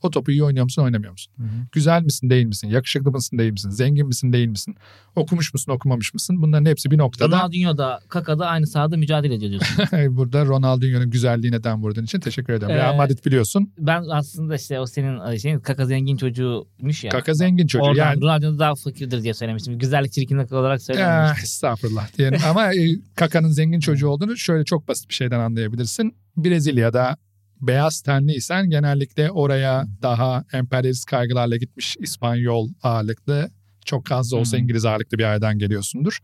O 0.02 0.10
topu 0.10 0.30
iyi 0.30 0.44
oynuyor 0.44 0.64
musun 0.64 0.82
oynamıyor 0.82 1.12
musun? 1.12 1.32
Hı 1.36 1.42
hı. 1.42 1.48
Güzel 1.72 2.02
misin 2.02 2.30
değil 2.30 2.46
misin? 2.46 2.68
Yakışıklı 2.68 3.10
mısın 3.10 3.38
değil 3.38 3.52
misin? 3.52 3.70
Zengin 3.70 4.06
misin 4.06 4.32
değil 4.32 4.48
misin? 4.48 4.76
Okumuş 5.16 5.54
musun 5.54 5.72
okumamış 5.72 6.14
mısın? 6.14 6.42
Bunların 6.42 6.66
hepsi 6.66 6.90
bir 6.90 6.98
noktada. 6.98 7.36
Ronaldinho 7.36 7.78
da 7.78 8.00
Kaka 8.08 8.38
da 8.38 8.46
aynı 8.46 8.66
sahada 8.66 8.96
mücadele 8.96 9.34
ediyor. 9.34 9.62
Burada 10.16 10.46
Ronaldinho'nun 10.46 11.10
güzelliğine 11.10 11.64
den 11.64 11.82
vurduğun 11.82 12.04
için 12.04 12.20
teşekkür 12.20 12.52
ederim. 12.52 12.70
Ee, 12.70 12.76
Real 12.76 12.96
Madrid 12.96 13.24
biliyorsun. 13.24 13.72
ben 13.78 14.04
aslında 14.10 14.56
işte 14.56 14.80
o 14.80 14.86
senin 14.86 15.36
şeyin 15.36 15.60
Kaka 15.60 15.86
zengin 15.86 16.16
çocuğuymuş 16.16 17.04
ya. 17.04 17.10
Kaka 17.10 17.34
zengin 17.34 17.66
çocuğu. 17.66 17.84
Oradan 17.84 18.04
yani 18.04 18.20
Ronaldinho 18.20 18.58
daha 18.58 18.74
fakirdir 18.74 19.22
diye 19.22 19.34
söylemiştim. 19.34 19.78
Güzellik 19.78 20.12
çirkinlik 20.12 20.52
olarak 20.52 20.82
söylememiştim. 20.82 21.38
Eh, 21.38 21.42
estağfurullah 21.42 22.18
diyelim. 22.18 22.40
Ama 22.50 22.74
e, 22.74 22.78
Kaka'nın 23.16 23.48
zengin 23.48 23.80
çocuğu 23.80 24.08
olduğunu 24.08 24.36
şöyle 24.36 24.64
çok 24.64 24.88
basit 24.88 25.08
bir 25.08 25.14
şeyden 25.14 25.40
anlayabilirsin. 25.40 26.14
Brezilya'da 26.36 27.16
beyaz 27.60 28.00
tenliysen 28.00 28.70
genellikle 28.70 29.30
oraya 29.30 29.86
daha 30.02 30.44
emperyalist 30.52 31.04
kaygılarla 31.04 31.56
gitmiş 31.56 31.96
İspanyol 32.00 32.68
ağırlıklı 32.82 33.50
çok 33.84 34.12
az 34.12 34.32
da 34.32 34.36
olsa 34.36 34.56
Hmm. 34.56 34.64
İngiliz 34.64 34.84
ağırlıklı 34.84 35.18
bir 35.18 35.24
aileden 35.24 35.58
geliyorsundur. 35.58 36.18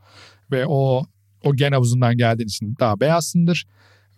Ve 0.51 0.67
o 0.67 1.07
o 1.45 1.55
gen 1.57 1.73
havuzundan 1.73 2.17
geldiğin 2.17 2.49
için 2.49 2.77
daha 2.81 3.01
beyazsındır. 3.01 3.67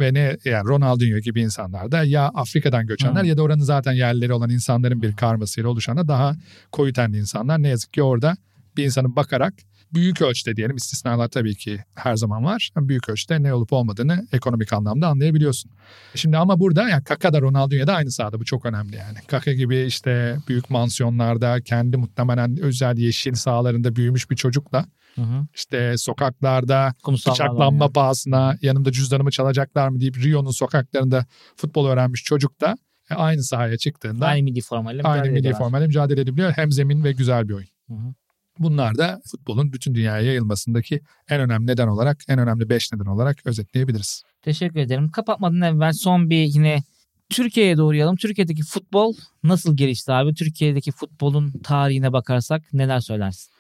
Ve 0.01 0.15
ne 0.15 0.37
yani 0.45 0.69
Ronaldinho 0.69 1.19
gibi 1.19 1.41
insanlar 1.41 1.93
da 1.93 2.05
ya 2.05 2.29
Afrika'dan 2.29 2.87
göçenler 2.87 3.21
Hmm. 3.21 3.29
ya 3.29 3.37
da 3.37 3.43
oranın 3.43 3.63
zaten 3.63 3.93
yerleri 3.93 4.33
olan 4.33 4.51
insanların 4.51 5.03
bir 5.03 5.17
karmasıyla 5.17 5.71
oluşan 5.71 5.97
da 5.97 6.09
daha 6.09 6.37
koyu 6.73 6.93
tenli 6.93 7.19
insanlar. 7.19 7.63
Ne 7.63 7.69
yazık 7.69 7.93
ki 7.93 8.03
orada 8.03 8.37
bir 8.77 8.85
insanın 8.85 9.17
bakarak 9.17 9.55
büyük 9.95 10.23
ölçüde 10.23 10.57
diyelim 10.57 10.77
istisnalar 10.77 11.29
tabii 11.29 11.55
ki 11.55 11.85
her 11.95 12.17
zaman 12.17 12.45
var. 12.45 12.71
Büyük 12.77 13.09
ölçüde 13.09 13.43
ne 13.43 13.55
olup 13.55 13.73
olmadığını 13.73 14.27
ekonomik 14.33 14.73
anlamda 14.73 15.09
anlayabiliyorsun. 15.09 15.71
Şimdi 16.15 16.37
ama 16.37 16.61
burada 16.61 16.89
yani 16.89 17.05
Kaka 17.05 17.33
da 17.33 17.41
Ronaldinho 17.41 17.87
da 17.87 17.95
aynı 17.95 18.11
sahada 18.11 18.41
bu 18.41 18.45
çok 18.45 18.67
önemli 18.67 18.97
yani. 18.97 19.19
Kaka 19.27 19.53
gibi 19.53 19.81
işte 19.81 20.37
büyük 20.49 20.71
mansiyonlarda 20.71 21.61
kendi 21.61 21.97
muhtemelen 21.97 22.57
özel 22.57 22.99
yeşil 22.99 23.35
sahalarında 23.35 23.97
büyümüş 23.97 24.31
bir 24.31 24.37
çocukla 24.37 24.87
Hı 25.15 25.23
hı. 25.23 25.47
işte 25.55 25.99
sokaklarda 25.99 26.95
Kumsal 27.03 27.33
bıçaklanma 27.33 27.85
alan 27.85 27.93
pahasına 27.93 28.59
yanımda 28.63 28.93
cüzdanımı 28.93 29.31
çalacaklar 29.31 29.89
mı 29.89 30.01
deyip 30.01 30.17
Rio'nun 30.25 30.51
sokaklarında 30.51 31.27
futbol 31.57 31.87
öğrenmiş 31.87 32.25
çocuk 32.25 32.61
da 32.61 32.77
e, 33.11 33.15
aynı 33.15 33.43
sahaya 33.43 33.77
çıktığında 33.77 34.25
yani. 34.25 34.35
Aynı 34.35 34.45
milli 34.45 34.61
formayla 34.61 35.05
aynı 35.05 35.15
mücadele 35.15 35.31
milli 35.31 35.41
ediyorlar. 35.41 35.59
formayla 35.59 35.87
mücadele 35.87 36.21
edebiliyor. 36.21 36.53
Hem 36.53 36.73
zemin 36.73 37.05
ve 37.05 37.13
güzel 37.13 37.49
bir 37.49 37.55
oyun. 37.55 37.69
Hı 37.89 37.95
hı. 37.95 38.15
Bunlar 38.59 38.99
da 38.99 39.21
futbolun 39.31 39.73
bütün 39.73 39.95
dünyaya 39.95 40.23
yayılmasındaki 40.23 41.01
en 41.29 41.41
önemli 41.41 41.67
neden 41.67 41.89
olarak, 41.89 42.25
en 42.29 42.39
önemli 42.39 42.69
beş 42.69 42.93
neden 42.93 43.07
olarak 43.07 43.47
özetleyebiliriz. 43.47 44.23
Teşekkür 44.43 44.81
ederim. 44.81 45.11
Kapatmadan 45.11 45.61
evvel 45.61 45.93
son 45.93 46.31
bir 46.31 46.45
yine 46.45 46.83
Türkiye'ye 47.31 47.77
doğrayalım. 47.77 48.17
Türkiye'deki 48.17 48.63
futbol 48.63 49.15
nasıl 49.43 49.77
gelişti 49.77 50.13
abi? 50.13 50.35
Türkiye'deki 50.35 50.93
futbolun 50.93 51.53
tarihine 51.63 52.13
bakarsak 52.13 52.73
neler 52.73 53.01
söylersin? 53.01 53.53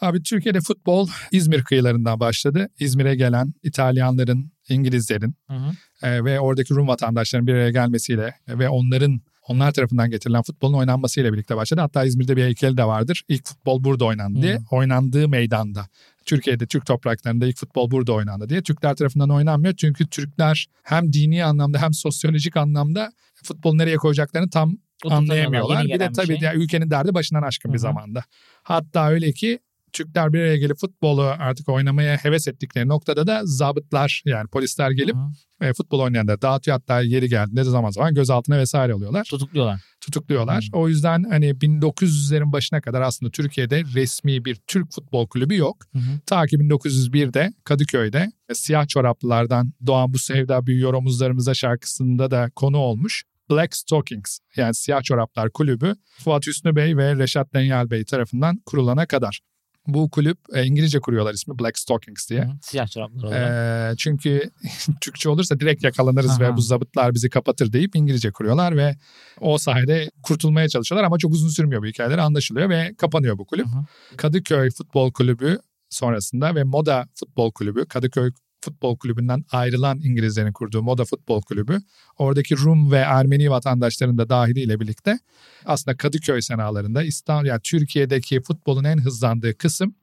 Abi 0.00 0.22
Türkiye'de 0.22 0.60
futbol 0.60 1.08
İzmir 1.32 1.64
kıyılarından 1.64 2.20
başladı. 2.20 2.68
İzmir'e 2.80 3.14
gelen 3.14 3.54
İtalyanların, 3.62 4.52
İngilizlerin 4.68 5.34
Hı 5.48 5.54
hı. 5.54 5.72
e, 6.06 6.24
ve 6.24 6.40
oradaki 6.40 6.74
Rum 6.74 6.88
vatandaşların 6.88 7.46
bir 7.46 7.54
araya 7.54 7.70
gelmesiyle 7.70 8.34
ve 8.48 8.68
onların 8.68 9.20
onlar 9.48 9.72
tarafından 9.72 10.10
getirilen 10.10 10.42
futbolun 10.42 10.78
oynanmasıyla 10.78 11.32
birlikte 11.32 11.56
başladı. 11.56 11.80
Hatta 11.80 12.04
İzmir'de 12.04 12.36
bir 12.36 12.44
heykeli 12.44 12.76
de 12.76 12.84
vardır. 12.84 13.22
İlk 13.28 13.46
futbol 13.46 13.84
burada 13.84 14.04
oynandı 14.04 14.42
diye. 14.42 14.56
Hı. 14.56 14.62
Oynandığı 14.70 15.28
meydanda. 15.28 15.88
Türkiye'de, 16.24 16.66
Türk 16.66 16.86
topraklarında 16.86 17.46
ilk 17.46 17.56
futbol 17.56 17.90
burada 17.90 18.12
oynandı 18.12 18.48
diye. 18.48 18.62
Türkler 18.62 18.96
tarafından 18.96 19.30
oynanmıyor. 19.30 19.74
Çünkü 19.76 20.06
Türkler 20.06 20.66
hem 20.82 21.12
dini 21.12 21.44
anlamda 21.44 21.82
hem 21.82 21.94
sosyolojik 21.94 22.56
anlamda 22.56 23.12
futbolu 23.44 23.78
nereye 23.78 23.96
koyacaklarını 23.96 24.50
tam 24.50 24.78
Oturtamıyorlar, 25.04 25.46
anlayamıyorlar. 25.46 25.84
Bir 25.84 26.00
de 26.00 26.08
bir 26.08 26.14
tabii 26.14 26.26
şey. 26.26 26.38
ya 26.40 26.54
ülkenin 26.54 26.90
derdi 26.90 27.14
başından 27.14 27.42
aşkın 27.42 27.72
bir 27.72 27.78
Hı 27.78 27.78
hı. 27.78 27.82
zamanda. 27.82 28.24
Hatta 28.62 29.10
öyle 29.10 29.32
ki 29.32 29.58
Türkler 29.94 30.32
bir 30.32 30.40
araya 30.40 30.56
gelip 30.56 30.76
futbolu 30.76 31.22
artık 31.22 31.68
oynamaya 31.68 32.16
heves 32.16 32.48
ettikleri 32.48 32.88
noktada 32.88 33.26
da 33.26 33.40
zabıtlar 33.44 34.22
yani 34.26 34.48
polisler 34.48 34.90
gelip 34.90 35.16
Hı. 35.60 35.66
e, 35.66 35.72
futbol 35.72 36.00
oynayanları 36.00 36.42
dağıtıyor. 36.42 36.76
Hatta 36.76 37.00
yeri 37.00 37.28
geldiğinde 37.28 37.60
de 37.60 37.70
zaman 37.70 37.90
zaman 37.90 38.14
gözaltına 38.14 38.58
vesaire 38.58 38.92
alıyorlar. 38.92 39.24
Tutukluyorlar. 39.24 39.80
Tutukluyorlar. 40.00 40.68
Hı. 40.72 40.78
O 40.78 40.88
yüzden 40.88 41.24
hani 41.30 41.50
1900'lerin 41.50 42.52
başına 42.52 42.80
kadar 42.80 43.00
aslında 43.00 43.30
Türkiye'de 43.30 43.82
resmi 43.94 44.44
bir 44.44 44.54
Türk 44.66 44.92
futbol 44.92 45.26
kulübü 45.26 45.56
yok. 45.56 45.76
Hı 45.92 45.98
hı. 45.98 46.20
Ta 46.26 46.46
ki 46.46 46.56
1901'de 46.56 47.52
Kadıköy'de 47.64 48.32
e, 48.48 48.54
siyah 48.54 48.88
çoraplılardan 48.88 49.72
doğan 49.86 50.14
bu 50.14 50.18
sevda 50.18 50.66
büyüyor 50.66 50.94
omuzlarımıza 50.94 51.54
şarkısında 51.54 52.30
da 52.30 52.50
konu 52.56 52.78
olmuş. 52.78 53.24
Black 53.50 53.76
Stockings 53.76 54.38
yani 54.56 54.74
Siyah 54.74 55.02
Çoraplar 55.02 55.50
Kulübü 55.50 55.94
Fuat 56.24 56.46
Hüsnü 56.46 56.76
Bey 56.76 56.96
ve 56.96 57.16
Reşat 57.16 57.54
Denyal 57.54 57.90
Bey 57.90 58.04
tarafından 58.04 58.62
kurulana 58.66 59.06
kadar. 59.06 59.40
Bu 59.86 60.10
kulüp 60.10 60.38
e, 60.54 60.64
İngilizce 60.64 61.00
kuruyorlar 61.00 61.34
ismi 61.34 61.58
Black 61.58 61.78
Stockings 61.78 62.30
diye. 62.30 62.44
Hı. 62.44 62.50
Siyah 62.62 62.88
çoraplar 62.88 63.22
olarak. 63.22 63.92
Ee, 63.92 63.96
çünkü 63.96 64.50
Türkçe 65.00 65.28
olursa 65.28 65.60
direkt 65.60 65.84
yakalanırız 65.84 66.40
ve 66.40 66.46
Aha. 66.46 66.56
bu 66.56 66.60
zabıtlar 66.60 67.14
bizi 67.14 67.30
kapatır 67.30 67.72
deyip 67.72 67.96
İngilizce 67.96 68.30
kuruyorlar 68.30 68.76
ve 68.76 68.96
o 69.40 69.58
sayede 69.58 70.10
kurtulmaya 70.22 70.68
çalışıyorlar 70.68 71.06
ama 71.06 71.18
çok 71.18 71.32
uzun 71.32 71.48
sürmüyor 71.48 71.82
bu 71.82 71.86
hikayeler 71.86 72.18
anlaşılıyor 72.18 72.68
ve 72.68 72.94
kapanıyor 72.98 73.38
bu 73.38 73.46
kulüp. 73.46 73.66
Hı. 73.66 74.16
Kadıköy 74.16 74.70
Futbol 74.70 75.12
Kulübü 75.12 75.58
sonrasında 75.90 76.54
ve 76.54 76.64
Moda 76.64 77.08
Futbol 77.14 77.52
Kulübü 77.52 77.86
Kadıköy 77.86 78.30
Futbol 78.64 78.96
Kulübü'nden 78.96 79.44
ayrılan 79.52 80.00
İngilizlerin 80.00 80.52
kurduğu 80.52 80.82
Moda 80.82 81.04
Futbol 81.04 81.42
Kulübü 81.42 81.78
oradaki 82.18 82.56
Rum 82.56 82.92
ve 82.92 82.96
Ermeni 82.96 83.50
vatandaşların 83.50 84.18
da 84.18 84.28
dahiliyle 84.28 84.80
birlikte 84.80 85.18
aslında 85.64 85.96
Kadıköy 85.96 86.42
senalarında 86.42 87.02
İstanbul 87.02 87.46
yani 87.46 87.60
Türkiye'deki 87.64 88.40
futbolun 88.40 88.84
en 88.84 88.98
hızlandığı 88.98 89.58
kısım 89.58 89.94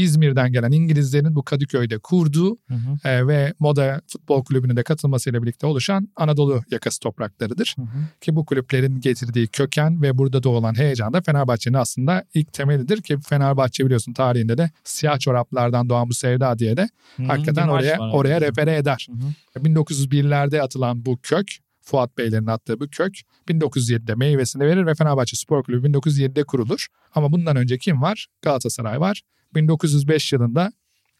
İzmir'den 0.00 0.52
gelen 0.52 0.72
İngilizlerin 0.72 1.34
bu 1.34 1.42
Kadıköy'de 1.42 1.98
kurduğu 1.98 2.56
Hı 2.68 2.74
hı. 2.74 3.08
e, 3.08 3.26
ve 3.26 3.54
Moda 3.58 4.00
Futbol 4.06 4.44
Kulübü'nün 4.44 4.76
de 4.76 4.82
katılmasıyla 4.82 5.42
birlikte 5.42 5.66
oluşan 5.66 6.08
Anadolu 6.16 6.62
yakası 6.70 7.00
topraklarıdır. 7.00 7.74
Hı 7.76 7.82
hı. 7.82 7.98
Ki 8.20 8.36
bu 8.36 8.46
kulüplerin 8.46 9.00
getirdiği 9.00 9.48
köken 9.48 10.02
ve 10.02 10.18
burada 10.18 10.42
doğulan 10.42 10.78
heyecan 10.78 11.12
da 11.12 11.20
Fenerbahçe'nin 11.20 11.76
aslında 11.76 12.24
ilk 12.34 12.52
temelidir 12.52 13.02
ki 13.02 13.18
Fenerbahçe 13.28 13.84
biliyorsun 13.84 14.12
tarihinde 14.12 14.58
de 14.58 14.70
siyah 14.84 15.18
çoraplardan 15.18 15.88
doğan 15.88 16.08
bu 16.08 16.14
sevda 16.14 16.58
diye 16.58 16.76
de 16.76 16.88
Hı 17.16 17.22
hı. 17.22 17.26
hakikaten 17.26 17.68
oraya 17.68 17.98
var 17.98 18.12
oraya 18.12 18.40
refere 18.40 18.76
eder. 18.76 19.06
Hı 19.10 19.26
hı. 19.58 19.68
1901'lerde 19.68 20.60
atılan 20.62 21.06
bu 21.06 21.18
kök 21.22 21.46
Fuat 21.86 22.18
Beylerin 22.18 22.46
attığı 22.46 22.80
bu 22.80 22.88
kök 22.88 23.14
1907'de 23.48 24.14
meyvesini 24.14 24.62
verir 24.62 24.86
ve 24.86 24.94
Fenerbahçe 24.94 25.36
Spor 25.36 25.62
Kulübü 25.62 25.88
1907'de 25.88 26.44
kurulur. 26.44 26.86
Ama 27.14 27.32
bundan 27.32 27.56
önce 27.56 27.78
kim 27.78 28.02
var? 28.02 28.26
Galatasaray 28.42 29.00
var. 29.00 29.22
1905 29.56 30.32
yılında 30.32 30.72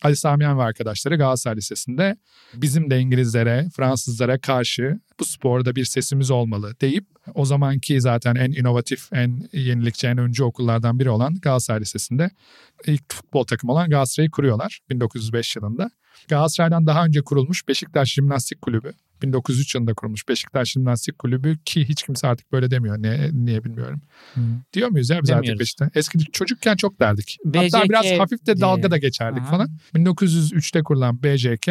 Ali 0.03 0.16
Samiyen 0.16 0.59
ve 0.59 0.62
arkadaşları 0.62 1.16
Galatasaray 1.16 1.57
Lisesi'nde 1.57 2.16
bizim 2.55 2.91
de 2.91 3.01
İngilizlere, 3.01 3.68
Fransızlara 3.76 4.39
karşı 4.39 5.01
bu 5.20 5.24
sporda 5.24 5.76
bir 5.76 5.84
sesimiz 5.84 6.30
olmalı 6.30 6.74
deyip 6.80 7.05
o 7.34 7.45
zamanki 7.45 8.01
zaten 8.01 8.34
en 8.34 8.53
inovatif, 8.53 9.12
en 9.12 9.49
yenilikçi, 9.53 10.07
en 10.07 10.18
öncü 10.18 10.45
okullardan 10.45 10.99
biri 10.99 11.11
olan 11.11 11.34
Galatasaray 11.34 11.80
Lisesi'nde 11.80 12.30
ilk 12.87 13.12
futbol 13.12 13.45
takımı 13.45 13.72
olan 13.72 13.91
Galatasaray'ı 13.91 14.30
kuruyorlar 14.30 14.80
1905 14.91 15.57
yılında. 15.57 15.91
Galatasaray'dan 16.28 16.87
daha 16.87 17.05
önce 17.05 17.22
kurulmuş 17.22 17.68
Beşiktaş 17.68 18.12
Jimnastik 18.12 18.62
Kulübü 18.62 18.93
1903 19.23 19.75
yılında 19.75 19.95
kurulmuş 19.95 20.29
Beşiktaş 20.29 20.73
Jimnastik 20.73 21.19
Kulübü 21.19 21.59
ki 21.64 21.89
hiç 21.89 22.03
kimse 22.03 22.27
artık 22.29 22.53
böyle 22.53 22.71
demiyor. 22.71 22.99
Niye, 22.99 23.31
niye 23.33 23.64
bilmiyorum. 23.64 24.01
Hı. 24.35 24.41
Diyor 24.73 24.89
muyuz 24.89 25.11
ya 25.11 25.23
biz 25.23 25.31
artık 25.31 25.43
Demiyoruz. 25.43 25.61
Beşiktaş? 25.61 25.89
Eski 25.95 26.19
çocukken 26.33 26.77
çok 26.77 27.01
derdik. 27.01 27.39
Hatta 27.45 27.62
BJK 27.62 27.89
biraz 27.89 28.19
hafif 28.19 28.47
de 28.47 28.61
dalga 28.61 28.83
da 28.83 28.91
diye. 28.91 28.99
geçerdik 28.99 29.43
Aha. 29.43 29.51
falan. 29.51 29.69
1903'te 29.95 30.83
kurulan 30.83 31.23
BJK 31.23 31.69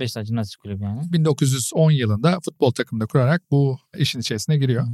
Beşiktaş 0.00 0.26
Jimnastik 0.26 0.60
Kulübü 0.60 0.82
yani. 0.82 1.12
1910 1.12 1.90
yılında 1.90 2.40
futbol 2.44 2.70
takımını 2.70 3.06
kurarak 3.06 3.42
bu 3.50 3.78
işin 3.96 4.20
içerisine 4.20 4.58
giriyor. 4.58 4.82
Hı. 4.82 4.90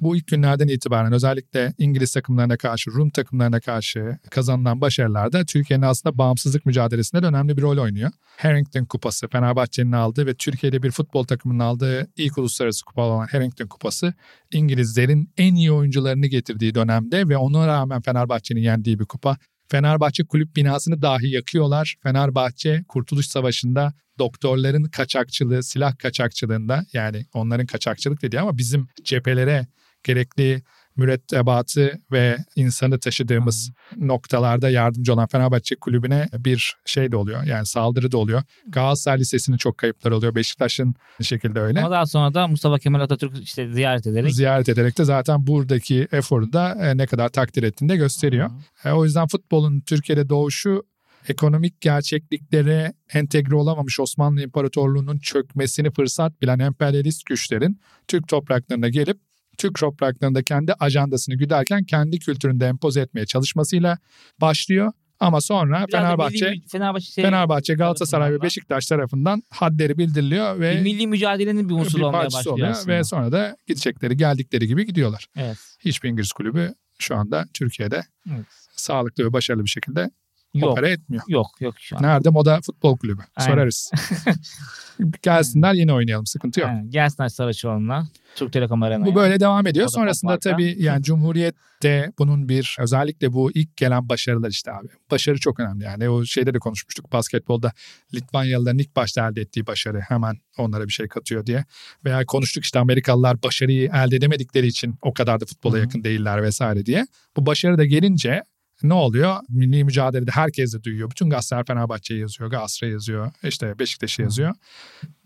Bu 0.00 0.16
ilk 0.16 0.26
günlerden 0.26 0.68
itibaren 0.68 1.12
özellikle 1.12 1.74
İngiliz 1.78 2.12
takımlarına 2.12 2.56
karşı, 2.56 2.90
Rum 2.90 3.10
takımlarına 3.10 3.60
karşı 3.60 4.18
kazanılan 4.30 4.80
başarılarda 4.80 5.44
Türkiye'nin 5.44 5.84
aslında 5.84 6.18
bağımsızlık 6.18 6.66
mücadelesinde 6.66 7.22
de 7.22 7.26
önemli 7.26 7.56
bir 7.56 7.62
rol 7.62 7.78
oynuyor. 7.78 8.10
Harrington 8.36 8.84
Kupası, 8.84 9.28
Fenerbahçe'nin 9.28 9.92
aldığı 9.92 10.26
ve 10.26 10.34
Türkiye'de 10.34 10.82
bir 10.82 10.90
futbol 10.90 11.24
takımının 11.24 11.58
aldığı 11.58 12.06
ilk 12.16 12.38
uluslararası 12.38 12.84
kupa 12.84 13.02
olan 13.02 13.26
Harrington 13.26 13.66
Kupası, 13.66 14.14
İngilizlerin 14.52 15.30
en 15.36 15.54
iyi 15.54 15.72
oyuncularını 15.72 16.26
getirdiği 16.26 16.74
dönemde 16.74 17.28
ve 17.28 17.36
ona 17.36 17.66
rağmen 17.66 18.00
Fenerbahçe'nin 18.00 18.60
yendiği 18.60 18.98
bir 18.98 19.04
kupa. 19.04 19.36
Fenerbahçe 19.68 20.24
kulüp 20.24 20.56
binasını 20.56 21.02
dahi 21.02 21.28
yakıyorlar. 21.28 21.96
Fenerbahçe 22.02 22.84
Kurtuluş 22.88 23.26
Savaşı'nda 23.26 23.94
doktorların 24.18 24.84
kaçakçılığı, 24.84 25.62
silah 25.62 25.98
kaçakçılığında 25.98 26.84
yani 26.92 27.26
onların 27.34 27.66
kaçakçılık 27.66 28.22
dediği 28.22 28.40
ama 28.40 28.58
bizim 28.58 28.88
cephelere 29.04 29.66
gerekli 30.04 30.62
mürettebatı 30.96 32.00
ve 32.12 32.38
insanı 32.56 32.98
taşıdığımız 32.98 33.70
noktalarda 33.96 34.70
yardımcı 34.70 35.12
olan 35.14 35.26
Fenerbahçe 35.26 35.76
kulübüne 35.76 36.28
bir 36.38 36.76
şey 36.84 37.12
de 37.12 37.16
oluyor. 37.16 37.42
Yani 37.42 37.66
saldırı 37.66 38.12
da 38.12 38.18
oluyor. 38.18 38.42
Galatasaray 38.68 39.18
Lisesi'nin 39.18 39.56
çok 39.56 39.78
kayıpları 39.78 40.16
oluyor. 40.16 40.34
Beşiktaş'ın 40.34 40.94
şekilde 41.20 41.60
öyle. 41.60 41.80
Ama 41.80 41.90
daha 41.90 42.06
sonra 42.06 42.34
da 42.34 42.48
Mustafa 42.48 42.78
Kemal 42.78 43.00
Atatürk 43.00 43.42
işte 43.42 43.72
ziyaret 43.72 44.06
ederek 44.06 44.34
Ziyaret 44.34 44.68
ederek 44.68 44.98
de 44.98 45.04
zaten 45.04 45.46
buradaki 45.46 46.08
eforu 46.12 46.52
da 46.52 46.74
e, 46.80 46.96
ne 46.96 47.06
kadar 47.06 47.28
takdir 47.28 47.62
ettiğini 47.62 47.88
de 47.88 47.96
gösteriyor. 47.96 48.50
E, 48.84 48.90
O 48.90 49.04
yüzden 49.04 49.26
futbolun 49.26 49.80
Türkiye'de 49.80 50.28
doğuşu 50.28 50.82
ekonomik 51.28 51.80
gerçekliklere 51.80 52.92
entegre 53.12 53.54
olamamış 53.54 54.00
Osmanlı 54.00 54.42
İmparatorluğu'nun 54.42 55.18
çökmesini 55.18 55.90
fırsat 55.90 56.42
bilen 56.42 56.58
emperyalist 56.58 57.26
güçlerin 57.26 57.80
Türk 58.08 58.28
topraklarına 58.28 58.88
gelip 58.88 59.18
Türk 59.58 59.78
topraklarında 59.78 60.42
kendi 60.42 60.72
ajandasını 60.72 61.34
güderken 61.34 61.84
kendi 61.84 62.18
kültüründe 62.18 62.66
empoze 62.66 63.00
etmeye 63.00 63.26
çalışmasıyla 63.26 63.98
başlıyor. 64.40 64.92
Ama 65.20 65.40
sonra 65.40 65.86
Biraz 65.88 66.02
Fenerbahçe, 66.02 66.50
milli, 66.50 66.68
Fenerbahçe, 66.68 67.06
şey, 67.06 67.24
Fenerbahçe, 67.24 67.74
Galatasaray 67.74 68.32
ve. 68.32 68.42
Beşiktaş 68.42 68.86
tarafından 68.86 69.42
hadleri 69.50 69.98
bildiriliyor 69.98 70.56
bir 70.56 70.60
ve 70.60 70.80
milli 70.80 71.06
mücadelenin 71.06 71.68
bir 71.68 71.74
unsuru 71.74 71.98
bir 71.98 72.02
olmaya 72.02 72.24
başlıyor 72.24 72.54
oluyor 72.54 72.68
aslında. 72.68 72.96
ve 72.96 73.04
sonra 73.04 73.32
da 73.32 73.56
gidecekleri 73.66 74.16
geldikleri 74.16 74.66
gibi 74.66 74.86
gidiyorlar. 74.86 75.26
Evet. 75.36 75.58
Hiçbir 75.80 76.08
İngiliz 76.08 76.32
kulübü 76.32 76.74
şu 76.98 77.16
anda 77.16 77.46
Türkiye'de 77.54 78.02
evet. 78.30 78.46
sağlıklı 78.76 79.24
ve 79.24 79.32
başarılı 79.32 79.64
bir 79.64 79.70
şekilde 79.70 80.10
Yok. 80.54 80.70
opera 80.72 80.88
etmiyor. 80.88 81.22
Yok 81.28 81.46
yok 81.60 81.74
şu 81.78 81.96
an. 81.96 82.02
Nerede 82.02 82.30
moda 82.30 82.60
futbol 82.66 82.96
kulübü? 82.96 83.22
Aynen. 83.36 83.50
Sorarız. 83.50 83.90
Gelsinler 85.22 85.74
yine 85.74 85.92
oynayalım 85.92 86.26
sıkıntı 86.26 86.60
yok. 86.60 86.68
Yani, 86.68 86.90
Gelsin 86.90 87.26
Saraçoğlu'na. 87.26 88.08
Türk 88.36 88.52
Telekom 88.52 88.82
Arena'ya. 88.82 89.12
Bu 89.12 89.14
böyle 89.14 89.40
devam 89.40 89.66
ediyor. 89.66 89.86
Da 89.86 89.88
Sonrasında 89.90 90.32
Park'ta. 90.32 90.50
tabii 90.50 90.76
yani 90.78 91.02
Cumhuriyet 91.02 91.54
de 91.82 92.12
bunun 92.18 92.48
bir 92.48 92.76
özellikle 92.80 93.32
bu 93.32 93.52
ilk 93.52 93.76
gelen 93.76 94.08
başarılar 94.08 94.50
işte 94.50 94.72
abi. 94.72 94.86
Başarı 95.10 95.38
çok 95.38 95.60
önemli 95.60 95.84
yani. 95.84 96.08
O 96.08 96.24
şeyde 96.24 96.54
de 96.54 96.58
konuşmuştuk 96.58 97.12
basketbolda 97.12 97.72
Litvanyalıların 98.14 98.78
ilk 98.78 98.96
başta 98.96 99.28
elde 99.28 99.40
ettiği 99.40 99.66
başarı 99.66 100.00
hemen 100.00 100.34
onlara 100.58 100.84
bir 100.86 100.92
şey 100.92 101.08
katıyor 101.08 101.46
diye. 101.46 101.64
Veya 102.04 102.24
konuştuk 102.26 102.64
işte 102.64 102.78
Amerikalılar 102.78 103.42
başarıyı 103.42 103.90
elde 103.94 104.16
edemedikleri 104.16 104.66
için 104.66 104.94
o 105.02 105.14
kadar 105.14 105.40
da 105.40 105.44
futbola 105.46 105.74
Hı 105.74 105.78
hı. 105.78 105.82
yakın 105.82 106.04
değiller 106.04 106.42
vesaire 106.42 106.86
diye. 106.86 107.06
Bu 107.36 107.46
başarı 107.46 107.78
da 107.78 107.84
gelince 107.84 108.42
ne 108.84 108.94
oluyor? 108.94 109.36
Milli 109.48 109.84
mücadelede 109.84 110.30
herkes 110.30 110.74
de 110.74 110.82
duyuyor. 110.82 111.10
Bütün 111.10 111.30
gazeteler 111.30 111.64
Fenerbahçe'yi 111.66 112.20
yazıyor, 112.20 112.50
Galatasaray 112.50 112.92
yazıyor, 112.92 113.32
işte 113.42 113.78
Beşiktaş'ı 113.78 114.22
yazıyor. 114.22 114.54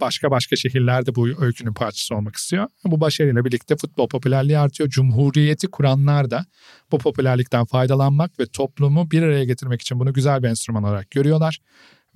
Başka 0.01 0.31
başka 0.31 0.57
şehirlerde 0.57 1.15
bu 1.15 1.29
öykünün 1.39 1.75
parçası 1.75 2.15
olmak 2.15 2.37
istiyor. 2.37 2.69
Bu 2.85 3.01
başarıyla 3.01 3.45
birlikte 3.45 3.77
futbol 3.77 4.09
popülerliği 4.09 4.59
artıyor. 4.59 4.89
Cumhuriyeti 4.89 5.67
kuranlar 5.67 6.31
da 6.31 6.47
bu 6.93 6.99
popülerlikten 6.99 7.65
faydalanmak 7.65 8.41
ve 8.41 8.47
toplumu 8.47 9.11
bir 9.11 9.23
araya 9.23 9.45
getirmek 9.45 9.81
için 9.81 10.01
bunu 10.01 10.13
güzel 10.13 10.43
bir 10.43 10.49
enstrüman 10.49 10.83
olarak 10.83 11.11
görüyorlar. 11.11 11.59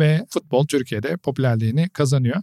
Ve 0.00 0.26
futbol 0.30 0.66
Türkiye'de 0.66 1.16
popülerliğini 1.16 1.88
kazanıyor. 1.88 2.42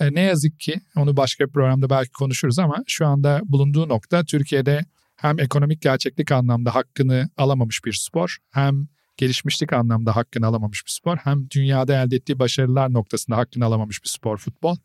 E, 0.00 0.14
ne 0.14 0.20
yazık 0.20 0.60
ki 0.60 0.80
onu 0.96 1.16
başka 1.16 1.46
bir 1.46 1.52
programda 1.52 1.90
belki 1.90 2.10
konuşuruz 2.10 2.58
ama 2.58 2.76
şu 2.86 3.06
anda 3.06 3.40
bulunduğu 3.44 3.88
nokta 3.88 4.24
Türkiye'de 4.24 4.84
hem 5.16 5.38
ekonomik 5.38 5.82
gerçeklik 5.82 6.32
anlamda 6.32 6.74
hakkını 6.74 7.30
alamamış 7.36 7.84
bir 7.84 7.92
spor 7.92 8.36
hem 8.50 8.88
gelişmişlik 9.16 9.72
anlamda 9.72 10.16
hakkını 10.16 10.46
alamamış 10.46 10.86
bir 10.86 10.90
spor 10.90 11.16
hem 11.16 11.50
dünyada 11.50 12.02
elde 12.02 12.16
ettiği 12.16 12.38
başarılar 12.38 12.92
noktasında 12.92 13.36
hakkını 13.36 13.64
alamamış 13.64 14.02
bir 14.02 14.08
spor 14.08 14.38
futbol. 14.38 14.76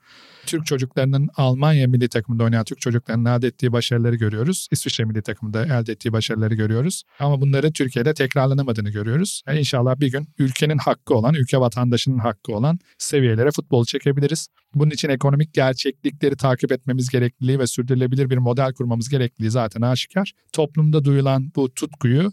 Türk 0.46 0.66
çocuklarının 0.66 1.30
Almanya 1.36 1.88
milli 1.88 2.10
takımında 2.10 2.44
oynayan 2.44 2.64
Türk 2.64 2.82
çocuklarının 2.82 3.26
elde 3.26 3.48
ettiği 3.48 3.72
başarıları 3.72 4.16
görüyoruz. 4.16 4.68
İsviçre 4.72 5.06
milli 5.06 5.22
takımında 5.22 5.66
elde 5.66 5.92
ettiği 5.92 6.14
başarıları 6.14 6.56
görüyoruz. 6.56 7.04
Ama 7.20 7.42
bunları 7.42 7.74
Türkiye'de 7.74 8.14
tekrarlanamadığını 8.14 8.90
görüyoruz. 8.90 9.42
Yani 9.48 9.60
inşallah 9.60 10.00
bir 10.00 10.12
gün 10.12 10.28
ülkenin 10.38 10.78
hakkı 10.78 11.16
olan, 11.16 11.34
ülke 11.34 11.58
vatandaşının 11.58 12.20
hakkı 12.20 12.52
olan 12.52 12.80
seviyelere 12.98 13.52
futbolu 13.52 13.86
çekebiliriz. 13.86 14.48
Bunun 14.76 14.92
için 14.92 15.10
ekonomik 15.10 15.54
gerçeklikleri 15.54 16.38
takip 16.38 16.72
etmemiz 16.72 17.10
gerekliliği 17.10 17.60
ve 17.60 17.68
sürdürülebilir 17.68 18.30
bir 18.30 18.38
model 18.38 18.74
kurmamız 18.74 19.10
gerekliliği 19.10 19.52
zaten 19.52 19.82
aşikar. 19.82 20.32
Toplumda 20.54 21.06
duyulan 21.06 21.52
bu 21.56 21.74
tutkuyu 21.74 22.32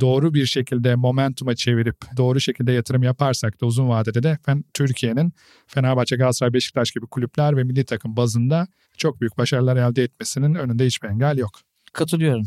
doğru 0.00 0.34
bir 0.34 0.46
şekilde 0.46 0.94
momentuma 0.94 1.54
çevirip 1.54 1.96
doğru 2.16 2.40
şekilde 2.40 2.72
yatırım 2.72 3.02
yaparsak 3.02 3.60
da 3.60 3.66
uzun 3.66 3.88
vadede 3.88 4.22
de 4.22 4.38
Türkiye'nin 4.74 5.32
Fenerbahçe, 5.66 6.16
Galatasaray, 6.16 6.52
Beşiktaş 6.52 6.90
gibi 6.90 7.06
kulüpler 7.06 7.56
ve 7.56 7.64
milli 7.64 7.84
takım 7.84 8.16
bazında 8.16 8.66
çok 8.96 9.20
büyük 9.20 9.38
başarılar 9.38 9.76
elde 9.76 10.02
etmesinin 10.02 10.54
önünde 10.54 10.86
hiçbir 10.86 11.08
engel 11.08 11.38
yok. 11.38 11.50
Katılıyorum 11.92 12.44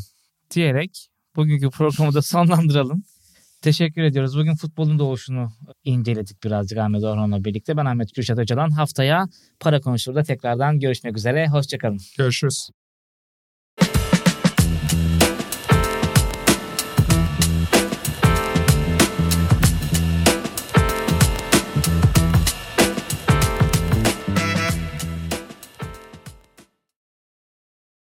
diyerek 0.52 1.08
bugünkü 1.36 1.70
programı 1.70 2.14
da 2.14 2.22
sonlandıralım. 2.22 3.04
Teşekkür 3.62 4.02
ediyoruz. 4.02 4.38
Bugün 4.38 4.56
futbolun 4.56 5.00
doğuşunu 5.00 5.52
inceledik 5.84 6.44
birazcık 6.44 6.78
Ahmet 6.78 7.04
Orhan'la 7.04 7.44
birlikte. 7.44 7.78
Ben 7.78 7.86
Ahmet 7.86 8.12
Kürşat 8.12 8.40
Öcalan. 8.40 8.70
Haftaya 8.70 9.26
para 9.60 9.82
konuşurda 9.82 10.24
tekrardan 10.24 10.80
görüşmek 10.80 11.18
üzere. 11.18 11.48
Hoşçakalın. 11.48 12.00
Görüşürüz. 12.18 12.70